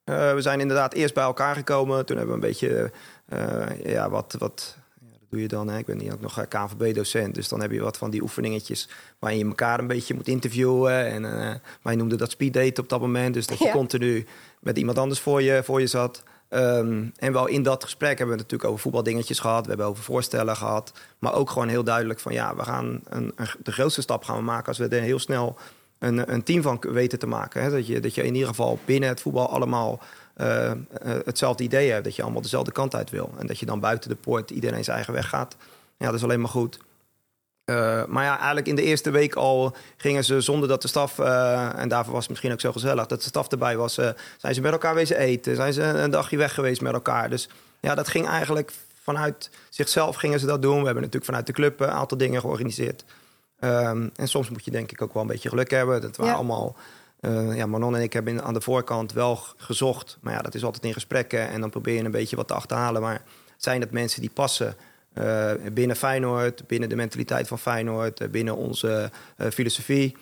Uh, 0.04 0.34
we 0.34 0.40
zijn 0.40 0.60
inderdaad 0.60 0.94
eerst 0.94 1.14
bij 1.14 1.24
elkaar 1.24 1.54
gekomen. 1.54 2.06
Toen 2.06 2.16
hebben 2.16 2.38
we 2.38 2.42
een 2.42 2.48
beetje 2.48 2.90
uh, 3.28 3.84
ja, 3.84 4.10
wat, 4.10 4.36
wat 4.38 4.76
doe 5.30 5.40
je 5.40 5.48
dan? 5.48 5.68
Hè? 5.68 5.78
Ik 5.78 5.86
ben 5.86 5.96
niet 5.96 6.12
ook 6.12 6.20
nog 6.20 6.38
eh, 6.38 6.44
KVB-docent, 6.48 7.34
dus 7.34 7.48
dan 7.48 7.60
heb 7.60 7.70
je 7.70 7.80
wat 7.80 7.98
van 7.98 8.10
die 8.10 8.22
oefeningetjes 8.22 8.88
waarin 9.18 9.38
je 9.38 9.44
elkaar 9.44 9.78
een 9.78 9.86
beetje 9.86 10.14
moet 10.14 10.28
interviewen. 10.28 11.06
En 11.06 11.22
uh, 11.24 11.54
wij 11.82 11.96
noemden 11.96 12.18
dat 12.18 12.30
speed 12.30 12.52
date 12.52 12.80
op 12.80 12.88
dat 12.88 13.00
moment, 13.00 13.34
dus 13.34 13.46
dat 13.46 13.58
je 13.58 13.70
continu 13.70 14.26
met 14.60 14.78
iemand 14.78 14.98
anders 14.98 15.20
voor 15.20 15.42
je, 15.42 15.62
voor 15.64 15.80
je 15.80 15.86
zat. 15.86 16.22
Um, 16.50 17.12
en 17.16 17.32
wel 17.32 17.46
in 17.46 17.62
dat 17.62 17.84
gesprek 17.84 18.18
hebben 18.18 18.36
we 18.36 18.42
natuurlijk 18.42 18.70
over 18.70 18.82
voetbaldingetjes 18.82 19.38
gehad, 19.38 19.62
we 19.62 19.68
hebben 19.68 19.86
over 19.86 20.04
voorstellen 20.04 20.56
gehad, 20.56 20.92
maar 21.18 21.34
ook 21.34 21.50
gewoon 21.50 21.68
heel 21.68 21.84
duidelijk 21.84 22.20
van 22.20 22.32
ja, 22.32 22.56
we 22.56 22.62
gaan 22.62 23.00
een, 23.04 23.32
een, 23.36 23.48
de 23.62 23.72
grootste 23.72 24.00
stap 24.00 24.24
gaan 24.24 24.36
we 24.36 24.42
maken 24.42 24.66
als 24.66 24.78
we 24.78 24.88
er 24.88 25.02
heel 25.02 25.18
snel 25.18 25.56
een, 25.98 26.32
een 26.32 26.42
team 26.42 26.62
van 26.62 26.78
weten 26.80 27.18
te 27.18 27.26
maken. 27.26 27.62
Hè? 27.62 27.70
Dat, 27.70 27.86
je, 27.86 28.00
dat 28.00 28.14
je 28.14 28.22
in 28.22 28.34
ieder 28.34 28.48
geval 28.48 28.78
binnen 28.84 29.08
het 29.08 29.20
voetbal 29.20 29.50
allemaal 29.50 30.00
uh, 30.36 30.72
hetzelfde 31.02 31.64
idee 31.64 31.90
hebt. 31.90 32.04
Dat 32.04 32.16
je 32.16 32.22
allemaal 32.22 32.42
dezelfde 32.42 32.72
kant 32.72 32.94
uit 32.94 33.10
wil. 33.10 33.30
En 33.38 33.46
dat 33.46 33.58
je 33.58 33.66
dan 33.66 33.80
buiten 33.80 34.10
de 34.10 34.16
poort 34.16 34.50
iedereen 34.50 34.84
zijn 34.84 34.96
eigen 34.96 35.14
weg 35.14 35.28
gaat. 35.28 35.56
Ja, 35.96 36.06
dat 36.06 36.14
is 36.14 36.22
alleen 36.22 36.40
maar 36.40 36.50
goed. 36.50 36.78
Uh, 37.70 38.04
maar 38.04 38.24
ja, 38.24 38.36
eigenlijk 38.36 38.66
in 38.66 38.74
de 38.74 38.82
eerste 38.82 39.10
week 39.10 39.34
al 39.34 39.76
gingen 39.96 40.24
ze 40.24 40.40
zonder 40.40 40.68
dat 40.68 40.82
de 40.82 40.88
staf, 40.88 41.18
en 41.18 41.88
daarvoor 41.88 42.12
was 42.12 42.20
het 42.20 42.28
misschien 42.28 42.52
ook 42.52 42.60
zo 42.60 42.72
gezellig, 42.72 43.06
dat 43.06 43.22
de 43.22 43.28
staf 43.28 43.48
erbij 43.48 43.76
was, 43.76 43.94
zijn 44.38 44.54
ze 44.54 44.60
met 44.60 44.72
elkaar 44.72 44.94
wezen 44.94 45.18
eten, 45.18 45.56
zijn 45.56 45.72
ze 45.72 45.82
een 45.82 46.10
dagje 46.10 46.36
weg 46.36 46.54
geweest 46.54 46.80
met 46.80 46.92
elkaar. 46.92 47.30
Dus 47.30 47.48
ja, 47.80 47.94
dat 47.94 48.08
ging 48.08 48.26
eigenlijk 48.28 48.72
vanuit 49.02 49.50
zichzelf 49.68 50.16
gingen 50.16 50.40
ze 50.40 50.46
dat 50.46 50.62
doen. 50.62 50.78
We 50.78 50.84
hebben 50.84 51.02
natuurlijk 51.02 51.24
vanuit 51.24 51.46
de 51.46 51.52
club 51.52 51.80
een 51.80 51.90
aantal 51.90 52.18
dingen 52.18 52.40
georganiseerd. 52.40 53.04
Um, 53.60 54.10
en 54.16 54.28
soms 54.28 54.50
moet 54.50 54.64
je 54.64 54.70
denk 54.70 54.92
ik 54.92 55.02
ook 55.02 55.12
wel 55.12 55.22
een 55.22 55.28
beetje 55.28 55.48
geluk 55.48 55.70
hebben. 55.70 56.00
Dat 56.00 56.16
waren 56.16 56.32
ja. 56.32 56.38
allemaal 56.38 56.76
uh, 57.20 57.56
ja, 57.56 57.66
Manon 57.66 57.96
en 57.96 58.02
ik 58.02 58.12
hebben 58.12 58.42
aan 58.42 58.54
de 58.54 58.60
voorkant 58.60 59.12
wel 59.12 59.38
gezocht. 59.56 60.18
Maar 60.20 60.32
ja, 60.32 60.42
dat 60.42 60.54
is 60.54 60.64
altijd 60.64 60.84
in 60.84 60.92
gesprekken. 60.92 61.48
En 61.48 61.60
dan 61.60 61.70
probeer 61.70 61.94
je 61.94 62.04
een 62.04 62.10
beetje 62.10 62.36
wat 62.36 62.48
te 62.48 62.54
achterhalen. 62.54 63.02
Maar 63.02 63.22
zijn 63.56 63.80
het 63.80 63.90
mensen 63.90 64.20
die 64.20 64.30
passen 64.30 64.76
uh, 65.14 65.50
binnen 65.72 65.96
Feyenoord, 65.96 66.66
binnen 66.66 66.88
de 66.88 66.96
mentaliteit 66.96 67.48
van 67.48 67.58
Feyenoord, 67.58 68.20
uh, 68.20 68.28
binnen 68.28 68.56
onze 68.56 69.10
filosofie? 69.36 70.16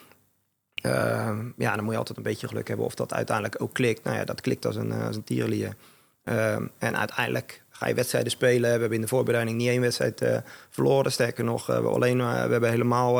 Ehm, 0.75 1.44
ja, 1.57 1.75
dan 1.75 1.85
moet 1.85 1.92
je 1.92 1.99
altijd 1.99 2.18
een 2.18 2.25
beetje 2.25 2.49
geluk 2.49 2.68
hebben 2.68 2.87
of 2.87 2.94
dat 2.94 3.12
uiteindelijk 3.12 3.62
ook 3.62 3.75
klikt. 3.75 4.05
Nou 4.05 4.16
ja, 4.16 4.25
dat 4.25 4.40
klikt 4.40 4.66
als 4.66 4.77
een, 4.77 4.92
als 4.92 5.16
een 5.16 5.25
tierenlier. 5.25 5.75
Ehm, 6.25 6.66
en 6.79 6.96
uiteindelijk 6.96 7.62
ga 7.77 7.89
je 7.89 7.95
wedstrijden 7.95 8.31
spelen. 8.31 8.62
We 8.62 8.69
hebben 8.69 8.93
in 8.93 9.01
de 9.01 9.09
voorbereiding 9.09 9.57
niet 9.57 9.69
één 9.69 9.81
wedstrijd 9.81 10.23
uh, 10.23 10.37
verloren. 10.71 11.12
Sterker 11.12 11.45
nog, 11.45 11.71
uh, 11.71 11.79
we, 11.79 11.89
alleen, 11.89 12.19
uh, 12.19 12.45
we 12.45 12.51
hebben 12.51 12.71
helemaal 12.71 13.15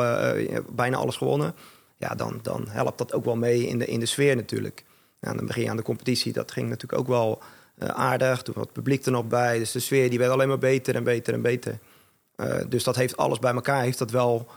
bijna 0.71 0.97
alles 0.97 1.15
gewonnen. 1.15 1.55
Ja, 1.97 2.15
dan, 2.15 2.39
dan 2.41 2.67
helpt 2.69 2.97
dat 2.97 3.13
ook 3.13 3.25
wel 3.25 3.35
mee 3.35 3.67
in 3.67 3.79
de, 3.79 3.85
in 3.85 3.99
de 3.99 4.05
sfeer 4.05 4.35
natuurlijk. 4.35 4.83
Ja, 5.19 5.33
dan 5.33 5.45
begin 5.45 5.63
je 5.63 5.69
aan 5.69 5.77
de 5.77 5.83
competitie. 5.83 6.33
Dat 6.33 6.51
ging 6.51 6.69
natuurlijk 6.69 7.01
ook 7.01 7.07
wel 7.07 7.41
aardig. 7.87 8.41
Toen 8.41 8.53
wat 8.57 8.71
publiek 8.71 9.05
er 9.05 9.11
nog 9.11 9.27
bij. 9.27 9.59
Dus 9.59 9.71
de 9.71 9.79
sfeer 9.79 10.09
die 10.09 10.19
werd 10.19 10.31
alleen 10.31 10.47
maar 10.47 10.57
beter 10.57 10.95
en 10.95 11.03
beter 11.03 11.33
en 11.33 11.41
beter. 11.41 11.79
dus 12.67 12.83
dat 12.83 12.95
heeft 12.95 13.17
alles 13.17 13.39
bij 13.39 13.53
elkaar 13.53 13.81
heeft 13.81 13.97
dat 13.97 14.11
wel 14.11 14.47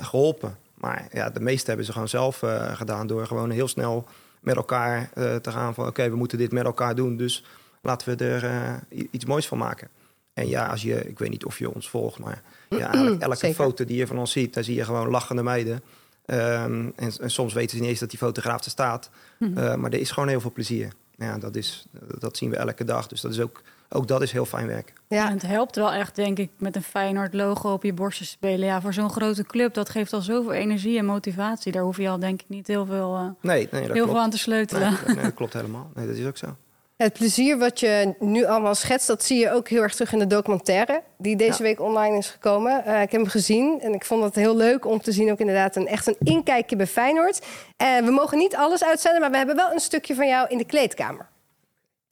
geholpen. 0.00 0.56
Maar 0.74 1.08
ja, 1.12 1.30
de 1.30 1.40
meeste 1.40 1.66
hebben 1.66 1.86
ze 1.86 1.92
gewoon 1.92 2.08
zelf 2.08 2.42
gedaan 2.74 3.06
door 3.06 3.26
gewoon 3.26 3.50
heel 3.50 3.68
snel 3.68 4.06
met 4.40 4.56
elkaar 4.56 5.10
te 5.14 5.50
gaan 5.50 5.74
van 5.74 5.86
oké, 5.86 6.10
we 6.10 6.16
moeten 6.16 6.38
dit 6.38 6.52
met 6.52 6.64
elkaar 6.64 6.94
doen. 6.94 7.16
Dus 7.16 7.44
laten 7.80 8.16
we 8.16 8.24
er 8.24 8.44
uh, 8.44 9.04
iets 9.10 9.24
moois 9.24 9.46
van 9.46 9.58
maken. 9.58 9.88
En 10.32 10.48
ja, 10.48 10.66
als 10.66 10.82
je, 10.82 11.08
ik 11.08 11.18
weet 11.18 11.30
niet 11.30 11.44
of 11.44 11.58
je 11.58 11.74
ons 11.74 11.88
volgt, 11.88 12.18
maar 12.18 12.42
ja, 12.68 12.92
elke 13.18 13.36
Zeker. 13.36 13.56
foto 13.56 13.84
die 13.84 13.96
je 13.96 14.06
van 14.06 14.18
ons 14.18 14.32
ziet, 14.32 14.54
dan 14.54 14.64
zie 14.64 14.74
je 14.74 14.84
gewoon 14.84 15.08
lachende 15.08 15.42
meiden. 15.42 15.82
Um, 16.26 16.92
en, 16.96 17.12
en, 17.20 17.30
soms 17.30 17.52
weten 17.52 17.76
ze 17.76 17.82
niet 17.82 17.90
eens 17.90 18.00
dat 18.00 18.10
die 18.10 18.18
fotograaf 18.18 18.64
er 18.64 18.70
staat. 18.70 19.10
Mm 19.38 19.54
-hmm. 19.54 19.64
uh, 19.64 19.74
maar 19.74 19.92
er 19.92 20.00
is 20.00 20.10
gewoon 20.10 20.28
heel 20.28 20.40
veel 20.40 20.52
plezier. 20.52 20.92
Ja, 21.16 21.38
dat, 21.38 21.56
is, 21.56 21.86
dat 22.18 22.36
zien 22.36 22.50
we 22.50 22.56
elke 22.56 22.84
dag. 22.84 23.06
Dus 23.06 23.20
dat 23.20 23.32
is 23.32 23.40
ook, 23.40 23.62
ook 23.88 24.08
dat 24.08 24.22
is 24.22 24.32
heel 24.32 24.44
fijn 24.44 24.66
werk. 24.66 24.92
Ja, 25.08 25.26
en 25.26 25.32
het 25.32 25.42
helpt 25.42 25.76
wel 25.76 25.92
echt, 25.92 26.16
denk 26.16 26.38
ik, 26.38 26.50
met 26.56 26.76
een 26.76 26.82
Feyenoord 26.82 27.34
logo 27.34 27.72
op 27.72 27.82
je 27.82 27.92
borst 27.92 28.18
te 28.18 28.24
spelen. 28.24 28.66
Ja, 28.66 28.80
voor 28.80 28.92
zo'n 28.92 29.10
grote 29.10 29.44
club, 29.44 29.74
dat 29.74 29.88
geeft 29.88 30.12
al 30.12 30.20
zoveel 30.20 30.52
energie 30.52 30.98
en 30.98 31.04
motivatie. 31.04 31.72
Daar 31.72 31.82
hoef 31.82 31.96
je 31.96 32.08
al, 32.08 32.18
denk 32.18 32.40
ik, 32.42 32.48
niet 32.48 32.66
heel 32.66 32.86
veel, 32.86 33.14
uh, 33.14 33.28
nee, 33.40 33.68
nee, 33.70 33.82
heel 33.82 33.92
klopt. 33.92 34.10
veel 34.10 34.20
aan 34.20 34.30
te 34.30 34.38
sleutelen. 34.38 34.98
Nee, 35.06 35.14
nee, 35.14 35.24
dat 35.30 35.34
klopt 35.34 35.52
helemaal. 35.52 35.90
Nee, 35.94 36.06
dat 36.06 36.16
is 36.16 36.26
ook 36.26 36.36
zo. 36.36 36.56
Het 37.02 37.12
plezier 37.12 37.58
wat 37.58 37.80
je 37.80 38.14
nu 38.18 38.44
allemaal 38.44 38.74
schetst, 38.74 39.06
dat 39.06 39.24
zie 39.24 39.38
je 39.38 39.52
ook 39.52 39.68
heel 39.68 39.82
erg 39.82 39.92
terug 39.92 40.12
in 40.12 40.18
de 40.18 40.26
documentaire 40.26 41.02
die 41.16 41.36
deze 41.36 41.62
ja. 41.62 41.62
week 41.62 41.80
online 41.80 42.16
is 42.16 42.28
gekomen. 42.28 42.82
Uh, 42.86 43.02
ik 43.02 43.10
heb 43.10 43.20
hem 43.20 43.30
gezien 43.30 43.80
en 43.80 43.94
ik 43.94 44.04
vond 44.04 44.24
het 44.24 44.34
heel 44.34 44.56
leuk 44.56 44.86
om 44.86 45.00
te 45.00 45.12
zien 45.12 45.30
ook 45.30 45.38
inderdaad 45.38 45.76
een, 45.76 45.86
echt 45.86 46.06
een 46.06 46.16
inkijkje 46.22 46.76
bij 46.76 46.86
Feyenoord. 46.86 47.46
En 47.76 48.04
we 48.04 48.10
mogen 48.10 48.38
niet 48.38 48.56
alles 48.56 48.84
uitzenden, 48.84 49.20
maar 49.20 49.30
we 49.30 49.36
hebben 49.36 49.56
wel 49.56 49.72
een 49.72 49.80
stukje 49.80 50.14
van 50.14 50.28
jou 50.28 50.48
in 50.48 50.58
de 50.58 50.64
kleedkamer. 50.64 51.29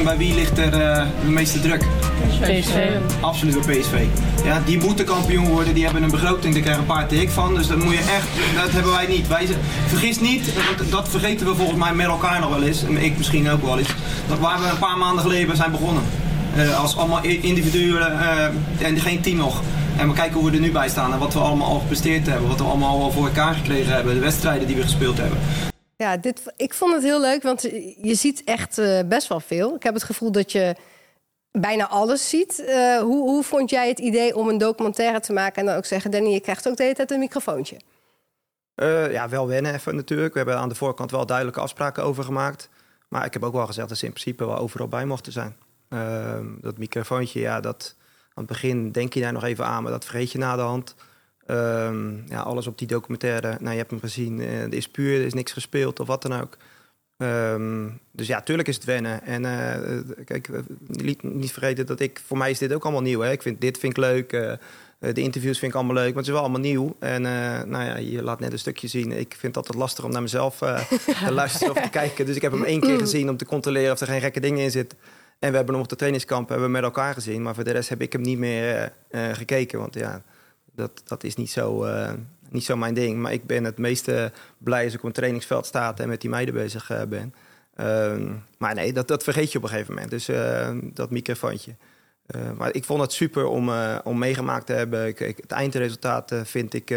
Bij 0.04 0.16
wie 0.16 0.34
ligt 0.34 0.58
er 0.58 0.80
uh, 0.80 1.06
de 1.24 1.30
meeste 1.30 1.60
druk? 1.60 1.84
PSV. 2.40 2.86
Absoluut 3.20 3.66
bij 3.66 3.78
PSV. 3.78 4.06
Ja, 4.44 4.62
die 4.64 4.78
moeten 4.78 5.04
kampioen 5.04 5.46
worden, 5.46 5.74
die 5.74 5.84
hebben 5.84 6.02
een 6.02 6.10
begroting, 6.10 6.54
daar 6.54 6.62
krijgen 6.62 6.82
een 6.82 6.88
paar 6.88 7.06
tik 7.06 7.30
van. 7.30 7.54
Dus 7.54 7.66
dat 7.66 7.76
moet 7.76 7.92
je 7.92 7.98
echt, 7.98 8.26
dat 8.62 8.70
hebben 8.70 8.92
wij 8.92 9.06
niet. 9.06 9.28
Wij, 9.28 9.46
vergis 9.86 10.20
niet, 10.20 10.50
dat, 10.76 10.90
dat 10.90 11.08
vergeten 11.08 11.46
we 11.46 11.54
volgens 11.54 11.78
mij 11.78 11.94
met 11.94 12.06
elkaar 12.06 12.40
nog 12.40 12.50
wel 12.50 12.62
eens, 12.62 12.84
en 12.84 13.04
ik 13.04 13.16
misschien 13.16 13.50
ook 13.50 13.62
wel 13.62 13.78
eens, 13.78 13.88
dat 14.28 14.38
waar 14.38 14.60
we 14.60 14.68
een 14.68 14.78
paar 14.78 14.98
maanden 14.98 15.22
geleden 15.22 15.56
zijn 15.56 15.70
begonnen. 15.70 16.02
Uh, 16.56 16.80
als 16.80 16.96
allemaal 16.96 17.22
individuen 17.22 18.12
uh, 18.12 18.86
en 18.86 18.98
geen 19.00 19.20
team 19.20 19.36
nog. 19.36 19.62
En 19.96 20.08
we 20.08 20.14
kijken 20.14 20.40
hoe 20.40 20.50
we 20.50 20.56
er 20.56 20.62
nu 20.62 20.72
bij 20.72 20.88
staan 20.88 21.12
en 21.12 21.18
wat 21.18 21.32
we 21.32 21.38
allemaal 21.38 21.68
al 21.68 21.78
gepresteerd 21.78 22.26
hebben, 22.26 22.48
wat 22.48 22.58
we 22.58 22.64
allemaal 22.64 23.02
al 23.02 23.10
voor 23.10 23.26
elkaar 23.26 23.54
gekregen 23.54 23.92
hebben, 23.92 24.14
de 24.14 24.20
wedstrijden 24.20 24.66
die 24.66 24.76
we 24.76 24.82
gespeeld 24.82 25.18
hebben. 25.18 25.38
Ja, 25.98 26.16
dit, 26.16 26.42
ik 26.56 26.74
vond 26.74 26.94
het 26.94 27.02
heel 27.02 27.20
leuk, 27.20 27.42
want 27.42 27.62
je 28.02 28.14
ziet 28.14 28.44
echt 28.44 28.78
uh, 28.78 29.00
best 29.06 29.28
wel 29.28 29.40
veel. 29.40 29.74
Ik 29.74 29.82
heb 29.82 29.94
het 29.94 30.02
gevoel 30.02 30.32
dat 30.32 30.52
je 30.52 30.76
bijna 31.50 31.88
alles 31.88 32.28
ziet. 32.28 32.64
Uh, 32.68 32.98
hoe, 32.98 33.22
hoe 33.22 33.42
vond 33.42 33.70
jij 33.70 33.88
het 33.88 33.98
idee 33.98 34.36
om 34.36 34.48
een 34.48 34.58
documentaire 34.58 35.20
te 35.20 35.32
maken 35.32 35.60
en 35.60 35.66
dan 35.66 35.76
ook 35.76 35.84
zeggen... 35.84 36.10
Danny, 36.10 36.28
je 36.28 36.40
krijgt 36.40 36.68
ook 36.68 36.76
de 36.76 36.82
hele 36.82 36.94
tijd 36.94 37.10
een 37.10 37.18
microfoontje? 37.18 37.76
Uh, 38.76 39.12
ja, 39.12 39.28
wel 39.28 39.46
wennen 39.46 39.74
even 39.74 39.96
natuurlijk. 39.96 40.32
We 40.32 40.38
hebben 40.38 40.58
aan 40.58 40.68
de 40.68 40.74
voorkant 40.74 41.10
wel 41.10 41.26
duidelijke 41.26 41.60
afspraken 41.60 42.02
over 42.02 42.24
gemaakt. 42.24 42.68
Maar 43.08 43.24
ik 43.24 43.32
heb 43.32 43.44
ook 43.44 43.52
wel 43.52 43.66
gezegd 43.66 43.88
dat 43.88 43.98
ze 43.98 44.06
in 44.06 44.12
principe 44.12 44.46
wel 44.46 44.58
overal 44.58 44.88
bij 44.88 45.06
mochten 45.06 45.32
zijn. 45.32 45.56
Uh, 45.88 46.38
dat 46.60 46.78
microfoontje, 46.78 47.40
ja, 47.40 47.60
dat... 47.60 47.94
Aan 48.34 48.44
het 48.44 48.52
begin 48.52 48.92
denk 48.92 49.14
je 49.14 49.20
daar 49.20 49.32
nog 49.32 49.44
even 49.44 49.64
aan, 49.64 49.82
maar 49.82 49.92
dat 49.92 50.04
vergeet 50.04 50.32
je 50.32 50.38
na 50.38 50.56
de 50.56 50.62
hand. 50.62 50.94
Um, 51.50 52.24
ja, 52.26 52.40
alles 52.40 52.66
op 52.66 52.78
die 52.78 52.86
documentaire, 52.86 53.56
nou, 53.60 53.70
je 53.70 53.78
hebt 53.78 53.90
hem 53.90 54.00
gezien, 54.00 54.38
uh, 54.38 54.62
er 54.62 54.74
is 54.74 54.88
puur, 54.88 55.20
er 55.20 55.26
is 55.26 55.34
niks 55.34 55.52
gespeeld 55.52 56.00
of 56.00 56.06
wat 56.06 56.22
dan 56.22 56.40
ook. 56.40 56.56
Um, 57.16 58.00
dus 58.12 58.26
ja, 58.26 58.40
tuurlijk 58.40 58.68
is 58.68 58.74
het 58.74 58.84
wennen. 58.84 59.22
En 59.22 59.42
uh, 59.42 60.24
kijk, 60.24 60.48
niet, 60.86 61.22
niet 61.22 61.52
vergeten 61.52 61.86
dat 61.86 62.00
ik, 62.00 62.20
voor 62.26 62.38
mij 62.38 62.50
is 62.50 62.58
dit 62.58 62.72
ook 62.72 62.82
allemaal 62.82 63.02
nieuw. 63.02 63.20
Hè? 63.20 63.30
Ik 63.30 63.42
vind 63.42 63.60
dit 63.60 63.78
vind 63.78 63.96
ik 63.96 64.02
leuk. 64.02 64.32
Uh, 64.32 64.52
de 64.98 65.20
interviews 65.20 65.58
vind 65.58 65.72
ik 65.72 65.78
allemaal 65.78 65.94
leuk, 65.94 66.08
maar 66.08 66.16
het 66.16 66.26
is 66.26 66.32
wel 66.32 66.40
allemaal 66.40 66.60
nieuw. 66.60 66.96
En 66.98 67.22
nou 67.68 67.84
ja, 67.84 67.96
je 67.96 68.22
laat 68.22 68.40
net 68.40 68.52
een 68.52 68.58
stukje 68.58 68.88
zien. 68.88 69.12
Ik 69.12 69.30
vind 69.38 69.42
het 69.42 69.56
altijd 69.56 69.78
lastig 69.78 70.04
om 70.04 70.10
naar 70.10 70.22
mezelf 70.22 70.58
te 71.26 71.32
luisteren 71.32 71.76
of 71.76 71.82
te 71.82 71.90
kijken. 71.90 72.26
Dus 72.26 72.36
ik 72.36 72.42
heb 72.42 72.52
hem 72.52 72.64
één 72.64 72.80
keer 72.80 72.98
gezien 72.98 73.30
om 73.30 73.36
te 73.36 73.44
controleren 73.44 73.92
of 73.92 74.00
er 74.00 74.06
geen 74.06 74.20
gekke 74.20 74.40
dingen 74.40 74.64
in 74.64 74.70
zitten. 74.70 74.98
En 75.38 75.50
we 75.50 75.56
hebben 75.56 75.74
hem 75.74 75.82
op 75.82 75.90
de 75.90 75.96
trainingskamp 75.96 76.48
hebben 76.48 76.66
we 76.66 76.72
met 76.72 76.82
elkaar 76.82 77.14
gezien. 77.14 77.42
Maar 77.42 77.54
voor 77.54 77.64
de 77.64 77.70
rest 77.70 77.88
heb 77.88 78.00
ik 78.00 78.12
hem 78.12 78.22
niet 78.22 78.38
meer 78.38 78.92
gekeken. 79.32 79.78
Want 79.78 79.94
ja, 79.94 80.22
dat, 80.78 81.02
dat 81.04 81.24
is 81.24 81.36
niet 81.36 81.50
zo, 81.50 81.86
uh, 81.86 82.12
niet 82.50 82.64
zo 82.64 82.76
mijn 82.76 82.94
ding. 82.94 83.18
Maar 83.18 83.32
ik 83.32 83.46
ben 83.46 83.64
het 83.64 83.78
meeste 83.78 84.32
blij 84.58 84.84
als 84.84 84.92
ik 84.92 84.98
op 84.98 85.06
een 85.06 85.12
trainingsveld 85.12 85.66
sta 85.66 85.96
en 85.96 86.08
met 86.08 86.20
die 86.20 86.30
meiden 86.30 86.54
bezig 86.54 86.90
uh, 86.90 87.02
ben. 87.02 87.34
Uh, 87.76 88.32
maar 88.58 88.74
nee, 88.74 88.92
dat, 88.92 89.08
dat 89.08 89.22
vergeet 89.22 89.52
je 89.52 89.58
op 89.58 89.64
een 89.64 89.70
gegeven 89.70 89.94
moment. 89.94 90.10
Dus 90.10 90.28
uh, 90.28 90.70
dat 90.82 91.10
microfoontje. 91.10 91.74
maar 92.56 92.74
ik 92.74 92.84
vond 92.84 93.00
het 93.00 93.12
super 93.12 93.46
om, 93.46 93.70
om 94.04 94.18
meegemaakt 94.18 94.66
te 94.66 94.72
hebben. 94.72 95.14
Kijk, 95.14 95.36
het 95.36 95.52
eindresultaat 95.52 96.32
vind, 96.44 96.74
ik, 96.74 96.96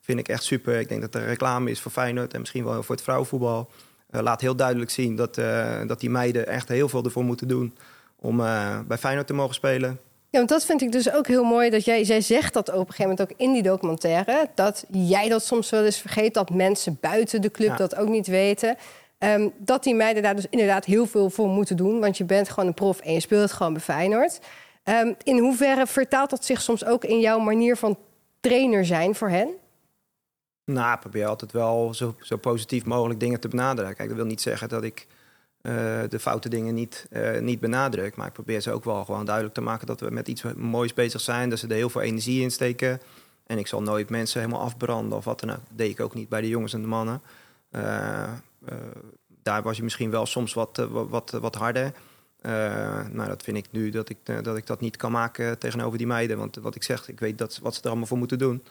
vind 0.00 0.18
ik 0.18 0.28
echt 0.28 0.42
super. 0.42 0.78
Ik 0.78 0.88
denk 0.88 1.00
dat 1.00 1.14
er 1.14 1.26
reclame 1.26 1.70
is 1.70 1.80
voor 1.80 1.92
Feyenoord 1.92 2.34
en 2.34 2.40
misschien 2.40 2.64
wel 2.64 2.82
voor 2.82 2.94
het 2.94 3.04
vrouwenvoetbal. 3.04 3.70
laat 4.10 4.40
heel 4.40 4.56
duidelijk 4.56 4.90
zien 4.90 5.16
dat, 5.16 5.34
dat 5.86 6.00
die 6.00 6.10
meiden 6.10 6.46
echt 6.46 6.68
heel 6.68 6.88
veel 6.88 7.04
ervoor 7.04 7.24
moeten 7.24 7.48
doen 7.48 7.76
om 8.16 8.36
bij 8.86 8.98
Feyenoord 8.98 9.26
te 9.26 9.34
mogen 9.34 9.54
spelen. 9.54 10.00
Ja, 10.30 10.38
want 10.38 10.48
dat 10.48 10.64
vind 10.64 10.82
ik 10.82 10.92
dus 10.92 11.12
ook 11.12 11.26
heel 11.26 11.44
mooi. 11.44 11.70
Dat 11.70 11.84
jij, 11.84 12.02
jij 12.02 12.20
zegt 12.20 12.54
dat 12.54 12.68
op 12.68 12.74
een 12.74 12.80
gegeven 12.80 13.10
moment 13.10 13.20
ook 13.20 13.38
in 13.38 13.52
die 13.52 13.62
documentaire. 13.62 14.48
Dat 14.54 14.84
jij 14.90 15.28
dat 15.28 15.44
soms 15.44 15.70
wel 15.70 15.84
eens 15.84 15.98
vergeet. 15.98 16.34
Dat 16.34 16.50
mensen 16.50 16.98
buiten 17.00 17.42
de 17.42 17.50
club 17.50 17.68
ja. 17.68 17.76
dat 17.76 17.96
ook 17.96 18.08
niet 18.08 18.26
weten. 18.26 18.76
Um, 19.18 19.52
dat 19.58 19.82
die 19.82 19.94
meiden 19.94 20.22
daar 20.22 20.34
dus 20.34 20.46
inderdaad 20.50 20.84
heel 20.84 21.06
veel 21.06 21.30
voor 21.30 21.48
moeten 21.48 21.76
doen. 21.76 22.00
Want 22.00 22.16
je 22.16 22.24
bent 22.24 22.48
gewoon 22.48 22.66
een 22.66 22.74
prof 22.74 23.00
en 23.00 23.12
je 23.12 23.20
speelt 23.20 23.52
gewoon 23.52 23.72
bij 23.72 23.82
Feyenoord. 23.82 24.40
Um, 24.84 25.16
in 25.22 25.38
hoeverre 25.38 25.86
vertaalt 25.86 26.30
dat 26.30 26.44
zich 26.44 26.60
soms 26.60 26.84
ook 26.84 27.04
in 27.04 27.20
jouw 27.20 27.38
manier 27.38 27.76
van 27.76 27.98
trainer 28.40 28.84
zijn 28.84 29.14
voor 29.14 29.28
hen? 29.28 29.48
Nou, 30.64 30.94
ik 30.94 31.00
probeer 31.00 31.26
altijd 31.26 31.52
wel 31.52 31.94
zo, 31.94 32.14
zo 32.20 32.36
positief 32.36 32.84
mogelijk 32.84 33.20
dingen 33.20 33.40
te 33.40 33.48
benaderen. 33.48 33.94
Kijk, 33.94 34.08
dat 34.08 34.16
wil 34.16 34.26
niet 34.26 34.40
zeggen 34.40 34.68
dat 34.68 34.82
ik 34.82 35.06
de 36.08 36.18
foute 36.20 36.48
dingen 36.48 36.74
niet, 36.74 37.06
uh, 37.10 37.38
niet 37.38 37.60
benadruk. 37.60 38.16
Maar 38.16 38.26
ik 38.26 38.32
probeer 38.32 38.60
ze 38.60 38.70
ook 38.70 38.84
wel 38.84 39.04
gewoon 39.04 39.24
duidelijk 39.24 39.54
te 39.54 39.60
maken 39.60 39.86
dat 39.86 40.00
we 40.00 40.10
met 40.10 40.28
iets 40.28 40.42
moois 40.56 40.94
bezig 40.94 41.20
zijn. 41.20 41.50
Dat 41.50 41.58
ze 41.58 41.66
er 41.66 41.74
heel 41.74 41.90
veel 41.90 42.00
energie 42.00 42.42
in 42.42 42.50
steken. 42.50 43.00
En 43.46 43.58
ik 43.58 43.66
zal 43.66 43.82
nooit 43.82 44.10
mensen 44.10 44.40
helemaal 44.40 44.60
afbranden 44.60 45.18
of 45.18 45.24
wat 45.24 45.40
dan 45.40 45.50
ook. 45.50 45.60
Deed 45.68 45.90
ik 45.90 46.00
ook 46.00 46.14
niet 46.14 46.28
bij 46.28 46.40
de 46.40 46.48
jongens 46.48 46.72
en 46.72 46.80
de 46.80 46.86
mannen. 46.86 47.20
Uh, 47.70 48.32
daar 49.42 49.62
was 49.62 49.76
je 49.76 49.82
misschien 49.82 50.10
wel 50.10 50.26
soms 50.26 50.54
wat, 50.54 50.86
wat, 50.90 51.30
wat 51.30 51.54
harder. 51.54 51.92
nou, 53.12 53.28
dat 53.28 53.42
vind 53.42 53.56
ik 53.56 53.66
nu 53.70 53.90
dat 53.90 54.08
ik, 54.08 54.16
dat 54.42 54.56
ik 54.56 54.66
dat 54.66 54.80
niet 54.80 54.96
kan 54.96 55.12
maken 55.12 55.58
tegenover 55.58 55.98
die 55.98 56.06
meiden. 56.06 56.38
Want 56.38 56.56
wat 56.56 56.74
ik 56.74 56.82
zeg, 56.82 57.08
ik 57.08 57.20
weet 57.20 57.38
dat, 57.38 57.58
wat 57.62 57.74
ze 57.74 57.80
er 57.82 57.88
allemaal 57.88 58.06
voor 58.06 58.18
moeten 58.18 58.38
doen. 58.38 58.62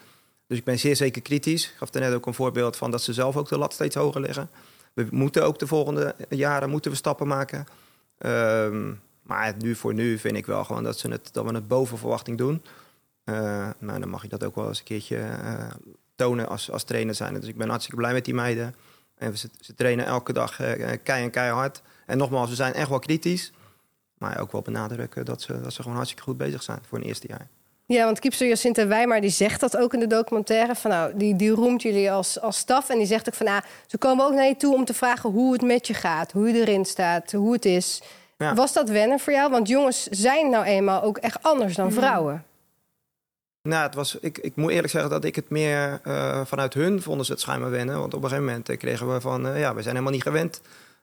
Dus 0.46 0.58
ik 0.58 0.64
ben 0.64 0.78
zeer 0.78 0.96
zeker 0.96 1.22
kritisch. 1.22 1.64
Ik 1.64 1.74
gaf 1.76 1.94
er 1.94 2.00
net 2.00 2.14
ook 2.14 2.26
een 2.26 2.34
voorbeeld 2.34 2.76
van 2.76 2.90
dat 2.90 3.02
ze 3.02 3.12
zelf 3.12 3.36
ook 3.36 3.48
de 3.48 3.58
lat 3.58 3.72
steeds 3.72 3.94
hoger 3.94 4.20
leggen. 4.20 4.50
We 4.96 5.06
moeten 5.10 5.44
ook 5.44 5.58
de 5.58 5.66
volgende 5.66 6.14
jaren 6.28 6.70
moeten 6.70 6.90
we 6.90 6.96
stappen 6.96 7.26
maken. 7.26 7.66
Um, 8.18 9.00
maar 9.22 9.54
nu 9.58 9.74
voor 9.74 9.94
nu 9.94 10.18
vind 10.18 10.36
ik 10.36 10.46
wel 10.46 10.64
gewoon 10.64 10.82
dat, 10.82 10.98
ze 10.98 11.08
het, 11.08 11.28
dat 11.32 11.44
we 11.44 11.54
het 11.54 11.68
boven 11.68 11.98
verwachting 11.98 12.38
doen. 12.38 12.62
Uh, 13.24 13.68
nou, 13.78 14.00
dan 14.00 14.08
mag 14.08 14.22
je 14.22 14.28
dat 14.28 14.44
ook 14.44 14.54
wel 14.54 14.68
eens 14.68 14.78
een 14.78 14.84
keertje 14.84 15.16
uh, 15.16 15.70
tonen 16.14 16.48
als, 16.48 16.70
als 16.70 16.84
trainer 16.84 17.14
zijn. 17.14 17.34
Dus 17.34 17.48
ik 17.48 17.56
ben 17.56 17.68
hartstikke 17.68 18.00
blij 18.00 18.12
met 18.12 18.24
die 18.24 18.34
meiden. 18.34 18.74
En 19.14 19.38
ze, 19.38 19.48
ze 19.60 19.74
trainen 19.74 20.04
elke 20.04 20.32
dag 20.32 20.60
uh, 20.60 20.92
kei 21.02 21.24
en 21.24 21.30
keihard. 21.30 21.82
En 22.06 22.18
nogmaals, 22.18 22.48
we 22.48 22.54
zijn 22.54 22.72
echt 22.72 22.88
wel 22.88 22.98
kritisch. 22.98 23.52
Maar 24.18 24.40
ook 24.40 24.52
wel 24.52 24.62
benadrukken 24.62 25.24
dat 25.24 25.42
ze, 25.42 25.60
dat 25.60 25.72
ze 25.72 25.80
gewoon 25.80 25.96
hartstikke 25.96 26.24
goed 26.24 26.36
bezig 26.36 26.62
zijn 26.62 26.80
voor 26.88 26.98
een 26.98 27.04
eerste 27.04 27.28
jaar. 27.28 27.48
Ja, 27.86 28.04
want 28.04 28.18
Kiepster 28.18 28.48
Jacinta 28.48 28.86
Wijmar 28.86 29.20
die 29.20 29.30
zegt 29.30 29.60
dat 29.60 29.76
ook 29.76 29.94
in 29.94 30.00
de 30.00 30.06
documentaire. 30.06 30.74
Van, 30.74 30.90
nou, 30.90 31.12
die, 31.14 31.36
die 31.36 31.50
roemt 31.50 31.82
jullie 31.82 32.12
als, 32.12 32.40
als 32.40 32.56
staf. 32.56 32.88
En 32.88 32.98
die 32.98 33.06
zegt 33.06 33.28
ook 33.28 33.34
van, 33.34 33.46
nou, 33.46 33.62
ze 33.86 33.98
komen 33.98 34.24
ook 34.24 34.32
naar 34.32 34.46
je 34.46 34.56
toe 34.56 34.74
om 34.74 34.84
te 34.84 34.94
vragen 34.94 35.30
hoe 35.30 35.52
het 35.52 35.62
met 35.62 35.86
je 35.86 35.94
gaat. 35.94 36.32
Hoe 36.32 36.48
je 36.48 36.60
erin 36.60 36.84
staat, 36.84 37.32
hoe 37.32 37.52
het 37.52 37.64
is. 37.64 38.02
Ja. 38.38 38.54
Was 38.54 38.72
dat 38.72 38.88
wennen 38.88 39.20
voor 39.20 39.32
jou? 39.32 39.50
Want 39.50 39.68
jongens 39.68 40.06
zijn 40.06 40.50
nou 40.50 40.64
eenmaal 40.64 41.02
ook 41.02 41.18
echt 41.18 41.42
anders 41.42 41.74
dan 41.74 41.92
vrouwen. 41.92 42.44
Nou, 43.62 43.82
het 43.82 43.94
was, 43.94 44.18
ik, 44.20 44.38
ik 44.38 44.56
moet 44.56 44.70
eerlijk 44.70 44.92
zeggen 44.92 45.10
dat 45.10 45.24
ik 45.24 45.34
het 45.34 45.50
meer 45.50 46.00
uh, 46.04 46.40
vanuit 46.44 46.74
hun 46.74 47.02
vonden 47.02 47.26
ze 47.26 47.32
het 47.32 47.40
schijnbaar 47.40 47.70
wennen. 47.70 47.98
Want 47.98 48.14
op 48.14 48.22
een 48.22 48.28
gegeven 48.28 48.52
moment 48.52 48.76
kregen 48.76 49.12
we 49.14 49.20
van, 49.20 49.46
uh, 49.46 49.60
ja, 49.60 49.74
we 49.74 49.82
zijn 49.82 49.94
helemaal 49.94 50.14
niet 50.14 50.22
gewend 50.22 50.60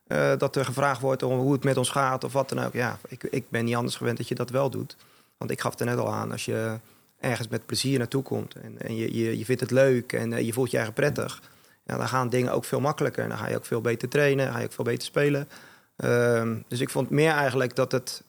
uh, 0.08 0.32
dat 0.38 0.56
er 0.56 0.66
gevraagd 0.66 1.02
wordt 1.02 1.24
om 1.24 1.40
hoe 1.40 1.54
het 1.54 1.64
met 1.64 1.78
ons 1.78 1.90
gaat 1.90 2.24
of 2.24 2.34
wat 2.34 2.50
dan 2.50 2.66
ook. 2.66 2.74
Ja, 2.74 2.98
ik, 3.08 3.24
ik 3.24 3.50
ben 3.50 3.66
niet 3.66 3.76
anders 3.76 3.96
gewend 3.96 4.18
dat 4.18 4.28
je 4.28 4.36
dat 4.36 4.50
wel 4.50 4.70
doet. 4.70 4.96
Want 5.44 5.56
ik 5.56 5.62
gaf 5.62 5.72
het 5.72 5.80
er 5.80 5.86
net 5.86 5.98
al 5.98 6.14
aan, 6.14 6.32
als 6.32 6.46
je 6.46 6.80
ergens 7.20 7.48
met 7.48 7.66
plezier 7.66 7.98
naartoe 7.98 8.24
komt 8.24 8.56
en, 8.56 8.80
en 8.82 8.96
je, 8.96 9.18
je, 9.18 9.38
je 9.38 9.46
vindt 9.46 9.62
het 9.62 9.72
leuk 9.72 10.14
en 10.14 10.32
uh, 10.32 10.42
je 10.42 10.54
voelt 10.54 10.72
je 10.72 10.78
eigen 10.78 10.96
prettig. 10.96 11.42
ja, 11.86 11.98
dan 11.98 12.08
gaan 12.08 12.30
dingen 12.30 12.54
ook 12.54 12.66
veel 12.66 12.80
makkelijker. 12.80 13.28
Dan 13.28 13.38
ga 13.38 13.50
je 13.50 13.56
ook 13.56 13.66
veel 13.66 13.82
beter 13.82 14.10
trainen, 14.10 14.52
ga 14.52 14.60
je 14.60 14.66
ook 14.66 14.74
veel 14.74 14.84
beter 14.84 15.06
spelen. 15.06 15.50
Ehm, 15.96 16.56
dus 16.68 16.80
ik 16.80 16.90
vond 16.90 17.10
meer 17.10 17.32
eigenlijk 17.32 17.76
dat 17.76 17.92
het 17.92 18.24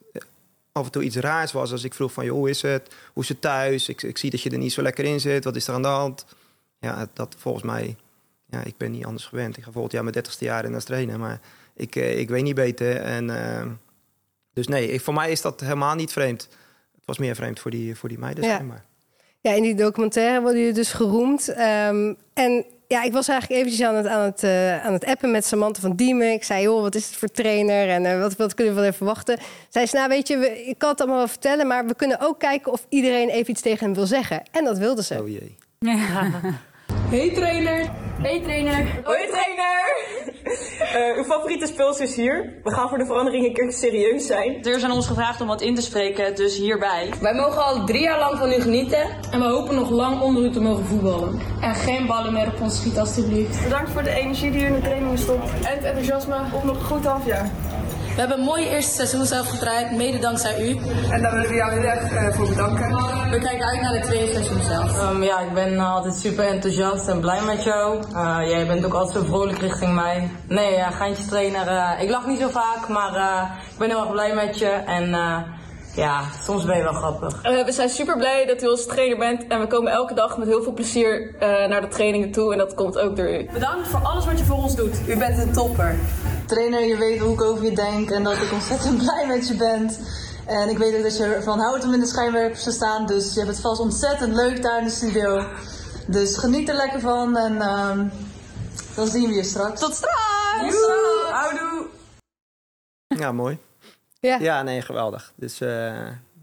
af 0.73 0.85
en 0.85 0.91
toe 0.91 1.03
iets 1.03 1.17
raars 1.17 1.53
was. 1.53 1.73
Als 1.73 1.85
ik 1.85 1.95
vroeg 1.95 2.13
van, 2.13 2.25
joh, 2.25 2.35
hoe 2.35 2.51
is 2.51 2.63
het? 2.63 2.95
Hoe 3.13 3.23
is 3.23 3.29
het 3.29 3.41
thuis? 3.41 3.89
Ik, 3.89 4.03
ik 4.03 4.19
zie 4.19 4.31
dat 4.31 4.43
je 4.43 4.51
er 4.51 4.59
niet 4.59 4.73
zo 4.73 4.83
lekker 4.83 5.05
in 5.05 5.21
zit. 5.21 5.45
Wat 5.45 5.57
is 5.57 5.69
er 5.69 5.75
aan 5.75 5.83
de 5.83 5.89
hand? 5.89 6.27
Ja, 6.79 7.09
dat 7.13 7.35
volgens 7.39 7.65
mij... 7.65 7.97
Ja, 8.51 8.65
ik 8.65 8.77
ben 8.77 8.91
niet 8.91 9.05
anders 9.05 9.27
gewend. 9.27 9.57
Ik 9.57 9.65
ga 9.65 9.71
volgend 9.71 9.93
jaar 9.93 10.03
mijn 10.03 10.15
dertigste 10.15 10.45
jaar 10.45 10.65
in 10.65 10.79
trainen. 10.79 11.21
Maar 11.21 11.41
ik, 11.75 11.97
eh, 11.97 12.19
ik 12.19 12.29
weet 12.29 12.43
niet 12.43 12.55
beter. 12.55 12.97
En, 12.97 13.31
ehm, 13.31 13.69
dus 14.53 14.67
nee, 14.67 15.01
voor 15.01 15.15
mij 15.15 15.31
is 15.31 15.41
dat 15.41 15.61
helemaal 15.61 15.95
niet 15.95 16.13
vreemd. 16.13 16.49
Het 17.07 17.17
was 17.17 17.27
meer 17.27 17.35
vreemd 17.35 17.61
voor 17.61 17.71
die, 17.71 17.95
voor 17.97 18.09
die 18.09 18.19
meiden, 18.19 18.45
Ja. 18.45 18.51
schijnbaar. 18.55 18.85
Ja, 19.41 19.53
in 19.53 19.63
die 19.63 19.75
documentaire 19.75 20.41
worden 20.41 20.59
jullie 20.59 20.75
dus 20.75 20.93
geroemd. 20.93 21.49
Ehm, 21.49 22.15
en 22.35 22.65
ja, 22.89 23.03
ik 23.03 23.13
was 23.13 23.29
eigenlijk 23.29 23.61
eventjes 23.61 23.87
aan 23.89 23.95
het, 23.95 24.07
aan, 24.07 24.25
het, 24.25 24.43
eh, 24.43 24.85
aan 24.85 24.93
het 24.93 25.05
appen 25.05 25.31
met 25.31 25.45
Samantha 25.47 25.81
van 25.81 25.97
Diemen. 25.97 26.33
Ik 26.33 26.45
zei, 26.45 26.63
joh, 26.63 26.81
wat 26.81 26.95
is 26.95 27.07
het 27.07 27.17
voor 27.17 27.29
trainer? 27.29 27.89
En 27.89 28.07
eh, 28.07 28.21
wat, 28.21 28.37
wat 28.37 28.55
kunnen 28.55 28.75
we 28.75 28.81
wel 28.81 28.89
even 28.89 29.07
verwachten? 29.07 29.39
Zij 29.69 29.87
zei, 29.87 30.03
nou 30.03 30.15
weet 30.15 30.29
je, 30.29 30.37
we, 30.39 30.65
ik 30.67 30.79
kan 30.79 30.89
het 30.91 31.01
allemaal 31.01 31.19
wel 31.19 31.29
vertellen... 31.29 31.67
maar 31.67 31.87
we 31.87 31.95
kunnen 31.95 32.21
ook 32.21 32.39
kijken 32.39 32.73
of 32.73 32.87
iedereen 32.89 33.29
even 33.29 33.51
iets 33.51 33.61
tegen 33.61 33.85
hem 33.87 33.95
wil 33.95 34.07
zeggen. 34.07 34.43
En 34.51 34.65
dat 34.65 34.79
wilde 34.79 35.03
ze. 35.03 35.21
Oh 35.23 35.29
jee. 35.29 35.57
Hey 37.11 37.31
trainer. 37.31 37.91
Hey 38.23 38.41
trainer. 38.41 39.03
Hoi 39.05 39.27
trainer. 39.29 39.83
Eh, 40.95 41.17
uw 41.17 41.25
favoriete 41.25 41.67
speelster 41.67 42.05
is 42.05 42.17
hier. 42.17 42.61
We 42.63 42.71
gaan 42.71 42.89
voor 42.89 42.99
de 42.99 43.07
verandering 43.07 43.47
een 43.47 43.53
keertje 43.53 43.79
serieus 43.79 44.27
zijn. 44.27 44.65
Er 44.65 44.77
is 44.77 44.85
aan 44.85 44.91
ons 44.91 45.07
gevraagd 45.07 45.41
om 45.41 45.47
wat 45.47 45.61
in 45.61 45.75
te 45.75 45.83
spreken, 45.83 46.35
dus 46.35 46.57
hierbij. 46.57 47.13
Wij 47.21 47.35
mogen 47.35 47.65
al 47.65 47.85
drie 47.85 48.03
jaar 48.03 48.19
lang 48.19 48.39
van 48.39 48.53
u 48.53 48.61
genieten. 48.61 49.07
En 49.31 49.41
we 49.41 49.47
hopen 49.47 49.75
nog 49.75 49.91
lang 49.91 50.21
onder 50.21 50.45
u 50.45 50.51
te 50.51 50.61
mogen 50.61 50.85
voetballen. 50.85 51.41
En 51.61 51.75
geen 51.75 52.07
ballen 52.07 52.33
meer 52.33 52.47
op 52.47 52.61
ons 52.61 52.77
schieten 52.77 53.01
alstublieft. 53.01 53.63
Bedankt 53.63 53.91
voor 53.91 54.03
de 54.03 54.11
energie 54.11 54.51
die 54.51 54.63
u 54.63 54.67
in 54.67 54.75
de 54.75 54.81
trainingen 54.81 55.19
stopt. 55.19 55.51
En 55.53 55.75
het 55.75 55.85
enthousiasme 55.85 56.37
op 56.53 56.65
nog 56.65 56.77
een 56.77 56.85
goed 56.85 57.05
halfjaar. 57.05 57.51
We 58.15 58.21
hebben 58.21 58.39
een 58.39 58.45
mooi 58.45 58.69
eerste 58.69 58.95
seizoen 58.95 59.27
zelf 59.27 59.49
gedraaid, 59.49 59.97
mede 59.97 60.19
dankzij 60.19 60.69
u. 60.69 60.79
En 61.11 61.23
daar 61.23 61.33
willen 61.33 61.49
we 61.49 61.55
jou 61.55 61.73
heel 61.73 61.83
erg 61.83 62.13
eh, 62.13 62.35
voor 62.35 62.49
bedanken. 62.49 62.89
We 63.31 63.39
kijken 63.39 63.67
uit 63.67 63.81
naar 63.81 63.93
de 63.93 64.01
tweede 64.01 64.33
seizoen 64.33 64.63
zelf. 64.63 65.01
Ehm, 65.01 65.23
ja, 65.23 65.41
ik 65.41 65.55
ben 65.55 65.73
uh, 65.73 65.95
altijd 65.95 66.15
super 66.15 66.45
enthousiast 66.45 67.09
en 67.09 67.21
blij 67.21 67.43
met 67.43 67.63
jou. 67.63 68.05
Uh, 68.13 68.39
jij 68.45 68.67
bent 68.67 68.85
ook 68.85 68.95
altijd 68.95 69.25
zo 69.25 69.25
vrolijk 69.25 69.59
richting 69.59 69.95
mij. 69.95 70.31
Nee, 70.49 70.73
ja, 70.73 70.91
geintje 70.91 71.25
trainer. 71.25 71.67
Uh, 71.67 71.91
ik 72.03 72.11
lach 72.11 72.27
niet 72.27 72.41
zo 72.41 72.49
vaak, 72.49 72.89
maar 72.89 73.15
uh, 73.17 73.43
ik 73.73 73.79
ben 73.79 73.89
heel 73.89 74.01
erg 74.01 74.11
blij 74.11 74.35
met 74.35 74.59
je. 74.59 74.69
En 74.69 75.09
uh, 75.09 75.37
ja, 75.95 76.25
soms 76.43 76.65
ben 76.65 76.77
je 76.77 76.83
wel 76.83 76.93
grappig. 76.93 77.45
Uh, 77.45 77.65
we 77.65 77.73
zijn 77.73 77.89
super 77.89 78.17
blij 78.17 78.47
dat 78.47 78.63
u 78.63 78.67
onze 78.67 78.87
trainer 78.87 79.19
bent. 79.19 79.47
En 79.47 79.61
we 79.61 79.67
komen 79.67 79.93
elke 79.93 80.15
dag 80.15 80.39
met 80.39 80.49
heel 80.49 80.63
veel 80.63 80.73
plezier 80.73 81.35
uh, 81.35 81.41
naar 81.41 81.81
de 81.81 81.89
trainingen 81.89 82.31
toe. 82.31 82.53
En 82.53 82.59
dat 82.59 82.75
komt 82.75 82.99
ook 82.99 83.17
door 83.17 83.31
u. 83.31 83.49
Bedankt 83.53 83.89
voor 83.89 84.01
alles 84.01 84.25
wat 84.25 84.39
je 84.39 84.45
voor 84.45 84.57
ons 84.57 84.77
doet. 84.77 85.09
U 85.09 85.17
bent 85.17 85.39
een 85.39 85.53
topper. 85.53 85.97
Trainer, 86.47 86.85
je 86.85 86.97
weet 86.97 87.19
hoe 87.19 87.33
ik 87.33 87.43
over 87.43 87.65
je 87.65 87.73
denk 87.73 88.11
en 88.11 88.23
dat 88.23 88.37
ik 88.37 88.53
ontzettend 88.53 88.99
blij 89.03 89.27
met 89.27 89.49
je 89.49 89.55
ben. 89.55 89.91
En 90.47 90.69
ik 90.69 90.79
weet 90.79 90.97
ook 90.97 91.03
dat 91.03 91.17
je 91.17 91.25
ervan 91.25 91.59
houdt 91.59 91.85
om 91.85 91.93
in 91.93 92.01
de 92.01 92.07
schijnwerpers 92.07 92.63
te 92.63 92.73
staan. 92.73 93.07
Dus 93.07 93.35
je 93.35 93.41
hebt 93.41 93.53
het 93.53 93.61
vast 93.61 93.81
ontzettend 93.81 94.35
leuk 94.35 94.63
daar 94.63 94.79
in 94.79 94.85
de 94.85 94.91
studio. 94.91 95.45
Dus 96.07 96.37
geniet 96.37 96.69
er 96.69 96.75
lekker 96.75 97.01
van 97.01 97.37
en 97.37 97.55
uh, 97.55 97.99
dan 98.97 99.07
zien 99.07 99.29
we 99.29 99.35
je 99.35 99.45
straks. 99.45 99.81
Tot 99.81 99.95
straks! 99.95 100.77
Houdoe! 101.31 101.87
Ja, 103.07 103.33
mooi. 103.33 103.59
Ja. 104.25 104.39
Ja, 104.41 104.63
nee, 104.63 104.83
geweldig. 104.83 105.33
Dus 105.35 105.61
uh, 105.61 105.69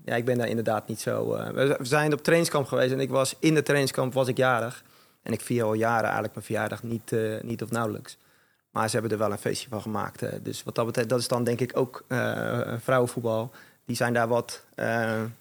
ja, 0.05 0.15
ik 0.15 0.25
ben 0.25 0.37
daar 0.37 0.47
inderdaad 0.47 0.87
niet 0.87 1.01
zo... 1.01 1.35
Uh, 1.35 1.49
we 1.49 1.77
zijn 1.81 2.13
op 2.13 2.23
trainingskamp 2.23 2.67
geweest 2.67 2.91
en 2.91 2.99
ik 2.99 3.09
was 3.09 3.35
in 3.39 3.53
de 3.53 3.63
trainingskamp 3.63 4.13
was 4.13 4.27
ik 4.27 4.37
jarig. 4.37 4.83
En 5.23 5.33
ik 5.33 5.41
vier 5.41 5.63
al 5.63 5.73
jaren 5.73 6.03
eigenlijk 6.03 6.33
mijn 6.33 6.45
verjaardag 6.45 6.83
niet, 6.83 7.11
uh, 7.11 7.41
niet 7.41 7.63
of 7.63 7.71
nauwelijks. 7.71 8.17
Maar 8.71 8.89
ze 8.89 8.93
hebben 8.93 9.11
er 9.11 9.17
wel 9.17 9.31
een 9.31 9.37
feestje 9.37 9.69
van 9.69 9.81
gemaakt. 9.81 10.43
dus 10.43 10.63
wat 10.63 10.75
dat 10.75 10.85
betreft, 10.85 11.09
dat 11.09 11.19
is 11.19 11.27
dan 11.27 11.43
denk 11.43 11.59
ik 11.59 11.77
ook 11.77 12.05
vrouwenvoetbal. 12.79 13.51
Die 13.85 13.95
zijn 13.95 14.13
daar 14.13 14.27
wat, 14.27 14.63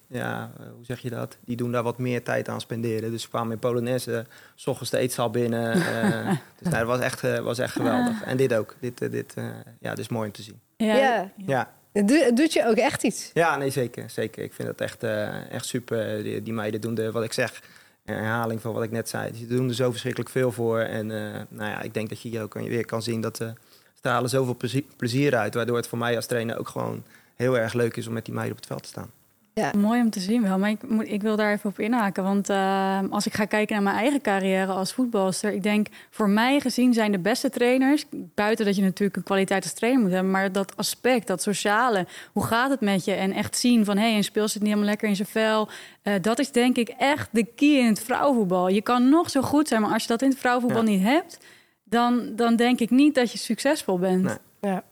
ja, 0.07 0.51
hoe 0.57 0.85
zeg 0.85 1.01
je 1.01 1.11
dat? 1.11 1.37
Die 1.45 1.57
doen 1.57 1.73
daar 1.73 1.83
wat 1.83 1.99
meer 1.99 2.23
tijd 2.23 2.49
aan 2.49 2.61
spenderen. 2.61 3.11
Dus 3.11 3.23
we 3.23 3.29
kwamen 3.29 3.53
in 3.53 3.59
Polonaise, 3.59 4.27
s 4.55 4.67
ochtends 4.67 4.91
de 4.91 4.99
eetzaal 4.99 5.31
binnen. 5.31 5.73
dus 6.59 6.71
nou, 6.71 6.77
dat 6.77 6.87
was 6.87 7.01
echt, 7.01 7.21
was 7.41 7.59
echt 7.59 7.73
geweldig. 7.73 8.23
En 8.23 8.37
dit 8.37 8.55
ook. 8.55 8.77
Dit, 8.81 8.99
dit, 8.99 9.35
ja, 9.81 9.91
dit 9.91 9.99
is 9.99 10.09
mooi 10.09 10.27
om 10.27 10.33
te 10.33 10.43
zien. 10.43 10.61
Ja. 10.77 10.95
ja. 10.95 11.31
ja. 11.37 11.71
Het, 11.93 12.09
do 12.09 12.15
het 12.15 12.37
doet 12.37 12.53
je 12.53 12.67
ook 12.67 12.77
echt 12.77 13.03
iets. 13.03 13.31
Ja, 13.33 13.57
nee, 13.57 13.71
zeker. 13.71 14.11
zeker. 14.11 14.43
Ik 14.43 14.53
vind 14.53 14.69
het 14.69 14.81
echt, 14.81 15.05
uh, 15.05 15.51
echt 15.51 15.67
super. 15.67 16.23
Die, 16.23 16.53
meiden 16.53 16.81
doen 16.81 17.13
wat 17.13 17.25
ik 17.25 17.33
zeg, 17.33 17.63
een 18.05 18.15
herhaling 18.15 18.61
van 18.61 18.73
wat 18.73 18.83
ik 18.83 18.91
net 18.91 19.09
zei. 19.09 19.33
Die 19.33 19.47
doen 19.47 19.69
er 19.69 19.75
zo 19.75 19.91
verschrikkelijk 19.91 20.31
veel 20.31 20.53
voor. 20.53 20.79
En 20.79 21.11
uh, 21.11 21.33
nou 21.49 21.71
ja, 21.71 21.81
ik 21.81 21.95
denk 21.95 22.09
dat 22.09 22.23
je 22.23 22.29
hier 22.29 22.43
ook 22.43 22.55
weer 22.55 22.87
kan 22.87 23.03
zien 23.03 23.21
dat 23.21 23.37
ze 23.37 23.53
stralen 23.95 24.31
zoveel 24.31 24.57
plezier 24.97 25.37
uit. 25.37 25.55
Waardoor 25.55 25.77
het 25.77 25.87
voor 25.87 25.99
mij 25.99 26.17
als 26.17 26.27
trainer 26.27 26.59
ook 26.59 26.69
gewoon 26.69 27.05
heel 27.37 27.59
erg 27.59 27.73
leuk 27.73 27.97
is 27.97 28.07
om 28.07 28.13
met 28.13 28.25
die 28.25 28.35
meiden 28.35 28.57
op 28.57 28.63
het 28.63 28.71
veld 28.71 28.83
te 28.83 28.89
staan. 28.89 29.11
Ja. 29.55 29.73
Mooi 29.77 30.01
om 30.01 30.11
te 30.11 30.21
zien 30.21 30.43
wel, 30.43 30.59
maar 30.59 30.71
ik, 30.71 30.89
moet, 30.89 31.09
ik 31.09 31.23
wil 31.23 31.37
daar 31.37 31.53
even 31.53 31.71
op 31.71 31.79
inhaken. 31.79 32.23
Want 32.23 32.51
uh, 32.51 32.99
als 33.11 33.27
ik 33.27 33.35
ga 33.35 33.45
kijken 33.45 33.75
naar 33.75 33.85
mijn 33.85 33.97
eigen 33.97 34.21
carrière 34.21 34.73
als 34.73 34.93
voetbalster... 34.93 35.53
ik 35.53 35.63
denk, 35.63 35.87
voor 36.11 36.29
mij 36.29 36.61
gezien 36.61 36.95
zijn 36.95 37.13
de 37.13 37.19
beste 37.19 37.51
trainers... 37.51 38.05
buiten 38.11 38.65
dat 38.65 38.77
je 38.77 38.83
natuurlijk 38.83 39.17
een 39.17 39.23
kwaliteit 39.23 39.63
als 39.63 39.73
trainer 39.73 40.03
moet 40.03 40.11
hebben... 40.11 40.31
maar 40.31 40.53
dat 40.53 40.77
aspect, 40.77 41.27
dat 41.27 41.43
sociale, 41.43 42.07
hoe 42.33 42.45
gaat 42.45 42.71
het 42.71 42.81
met 42.81 43.05
je? 43.05 43.13
En 43.13 43.33
echt 43.33 43.57
zien 43.57 43.85
van, 43.85 43.97
hé, 43.97 44.09
hey, 44.09 44.17
een 44.17 44.25
speel 44.25 44.49
zit 44.49 44.61
niet 44.61 44.69
helemaal 44.69 44.89
lekker 44.89 45.09
in 45.09 45.17
zijn 45.17 45.29
vel. 45.29 45.69
Uh, 46.03 46.15
dat 46.21 46.39
is 46.39 46.51
denk 46.51 46.77
ik 46.77 46.89
echt 46.89 47.29
de 47.33 47.45
key 47.45 47.79
in 47.79 47.87
het 47.87 48.01
vrouwenvoetbal. 48.01 48.69
Je 48.69 48.83
kan 48.83 49.09
nog 49.09 49.31
zo 49.31 49.43
goed 49.43 49.69
zijn, 49.69 49.83
maar 49.83 49.93
als 49.93 50.03
je 50.03 50.09
dat 50.09 50.23
in 50.23 50.29
het 50.29 50.39
vrouwenvoetbal 50.39 50.85
ja. 50.85 50.91
niet 50.91 51.03
hebt... 51.03 51.39
Dan, 51.85 52.33
dan 52.37 52.57
denk 52.57 52.81
ik 52.81 52.91
niet 52.91 53.15
dat 53.15 53.33
je 53.33 53.39
succesvol 53.39 53.99
bent. 53.99 54.23
Nee. 54.23 54.37
Ja. 54.61 54.85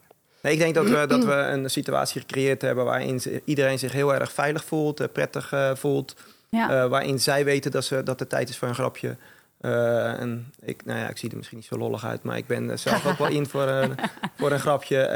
Nee, 0.43 0.53
ik 0.53 0.59
denk 0.59 0.75
dat 0.75 0.89
we, 0.89 1.07
dat 1.07 1.25
we 1.25 1.33
een 1.53 1.71
situatie 1.71 2.21
gecreëerd 2.21 2.63
hebben 2.63 2.85
waarin 2.85 3.23
iedereen 3.45 3.79
zich 3.79 3.93
heel 3.93 4.15
erg 4.15 4.33
veilig 4.33 4.65
voelt, 4.65 5.13
prettig 5.13 5.53
uh, 5.53 5.71
voelt. 5.75 6.17
Ja. 6.49 6.85
Uh, 6.85 6.91
waarin 6.91 7.21
zij 7.21 7.45
weten 7.45 7.71
dat, 7.71 7.85
ze, 7.85 8.03
dat 8.03 8.21
het 8.21 8.29
tijd 8.29 8.49
is 8.49 8.59
voor 8.59 8.69
een 8.69 8.75
grapje. 8.75 9.17
Uh, 9.61 10.21
en 10.21 10.53
ik, 10.61 10.85
nou 10.85 10.99
ja, 10.99 11.09
ik 11.09 11.19
zie 11.19 11.31
er 11.31 11.37
misschien 11.37 11.59
niet 11.59 11.67
zo 11.67 11.79
lollig 11.79 12.05
uit, 12.05 12.23
maar 12.23 12.37
ik 12.37 12.47
ben 12.47 12.79
zelf 12.79 13.07
ook 13.07 13.19
wel 13.19 13.29
in 13.29 13.47
voor 13.47 13.63
een, 13.63 13.95
voor 14.39 14.53
een 14.53 14.61
grapje. 14.61 15.09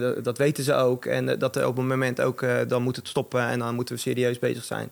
Dat, 0.00 0.24
dat, 0.24 0.38
weten 0.38 0.64
ze 0.64 0.74
ook. 0.74 1.04
En 1.04 1.38
dat 1.38 1.56
er 1.56 1.66
op 1.66 1.78
een 1.78 1.86
moment 1.86 2.20
ook, 2.20 2.44
dan 2.68 2.82
moet 2.82 2.96
het 2.96 3.08
stoppen 3.08 3.42
en 3.42 3.58
dan 3.58 3.74
moeten 3.74 3.94
we 3.94 4.00
serieus 4.00 4.38
bezig 4.38 4.64
zijn. 4.64 4.90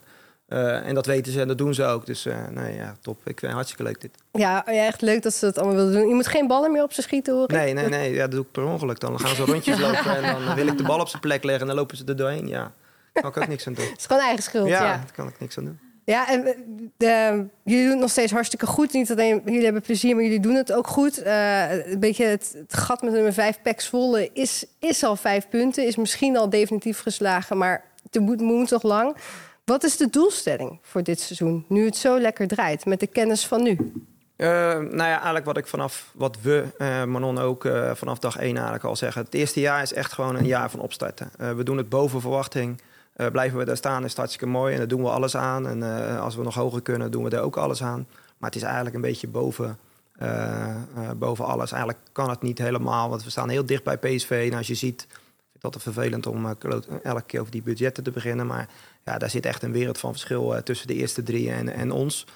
Uh, 0.49 0.87
en 0.87 0.95
dat 0.95 1.07
weten 1.07 1.33
ze 1.33 1.41
en 1.41 1.49
dat 1.49 1.59
doen 1.59 1.75
ze 1.75 1.85
ook. 1.85 2.07
Dus 2.07 2.27
uh, 2.27 2.49
nee, 2.51 2.77
ja, 2.77 2.97
top. 3.01 3.17
Ik 3.19 3.25
vind 3.25 3.41
het 3.41 3.51
hartstikke 3.53 3.83
leuk 3.83 4.01
dit. 4.01 4.11
Ja, 4.33 4.65
ja, 4.67 4.87
echt 4.87 5.01
leuk 5.01 5.23
dat 5.23 5.35
ze 5.35 5.45
dat 5.45 5.59
allemaal 5.59 5.77
willen 5.77 5.93
doen. 5.93 6.09
Je 6.09 6.15
moet 6.15 6.27
geen 6.27 6.47
ballen 6.47 6.73
meer 6.73 6.83
op 6.83 6.93
ze 6.93 7.03
schieten, 7.03 7.35
hoor. 7.35 7.53
Nee, 7.53 7.73
nee, 7.73 7.89
nee. 7.89 8.13
Ja, 8.13 8.21
dat 8.21 8.31
doe 8.31 8.41
ik 8.41 8.51
per 8.51 8.65
ongeluk. 8.65 9.01
Dan 9.01 9.21
gaan 9.21 9.35
ze 9.35 9.45
rondjes 9.45 9.79
lopen 9.87 10.17
en 10.17 10.23
dan 10.23 10.55
wil 10.55 10.67
ik 10.67 10.77
de 10.77 10.85
bal 10.85 11.01
op 11.01 11.09
zijn 11.09 11.23
plek 11.23 11.45
leggen 11.45 11.63
en 11.63 11.67
dan 11.67 11.77
lopen 11.77 11.97
ze 11.97 12.05
er 12.05 12.17
doorheen. 12.17 12.49
Ja, 12.49 12.73
daar 13.13 13.23
kan 13.23 13.31
ik 13.31 13.37
ook 13.37 13.49
niks 13.49 13.67
aan 13.67 13.75
doen. 13.75 13.89
Het 13.91 13.99
is 13.99 14.07
gewoon 14.07 14.23
eigen 14.23 14.43
schuld, 14.43 14.69
ja. 14.69 14.85
Ja, 14.85 14.97
daar 14.97 15.13
kan 15.15 15.29
ik 15.29 15.41
niks 15.41 15.59
aan 15.59 15.65
doen. 15.65 15.79
Ja, 16.05 16.29
en 16.29 16.45
de, 16.97 17.47
jullie 17.65 17.83
doen 17.83 17.91
het 17.91 18.01
nog 18.01 18.11
steeds 18.11 18.33
hartstikke 18.33 18.67
goed. 18.67 18.93
Niet 18.93 19.11
alleen 19.11 19.43
jullie 19.45 19.65
hebben 19.65 19.83
plezier, 19.83 20.15
maar 20.15 20.25
jullie 20.25 20.41
doen 20.41 20.55
het 20.55 20.73
ook 20.73 20.87
goed. 20.87 21.25
Uh, 21.25 21.87
een 21.87 22.01
beetje 22.01 22.25
het, 22.25 22.55
het, 22.57 22.75
gat 22.75 23.03
met 23.03 23.13
nummer 23.13 23.33
vijf, 23.33 23.59
Peks 23.63 23.89
Volle, 23.89 24.31
is, 24.33 24.65
is 24.79 25.05
al 25.05 25.17
vijf 25.17 25.49
punten. 25.49 25.87
Is 25.87 25.97
misschien 25.97 26.37
al 26.37 26.51
definitief 26.51 27.01
geslagen, 27.01 27.59
maar 27.59 27.85
het 28.11 28.23
moet, 28.23 28.41
moet 28.41 28.71
nog 28.71 28.83
lang. 28.83 29.17
Wat 29.67 29.85
is 29.85 29.97
de 29.97 30.11
doelstelling 30.11 30.79
voor 30.83 31.03
dit 31.03 31.21
seizoen, 31.21 31.65
nu 31.69 31.85
het 31.85 31.97
zo 31.97 32.21
lekker 32.21 32.47
draait, 32.47 32.85
met 32.85 33.01
de 33.01 33.07
kennis 33.07 33.47
van 33.47 33.63
nu? 33.63 33.77
Uh, 34.37 34.49
nou 34.77 34.97
ja, 34.97 35.15
eigenlijk 35.15 35.45
wat 35.45 35.57
ik 35.57 35.67
vanaf, 35.67 36.11
wat 36.15 36.37
we, 36.43 36.65
uh, 36.79 37.05
Manon 37.05 37.39
ook, 37.39 37.65
uh, 37.65 37.95
vanaf 37.95 38.19
dag 38.19 38.37
één 38.37 38.55
eigenlijk 38.55 38.85
al 38.85 38.97
zeggen. 38.97 39.25
Het 39.25 39.35
eerste 39.35 39.61
jaar 39.61 39.83
is 39.83 39.93
echt 39.93 40.13
gewoon 40.13 40.37
een 40.37 40.47
jaar 40.47 40.71
van 40.71 40.81
opstarten. 40.81 41.31
we 41.57 41.63
doen 41.63 41.77
het 41.77 41.89
boven 41.89 42.21
verwachting. 42.21 42.81
blijven 43.33 43.59
we 43.59 43.65
daar 43.65 43.77
staan 43.77 44.05
is 44.05 44.17
hartstikke 44.17 44.47
mooi 44.47 44.73
en 44.73 44.79
daar 44.79 44.89
doen 44.89 45.03
we 45.03 45.09
alles 45.09 45.37
aan. 45.37 45.67
En 45.69 45.83
als 46.21 46.37
we 46.37 46.43
nog 46.43 46.55
hoger 46.55 46.83
kunnen, 46.83 47.11
doen 47.11 47.25
we 47.25 47.31
er 47.31 47.43
ook 47.43 47.57
alles 47.57 47.83
aan. 47.83 48.07
Maar 48.39 48.51
het 48.51 48.59
is 48.59 48.65
eigenlijk 48.65 48.95
een 48.95 49.01
beetje 49.01 49.29
boven, 49.29 49.79
boven 51.17 51.45
alles. 51.45 51.73
Eigenlijk 51.73 52.05
kan 52.13 52.31
het 52.31 52.43
niet 52.43 52.59
helemaal, 52.59 53.09
want 53.09 53.25
we 53.25 53.31
staan 53.31 53.49
heel 53.49 53.67
dicht 53.67 53.85
bij 53.85 53.97
PSV. 53.99 54.49
En 54.51 54.59
als 54.59 54.67
je 54.67 54.75
ziet, 54.75 55.07
vind 55.57 55.75
het 55.75 55.75
altijd 55.75 55.95
vervelend 55.95 56.27
om 56.27 56.47
elke 57.03 57.23
keer 57.27 57.41
over 57.41 57.53
die 57.53 57.63
budgetten 57.63 58.05
te 58.05 58.11
beginnen. 58.11 58.47
Maar 58.47 58.69
ja, 59.05 59.19
daar 59.19 59.31
zit 59.31 59.47
echt 59.47 59.63
een 59.63 59.73
wereld 59.73 59.99
van 59.99 60.13
verschil 60.13 60.55
uh, 60.55 60.61
tussen 60.61 60.87
de 60.87 60.95
eerste 60.95 61.23
drie 61.23 61.51
en, 61.51 61.69
en 61.69 61.91
ons. 61.91 62.27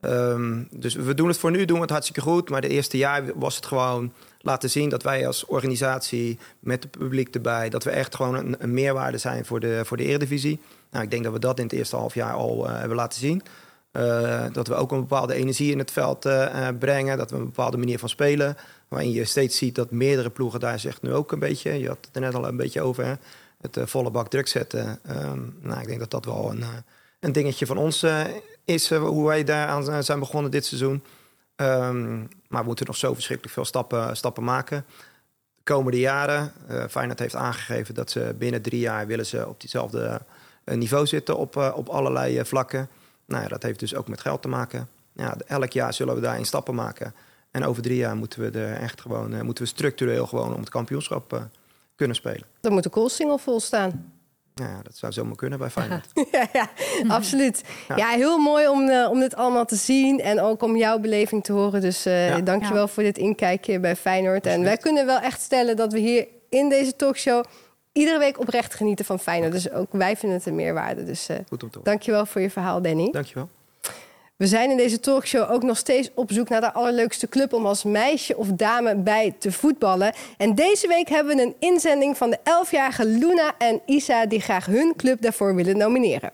Um, 0.00 0.68
dus 0.70 0.94
we 0.94 1.14
doen 1.14 1.28
het 1.28 1.38
voor 1.38 1.50
nu, 1.50 1.64
doen 1.64 1.76
we 1.76 1.82
het 1.82 1.90
hartstikke 1.90 2.20
goed. 2.20 2.50
Maar 2.50 2.60
de 2.60 2.68
eerste 2.68 2.96
jaar 2.96 3.22
was 3.34 3.56
het 3.56 3.66
gewoon 3.66 4.12
laten 4.40 4.70
zien 4.70 4.88
dat 4.88 5.02
wij 5.02 5.26
als 5.26 5.44
organisatie 5.44 6.38
met 6.58 6.82
het 6.82 6.98
publiek 6.98 7.34
erbij, 7.34 7.68
dat 7.68 7.84
we 7.84 7.90
echt 7.90 8.14
gewoon 8.14 8.56
een, 8.58 8.74
meerwaarde 8.74 9.18
zijn 9.18 9.44
voor 9.44 9.60
de, 9.60 9.80
voor 9.84 9.96
de 9.96 10.04
Eredivisie. 10.04 10.60
Nou, 10.90 11.04
ik 11.04 11.10
denk 11.10 11.24
dat 11.24 11.32
we 11.32 11.38
dat 11.38 11.58
in 11.58 11.64
het 11.64 11.72
eerste 11.72 11.96
half 11.96 12.14
jaar 12.14 12.32
al 12.32 12.68
hebben 12.68 12.96
laten 12.96 13.20
zien. 13.20 13.42
Dat 14.52 14.68
we 14.68 14.74
ook 14.74 14.92
een 14.92 15.00
bepaalde 15.00 15.34
energie 15.34 15.72
in 15.72 15.78
het 15.78 15.90
veld 15.90 16.28
brengen. 16.78 17.18
Dat 17.18 17.30
we 17.30 17.36
een 17.36 17.44
bepaalde 17.44 17.76
manier 17.76 17.98
van 17.98 18.08
spelen. 18.08 18.56
Waarin 18.88 19.10
je 19.10 19.24
steeds 19.24 19.56
ziet 19.56 19.74
dat 19.74 19.90
meerdere 19.90 20.30
ploegen 20.30 20.60
daar 20.60 20.80
zich 20.80 21.02
nu 21.02 21.12
ook 21.12 21.32
een 21.32 21.38
beetje... 21.38 21.78
Je 21.78 21.88
had 21.88 21.98
het 22.00 22.14
er 22.14 22.20
net 22.20 22.34
al 22.34 22.48
een 22.48 22.56
beetje 22.56 22.82
over, 22.82 23.18
het 23.60 23.76
uh, 23.76 23.86
volle 23.86 24.10
bak 24.10 24.28
druk 24.28 24.48
zetten. 24.48 25.00
Um, 25.10 25.56
nou, 25.60 25.80
ik 25.80 25.86
denk 25.86 25.98
dat 25.98 26.10
dat 26.10 26.24
wel 26.24 26.50
een, 26.50 26.58
uh, 26.58 26.68
een 27.20 27.32
dingetje 27.32 27.66
van 27.66 27.76
ons 27.76 28.02
uh, 28.02 28.24
is, 28.64 28.90
hoe 28.90 29.26
wij 29.26 29.44
daaraan 29.44 30.04
zijn 30.04 30.18
begonnen 30.18 30.50
dit 30.50 30.66
seizoen. 30.66 31.02
Ehm, 31.56 32.18
maar 32.48 32.60
we 32.60 32.66
moeten 32.66 32.86
nog 32.86 32.96
zo 32.96 33.14
verschrikkelijk 33.14 33.54
veel 33.54 33.64
stappen, 33.64 34.16
stappen 34.16 34.44
maken. 34.44 34.84
De 35.54 35.62
komende 35.74 35.98
jaren, 35.98 36.52
Feyenoord 36.90 37.18
heeft 37.18 37.34
aangegeven 37.34 37.94
dat 37.94 38.10
ze 38.10 38.34
binnen 38.38 38.62
drie 38.62 38.80
jaar 38.80 39.06
willen 39.06 39.26
ze 39.26 39.48
op 39.48 39.60
diezelfde 39.60 40.20
uh, 40.64 40.76
niveau 40.76 41.06
zitten 41.06 41.36
op, 41.36 41.56
op 41.56 41.88
allerlei 41.88 42.44
vlakken. 42.44 42.88
Nou 43.24 43.42
ja, 43.42 43.48
dat 43.48 43.62
heeft 43.62 43.78
dus 43.78 43.94
ook 43.94 44.08
met 44.08 44.20
geld 44.20 44.42
te 44.42 44.48
maken. 44.48 44.88
Ja, 45.12 45.36
elk 45.46 45.72
jaar 45.72 45.94
zullen 45.94 46.14
we 46.14 46.20
daarin 46.20 46.46
stappen 46.46 46.74
maken. 46.74 47.14
En 47.50 47.64
over 47.64 47.82
drie 47.82 47.96
jaar 47.96 48.16
moeten 48.16 48.40
we 48.40 48.58
er 48.58 48.76
echt 48.76 49.00
gewoon, 49.00 49.44
moeten 49.44 49.64
we 49.64 49.70
structureel 49.70 50.26
gewoon 50.26 50.54
om 50.54 50.60
het 50.60 50.68
kampioenschap 50.68 51.48
kunnen 51.96 52.16
spelen. 52.16 52.46
Dan 52.60 52.72
moet 52.72 52.82
de 52.82 52.88
koolsingel 52.88 53.38
vol 53.38 53.60
staan. 53.60 54.12
Ja, 54.58 54.82
dat 54.82 54.96
zou 54.96 55.12
zomaar 55.12 55.36
kunnen 55.36 55.58
bij 55.58 55.70
Feyenoord. 55.70 56.10
ja, 56.32 56.46
ja, 56.52 56.70
absoluut. 57.08 57.64
Ja. 57.88 57.96
ja. 57.96 58.08
heel 58.08 58.38
mooi 58.38 58.68
om, 58.68 58.88
uh, 58.88 59.10
om 59.10 59.20
dit 59.20 59.36
allemaal 59.36 59.64
te 59.64 59.76
zien 59.76 60.20
en 60.20 60.40
ook 60.40 60.62
om 60.62 60.76
jouw 60.76 60.98
beleving 60.98 61.44
te 61.44 61.52
horen. 61.52 61.80
Dus 61.80 62.06
uh, 62.06 62.28
ja. 62.28 62.40
dankjewel 62.40 62.82
ja. 62.82 62.88
voor 62.88 63.02
dit 63.02 63.18
inkijkje 63.18 63.80
bij 63.80 63.96
Feyenoord. 63.96 64.46
En 64.46 64.62
wij 64.62 64.76
kunnen 64.76 65.06
wel 65.06 65.18
echt 65.18 65.40
stellen 65.40 65.76
dat 65.76 65.92
we 65.92 65.98
hier 65.98 66.26
in 66.48 66.68
deze 66.68 66.96
talkshow 66.96 67.44
iedere 67.92 68.18
week 68.18 68.40
oprecht 68.40 68.74
genieten 68.74 69.04
van 69.04 69.18
Feyenoord. 69.18 69.52
Dus 69.52 69.70
ook 69.70 69.92
wij 69.92 70.16
vinden 70.16 70.38
het 70.38 70.46
een 70.46 70.54
meerwaarde. 70.54 71.04
Dus 71.04 71.30
uh, 71.30 71.36
Goed 71.48 71.62
om 71.62 71.70
te 71.70 71.80
dankjewel 71.82 72.26
voor 72.26 72.40
je 72.40 72.50
verhaal, 72.50 72.82
Danny. 72.82 73.10
Dankjewel. 73.10 73.48
We 74.38 74.46
zijn 74.46 74.70
in 74.70 74.76
deze 74.76 75.00
talkshow 75.00 75.50
ook 75.50 75.62
nog 75.62 75.76
steeds 75.76 76.10
op 76.14 76.32
zoek 76.32 76.48
naar 76.48 76.60
de 76.60 76.72
allerleukste 76.72 77.28
club 77.28 77.52
om 77.52 77.66
als 77.66 77.84
meisje 77.84 78.36
of 78.36 78.46
dame 78.46 78.96
bij 78.96 79.34
te 79.38 79.52
voetballen. 79.52 80.12
En 80.36 80.54
deze 80.54 80.88
week 80.88 81.08
hebben 81.08 81.36
we 81.36 81.42
een 81.42 81.54
inzending 81.58 82.16
van 82.16 82.30
de 82.30 82.38
11-jarige 82.38 83.06
Luna 83.06 83.54
en 83.58 83.80
Isa 83.86 84.26
die 84.26 84.40
graag 84.40 84.66
hun 84.66 84.92
club 84.96 85.20
daarvoor 85.20 85.54
willen 85.54 85.76
nomineren. 85.76 86.30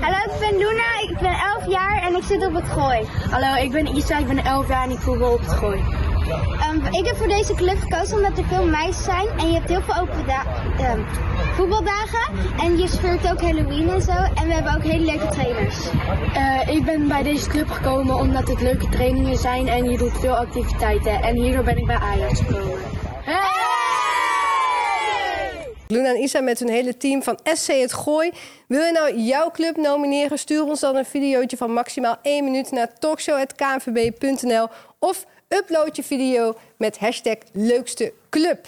Hallo, 0.00 0.34
ik 0.34 0.40
ben 0.40 0.58
Luna, 0.58 1.00
ik 1.10 1.18
ben 1.20 1.34
11 1.34 1.66
jaar 1.68 2.02
en 2.02 2.16
ik 2.16 2.22
zit 2.22 2.46
op 2.46 2.54
het 2.54 2.68
gooi. 2.68 3.06
Hallo, 3.30 3.62
ik 3.62 3.72
ben 3.72 3.96
Isa, 3.96 4.18
ik 4.18 4.26
ben 4.26 4.38
11 4.38 4.68
jaar 4.68 4.84
en 4.84 4.90
ik 4.90 4.98
voetbal 4.98 5.32
op 5.32 5.40
het 5.40 5.50
gooi. 5.50 5.80
Um, 6.70 6.94
ik 6.94 7.06
heb 7.06 7.16
voor 7.16 7.28
deze 7.28 7.54
club 7.54 7.78
gekozen 7.78 8.16
omdat 8.16 8.38
er 8.38 8.44
veel 8.44 8.66
meisjes 8.66 9.04
zijn 9.04 9.28
en 9.38 9.46
je 9.46 9.54
hebt 9.54 9.68
heel 9.68 9.82
veel 9.82 10.02
open 10.02 10.18
um, 10.80 11.06
voetbaldagen. 11.54 12.34
En 12.60 12.78
je 12.78 12.88
speelt 12.88 13.30
ook 13.30 13.40
Halloween 13.40 13.90
en 13.90 14.02
zo. 14.02 14.12
En 14.12 14.46
we 14.46 14.54
hebben 14.54 14.74
ook 14.74 14.82
hele 14.82 15.04
leuke 15.04 15.28
trainers. 15.28 15.76
Uh, 16.36 16.76
ik 16.76 16.84
ben 16.84 17.08
bij 17.08 17.22
deze 17.22 17.48
club 17.48 17.68
gekomen 17.68 18.16
omdat 18.16 18.48
het 18.48 18.60
leuke 18.60 18.88
trainingen 18.88 19.38
zijn 19.38 19.68
en 19.68 19.90
je 19.90 19.98
doet 19.98 20.18
veel 20.18 20.36
activiteiten. 20.36 21.22
En 21.22 21.34
hierdoor 21.34 21.64
ben 21.64 21.76
ik 21.76 21.86
bij 21.86 21.96
Ajax 21.96 22.40
gekomen. 22.40 22.78
Hey! 23.24 23.62
Luna 25.92 26.08
en 26.08 26.22
Isa 26.22 26.40
met 26.40 26.58
hun 26.58 26.68
hele 26.68 26.96
team 26.96 27.22
van 27.22 27.38
SC 27.44 27.66
Het 27.66 27.92
Gooi. 27.92 28.30
Wil 28.66 28.82
je 28.82 28.92
nou 28.92 29.16
jouw 29.16 29.50
club 29.50 29.76
nomineren? 29.76 30.38
Stuur 30.38 30.64
ons 30.64 30.80
dan 30.80 30.96
een 30.96 31.04
videootje 31.04 31.56
van 31.56 31.72
maximaal 31.72 32.16
1 32.22 32.44
minuut 32.44 32.70
naar 32.70 32.98
talkshow.knvb.nl 32.98 34.68
of 34.98 35.26
upload 35.52 35.96
je 35.96 36.02
video 36.02 36.56
met 36.76 36.98
hashtag 36.98 37.36
leukste 37.52 38.12
club. 38.30 38.66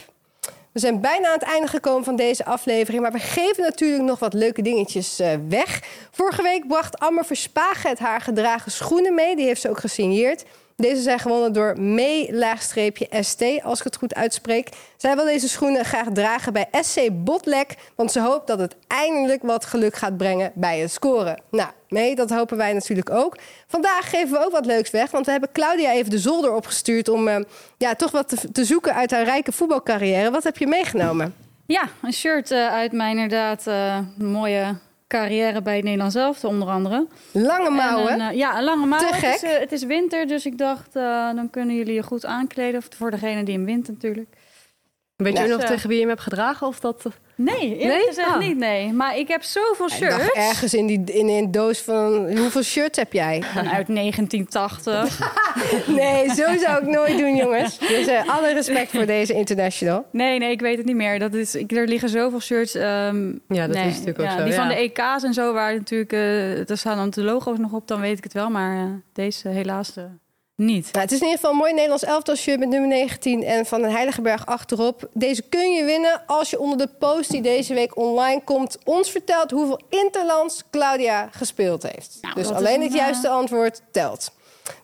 We 0.73 0.81
zijn 0.81 1.01
bijna 1.01 1.27
aan 1.27 1.39
het 1.39 1.43
einde 1.43 1.67
gekomen 1.67 2.05
van 2.05 2.17
deze 2.17 2.45
aflevering, 2.45 3.03
maar 3.03 3.13
we 3.13 3.19
geven 3.19 3.63
natuurlijk 3.63 4.03
nog 4.03 4.19
wat 4.19 4.35
leuke 4.35 4.63
dingetjes 4.63 5.21
uh, 5.21 5.29
weg. 5.49 5.83
Vorige 6.11 6.43
week 6.43 6.67
bracht 6.69 6.99
Amber 6.99 7.25
Verspagen 7.25 7.91
het 7.91 7.99
haar 7.99 8.21
gedragen 8.21 8.73
schoenen 8.73 9.15
mee. 9.15 9.37
Die 9.37 9.47
heeft 9.47 9.61
ze 9.61 9.69
ook 9.69 9.79
gesigneerd. 9.79 10.45
Deze 10.77 11.03
zijn 11.03 11.19
gewonnen 11.19 11.53
door 11.53 11.81
mee-st, 11.81 13.43
als 13.63 13.79
ik 13.79 13.85
het 13.85 13.97
goed 13.97 14.15
uitspreek. 14.15 14.69
Zij 14.97 15.17
wil 15.17 15.25
deze 15.25 15.49
schoenen 15.49 15.85
graag 15.85 16.09
dragen 16.13 16.53
bij 16.53 16.69
SC 16.81 17.09
Botlek, 17.13 17.75
want 17.95 18.13
ze 18.13 18.21
hoopt 18.21 18.47
dat 18.47 18.59
het 18.59 18.77
eindelijk 18.87 19.43
wat 19.43 19.65
geluk 19.65 19.95
gaat 19.95 20.17
brengen 20.17 20.53
bij 20.55 20.79
het 20.79 20.91
scoren. 20.91 21.43
Nou, 21.51 21.71
mee, 21.89 22.15
dat 22.15 22.31
hopen 22.31 22.57
wij 22.57 22.73
natuurlijk 22.73 23.11
ook. 23.11 23.37
Vandaag 23.67 24.11
geven 24.11 24.39
we 24.39 24.45
ook 24.45 24.53
wat 24.53 24.67
leuks 24.67 24.91
weg, 24.91 25.11
want 25.11 25.25
we 25.25 25.33
hebben 25.33 25.53
Claudia 25.53 25.93
even 25.93 26.11
de 26.11 26.19
zolder 26.19 26.55
opgestuurd 26.55 27.09
om 27.09 27.29
uh, 27.29 27.37
ja, 27.79 27.95
toch 27.95 28.11
wat 28.11 28.53
te, 28.53 28.65
zoeken 28.65 28.95
uit 28.95 29.11
haar 29.11 29.25
rijke 29.25 29.53
voetbalcarrière. 29.53 30.31
Wat 30.31 30.45
heb 30.45 30.57
je 30.57 30.67
meegenomen? 30.67 31.35
Ja, 31.67 31.89
een 32.03 32.13
shirt 32.13 32.51
uh, 32.51 32.69
uit 32.69 32.93
mijn 32.93 33.19
inderdaad 33.19 33.67
uh, 33.67 33.99
mooie 34.19 34.79
carrière 35.07 35.63
bij 35.63 35.75
het 35.75 35.85
Nederlands 35.85 36.15
Elftal 36.15 36.51
onder 36.51 36.69
andere. 36.69 37.07
Lange 37.33 37.71
mouwen? 37.71 38.09
En, 38.09 38.21
uh, 38.21 38.39
ja, 38.39 38.59
een 38.59 38.65
lange 38.65 38.87
mouwen. 38.87 39.13
Te 39.13 39.19
gek. 39.19 39.33
Het 39.33 39.43
is, 39.43 39.51
uh, 39.51 39.59
het 39.59 39.73
is 39.73 39.85
winter, 39.85 40.27
dus 40.27 40.47
ik 40.47 40.59
dacht, 40.59 40.97
uh, 40.97 41.35
dan 41.35 41.51
kunnen 41.51 41.77
jullie 41.77 41.95
je 41.95 42.03
goed 42.03 42.27
aankleden. 42.27 42.83
Voor 42.97 43.11
degene 43.11 43.43
die 43.43 43.55
hem 43.55 43.65
wint 43.65 43.89
natuurlijk. 43.89 44.37
Weet 45.17 45.39
je 45.39 45.47
nog 45.47 45.65
tegen 45.65 45.89
wie 45.89 45.95
je 45.95 46.03
hem 46.03 46.11
hebt 46.11 46.23
gedragen? 46.23 46.67
Of 46.67 46.81
dat... 46.81 47.07
Nee, 47.37 47.77
eerlijk 47.77 47.99
nee? 47.99 48.07
gezegd 48.07 48.29
ah. 48.29 48.39
niet, 48.39 48.57
nee. 48.57 48.93
Maar 48.93 49.19
ik 49.19 49.29
heb 49.29 49.43
zoveel 49.43 49.89
shirts. 49.89 50.33
ergens 50.33 50.75
in, 50.75 50.87
die, 50.87 51.05
in 51.05 51.29
een 51.29 51.51
doos 51.51 51.81
van... 51.81 52.39
Hoeveel 52.39 52.63
shirts 52.63 52.99
heb 52.99 53.13
jij? 53.13 53.43
Vanuit 53.43 53.87
1980. 53.87 55.33
nee, 55.87 56.29
zo 56.29 56.59
zou 56.59 56.83
ik 56.83 56.87
nooit 56.87 57.19
doen, 57.19 57.37
jongens. 57.37 57.79
Dus 57.79 58.09
uh, 58.09 58.29
alle 58.29 58.53
respect 58.53 58.91
voor 58.91 59.07
deze 59.07 59.35
international. 59.35 60.07
Nee, 60.11 60.39
nee, 60.39 60.51
ik 60.51 60.61
weet 60.61 60.77
het 60.77 60.87
niet 60.87 60.97
meer. 60.97 61.19
Dat 61.19 61.35
is, 61.35 61.55
ik, 61.55 61.73
er 61.73 61.89
liggen 61.89 62.09
zoveel 62.09 62.41
shirts. 62.41 62.75
Um, 62.75 63.41
ja, 63.49 63.67
dat 63.67 63.77
nee, 63.77 63.87
is 63.87 63.93
natuurlijk 63.93 64.19
ook 64.19 64.27
ja, 64.27 64.37
zo. 64.37 64.45
Die 64.45 64.53
ja. 64.53 64.59
van 64.59 64.69
de 64.69 64.75
EK's 64.75 65.23
en 65.23 65.35
zo, 65.35 65.53
waar 65.53 65.75
natuurlijk... 65.75 66.13
Uh, 66.13 66.71
er 66.71 66.79
staan 66.79 66.97
dan 66.97 67.11
de 67.11 67.23
logo's 67.23 67.59
nog 67.59 67.73
op, 67.73 67.89
dan 67.89 68.01
weet 68.01 68.19
ik 68.19 68.25
het 68.25 68.33
wel. 68.33 68.51
Maar 68.51 68.77
uh, 68.77 68.91
deze 69.13 69.49
helaas 69.49 69.95
niet. 70.57 70.93
Nou, 70.93 71.05
het 71.05 71.13
is 71.13 71.19
in 71.19 71.25
ieder 71.25 71.39
geval 71.39 71.51
een 71.51 71.57
mooi 71.57 71.73
Nederlands 71.73 72.05
elftal 72.05 72.37
shirt 72.37 72.59
met 72.59 72.69
nummer 72.69 72.89
19 72.89 73.43
en 73.43 73.67
van 73.67 73.85
een 73.85 73.91
Heiligenberg 73.91 74.47
achterop. 74.47 75.09
Deze 75.13 75.43
kun 75.43 75.73
je 75.73 75.85
winnen 75.85 76.23
als 76.27 76.51
je 76.51 76.59
onder 76.59 76.79
de 76.79 76.89
post 76.99 77.31
die 77.31 77.43
deze 77.43 77.75
week 77.75 77.97
online 77.97 78.43
komt 78.45 78.79
ons 78.85 79.11
vertelt 79.11 79.51
hoeveel 79.51 79.81
interlands 79.89 80.63
Claudia 80.71 81.29
gespeeld 81.33 81.83
heeft. 81.83 82.19
Nou, 82.21 82.35
dus 82.35 82.51
alleen 82.51 82.83
het 82.83 82.93
juiste 82.93 83.27
uh... 83.27 83.35
antwoord 83.35 83.81
telt. 83.91 84.33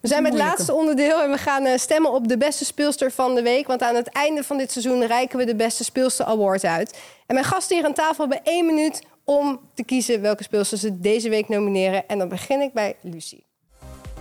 We 0.01 0.09
zijn 0.09 0.23
met 0.23 0.33
het 0.33 0.41
laatste 0.41 0.75
onderdeel 0.75 1.23
en 1.23 1.31
we 1.31 1.39
gaan 1.39 1.67
uh, 1.67 1.77
stemmen 1.77 2.13
op 2.13 2.29
de 2.29 2.37
beste 2.37 2.65
speelster 2.65 3.11
van 3.11 3.35
de 3.35 3.43
week. 3.43 3.67
Want 3.67 3.83
aan 3.83 3.95
het 3.95 4.09
einde 4.09 4.45
van 4.45 4.59
dit 4.59 4.73
seizoen 4.73 5.07
reiken 5.07 5.39
we 5.39 5.45
de 5.45 5.57
beste 5.57 5.85
speelster 5.85 6.25
award 6.25 6.65
uit. 6.65 6.99
En 7.27 7.35
mijn 7.35 7.47
gasten 7.47 7.77
hier 7.77 7.85
aan 7.85 7.95
tafel 7.95 8.29
hebben 8.29 8.53
één 8.53 8.67
minuut 8.67 9.03
om 9.25 9.61
te 9.75 9.85
kiezen 9.85 10.21
welke 10.21 10.43
speelster 10.43 10.79
ze 10.79 11.01
deze 11.01 11.29
week 11.29 11.49
nomineren. 11.49 12.09
En 12.09 12.19
dan 12.19 12.29
begin 12.29 12.61
ik 12.61 12.73
bij 12.73 12.97
Lucie. 13.01 13.50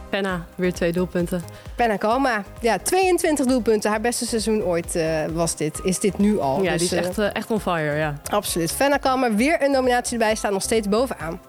Penna, 0.10 0.46
weer 0.56 0.74
twee 0.74 0.92
doelpunten. 0.92 1.44
Penna 1.76 1.96
Kalma, 1.96 2.44
ja, 2.62 2.78
22 2.78 3.46
doelpunten. 3.46 3.90
Haar 3.90 4.02
beste 4.02 4.26
seizoen 4.26 4.64
ooit 4.64 4.96
uh, 4.96 5.26
was 5.26 5.56
dit. 5.56 5.80
Is 5.84 6.00
dit 6.00 6.18
nu 6.18 6.40
al. 6.40 6.64
Ja, 6.64 6.72
dus, 6.72 6.90
die 6.90 7.00
is 7.00 7.06
echt, 7.06 7.20
uh, 7.20 7.36
echt 7.36 7.52
on 7.52 7.60
fire, 7.60 7.96
ja. 7.96 8.14
Absoluut. 8.32 8.76
Penna 8.78 8.98
Kalma, 8.98 9.34
weer 9.34 9.64
een 9.64 9.72
nominatie 9.72 10.14
erbij, 10.14 10.36
staat 10.36 10.52
nog 10.52 10.62
steeds 10.62 10.88
bovenaan. 10.88 11.42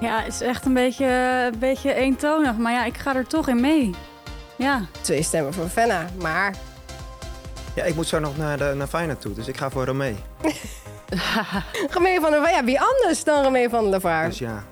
Ja, 0.00 0.22
het 0.22 0.32
is 0.32 0.40
echt 0.40 0.64
een 0.64 0.74
beetje, 0.74 1.06
een 1.52 1.58
beetje 1.58 1.94
eentonig. 1.94 2.56
Maar 2.56 2.72
ja, 2.72 2.84
ik 2.84 2.96
ga 2.96 3.16
er 3.16 3.26
toch 3.26 3.48
in 3.48 3.60
mee. 3.60 3.94
Ja. 4.56 4.80
Twee 5.00 5.22
stemmen 5.22 5.52
voor 5.52 5.68
Fenna, 5.68 6.06
maar... 6.20 6.54
Ja, 7.74 7.84
ik 7.84 7.94
moet 7.94 8.06
zo 8.06 8.18
nog 8.18 8.36
naar, 8.36 8.58
de, 8.58 8.72
naar 8.76 8.86
Feyenoord 8.86 9.20
toe, 9.20 9.32
dus 9.32 9.48
ik 9.48 9.56
ga 9.56 9.70
voor 9.70 9.84
Romee. 9.84 10.16
Romee 11.94 12.20
van 12.20 12.30
der 12.30 12.40
Vaart, 12.40 12.54
ja, 12.54 12.64
wie 12.64 12.80
anders 12.80 13.24
dan 13.24 13.44
Romee 13.44 13.68
van 13.68 13.90
der 13.90 14.00
Vaart? 14.00 14.28
Dus 14.28 14.38
ja, 14.38 14.64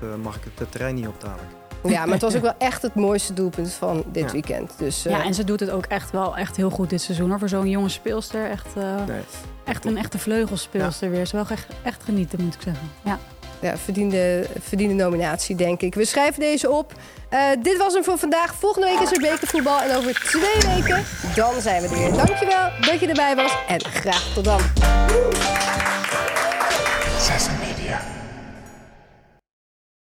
dus, 0.00 0.08
uh, 0.08 0.14
mag 0.22 0.36
ik 0.36 0.42
het 0.54 0.72
terrein 0.72 0.94
niet 0.94 1.06
optalen. 1.06 1.61
Ja, 1.82 2.04
maar 2.04 2.12
het 2.12 2.22
was 2.22 2.36
ook 2.36 2.42
wel 2.42 2.54
echt 2.58 2.82
het 2.82 2.94
mooiste 2.94 3.32
doelpunt 3.32 3.72
van 3.72 4.04
dit 4.06 4.24
ja. 4.24 4.32
weekend. 4.32 4.72
Dus, 4.78 5.06
uh... 5.06 5.12
Ja, 5.12 5.24
en 5.24 5.34
ze 5.34 5.44
doet 5.44 5.60
het 5.60 5.70
ook 5.70 5.84
echt 5.84 6.10
wel 6.10 6.36
echt 6.36 6.56
heel 6.56 6.70
goed 6.70 6.90
dit 6.90 7.02
seizoen. 7.02 7.28
Hoor. 7.28 7.38
Voor 7.38 7.48
zo'n 7.48 7.68
jonge 7.68 7.88
speelster. 7.88 8.50
Echt, 8.50 8.66
uh, 8.76 8.84
nee. 9.06 9.20
echt 9.64 9.84
een 9.84 9.98
echte 9.98 10.18
vleugelspeelster 10.18 11.08
ja. 11.08 11.14
weer. 11.14 11.26
Ze 11.26 11.36
wel 11.36 11.46
echt, 11.48 11.66
echt 11.82 12.02
genieten, 12.02 12.44
moet 12.44 12.54
ik 12.54 12.62
zeggen. 12.62 12.90
Ja. 13.04 13.18
Ja, 13.60 13.76
verdiende, 13.76 14.46
verdiende 14.60 14.94
nominatie, 14.94 15.56
denk 15.56 15.80
ik. 15.80 15.94
We 15.94 16.04
schrijven 16.04 16.40
deze 16.40 16.70
op. 16.70 16.92
Uh, 17.30 17.38
dit 17.62 17.76
was 17.76 17.94
hem 17.94 18.04
voor 18.04 18.18
vandaag. 18.18 18.54
Volgende 18.54 18.86
week 18.86 19.00
is 19.00 19.12
er 19.12 19.20
bekervoetbal. 19.20 19.80
En 19.80 19.96
over 19.96 20.14
twee 20.14 20.74
weken, 20.74 21.04
dan 21.34 21.60
zijn 21.60 21.82
we 21.82 21.88
er 21.88 21.98
weer. 21.98 22.12
Dankjewel 22.12 22.70
dat 22.80 23.00
je 23.00 23.06
erbij 23.06 23.36
was. 23.36 23.56
En 23.68 23.80
graag 23.80 24.32
tot 24.34 24.44
dan. 24.44 24.60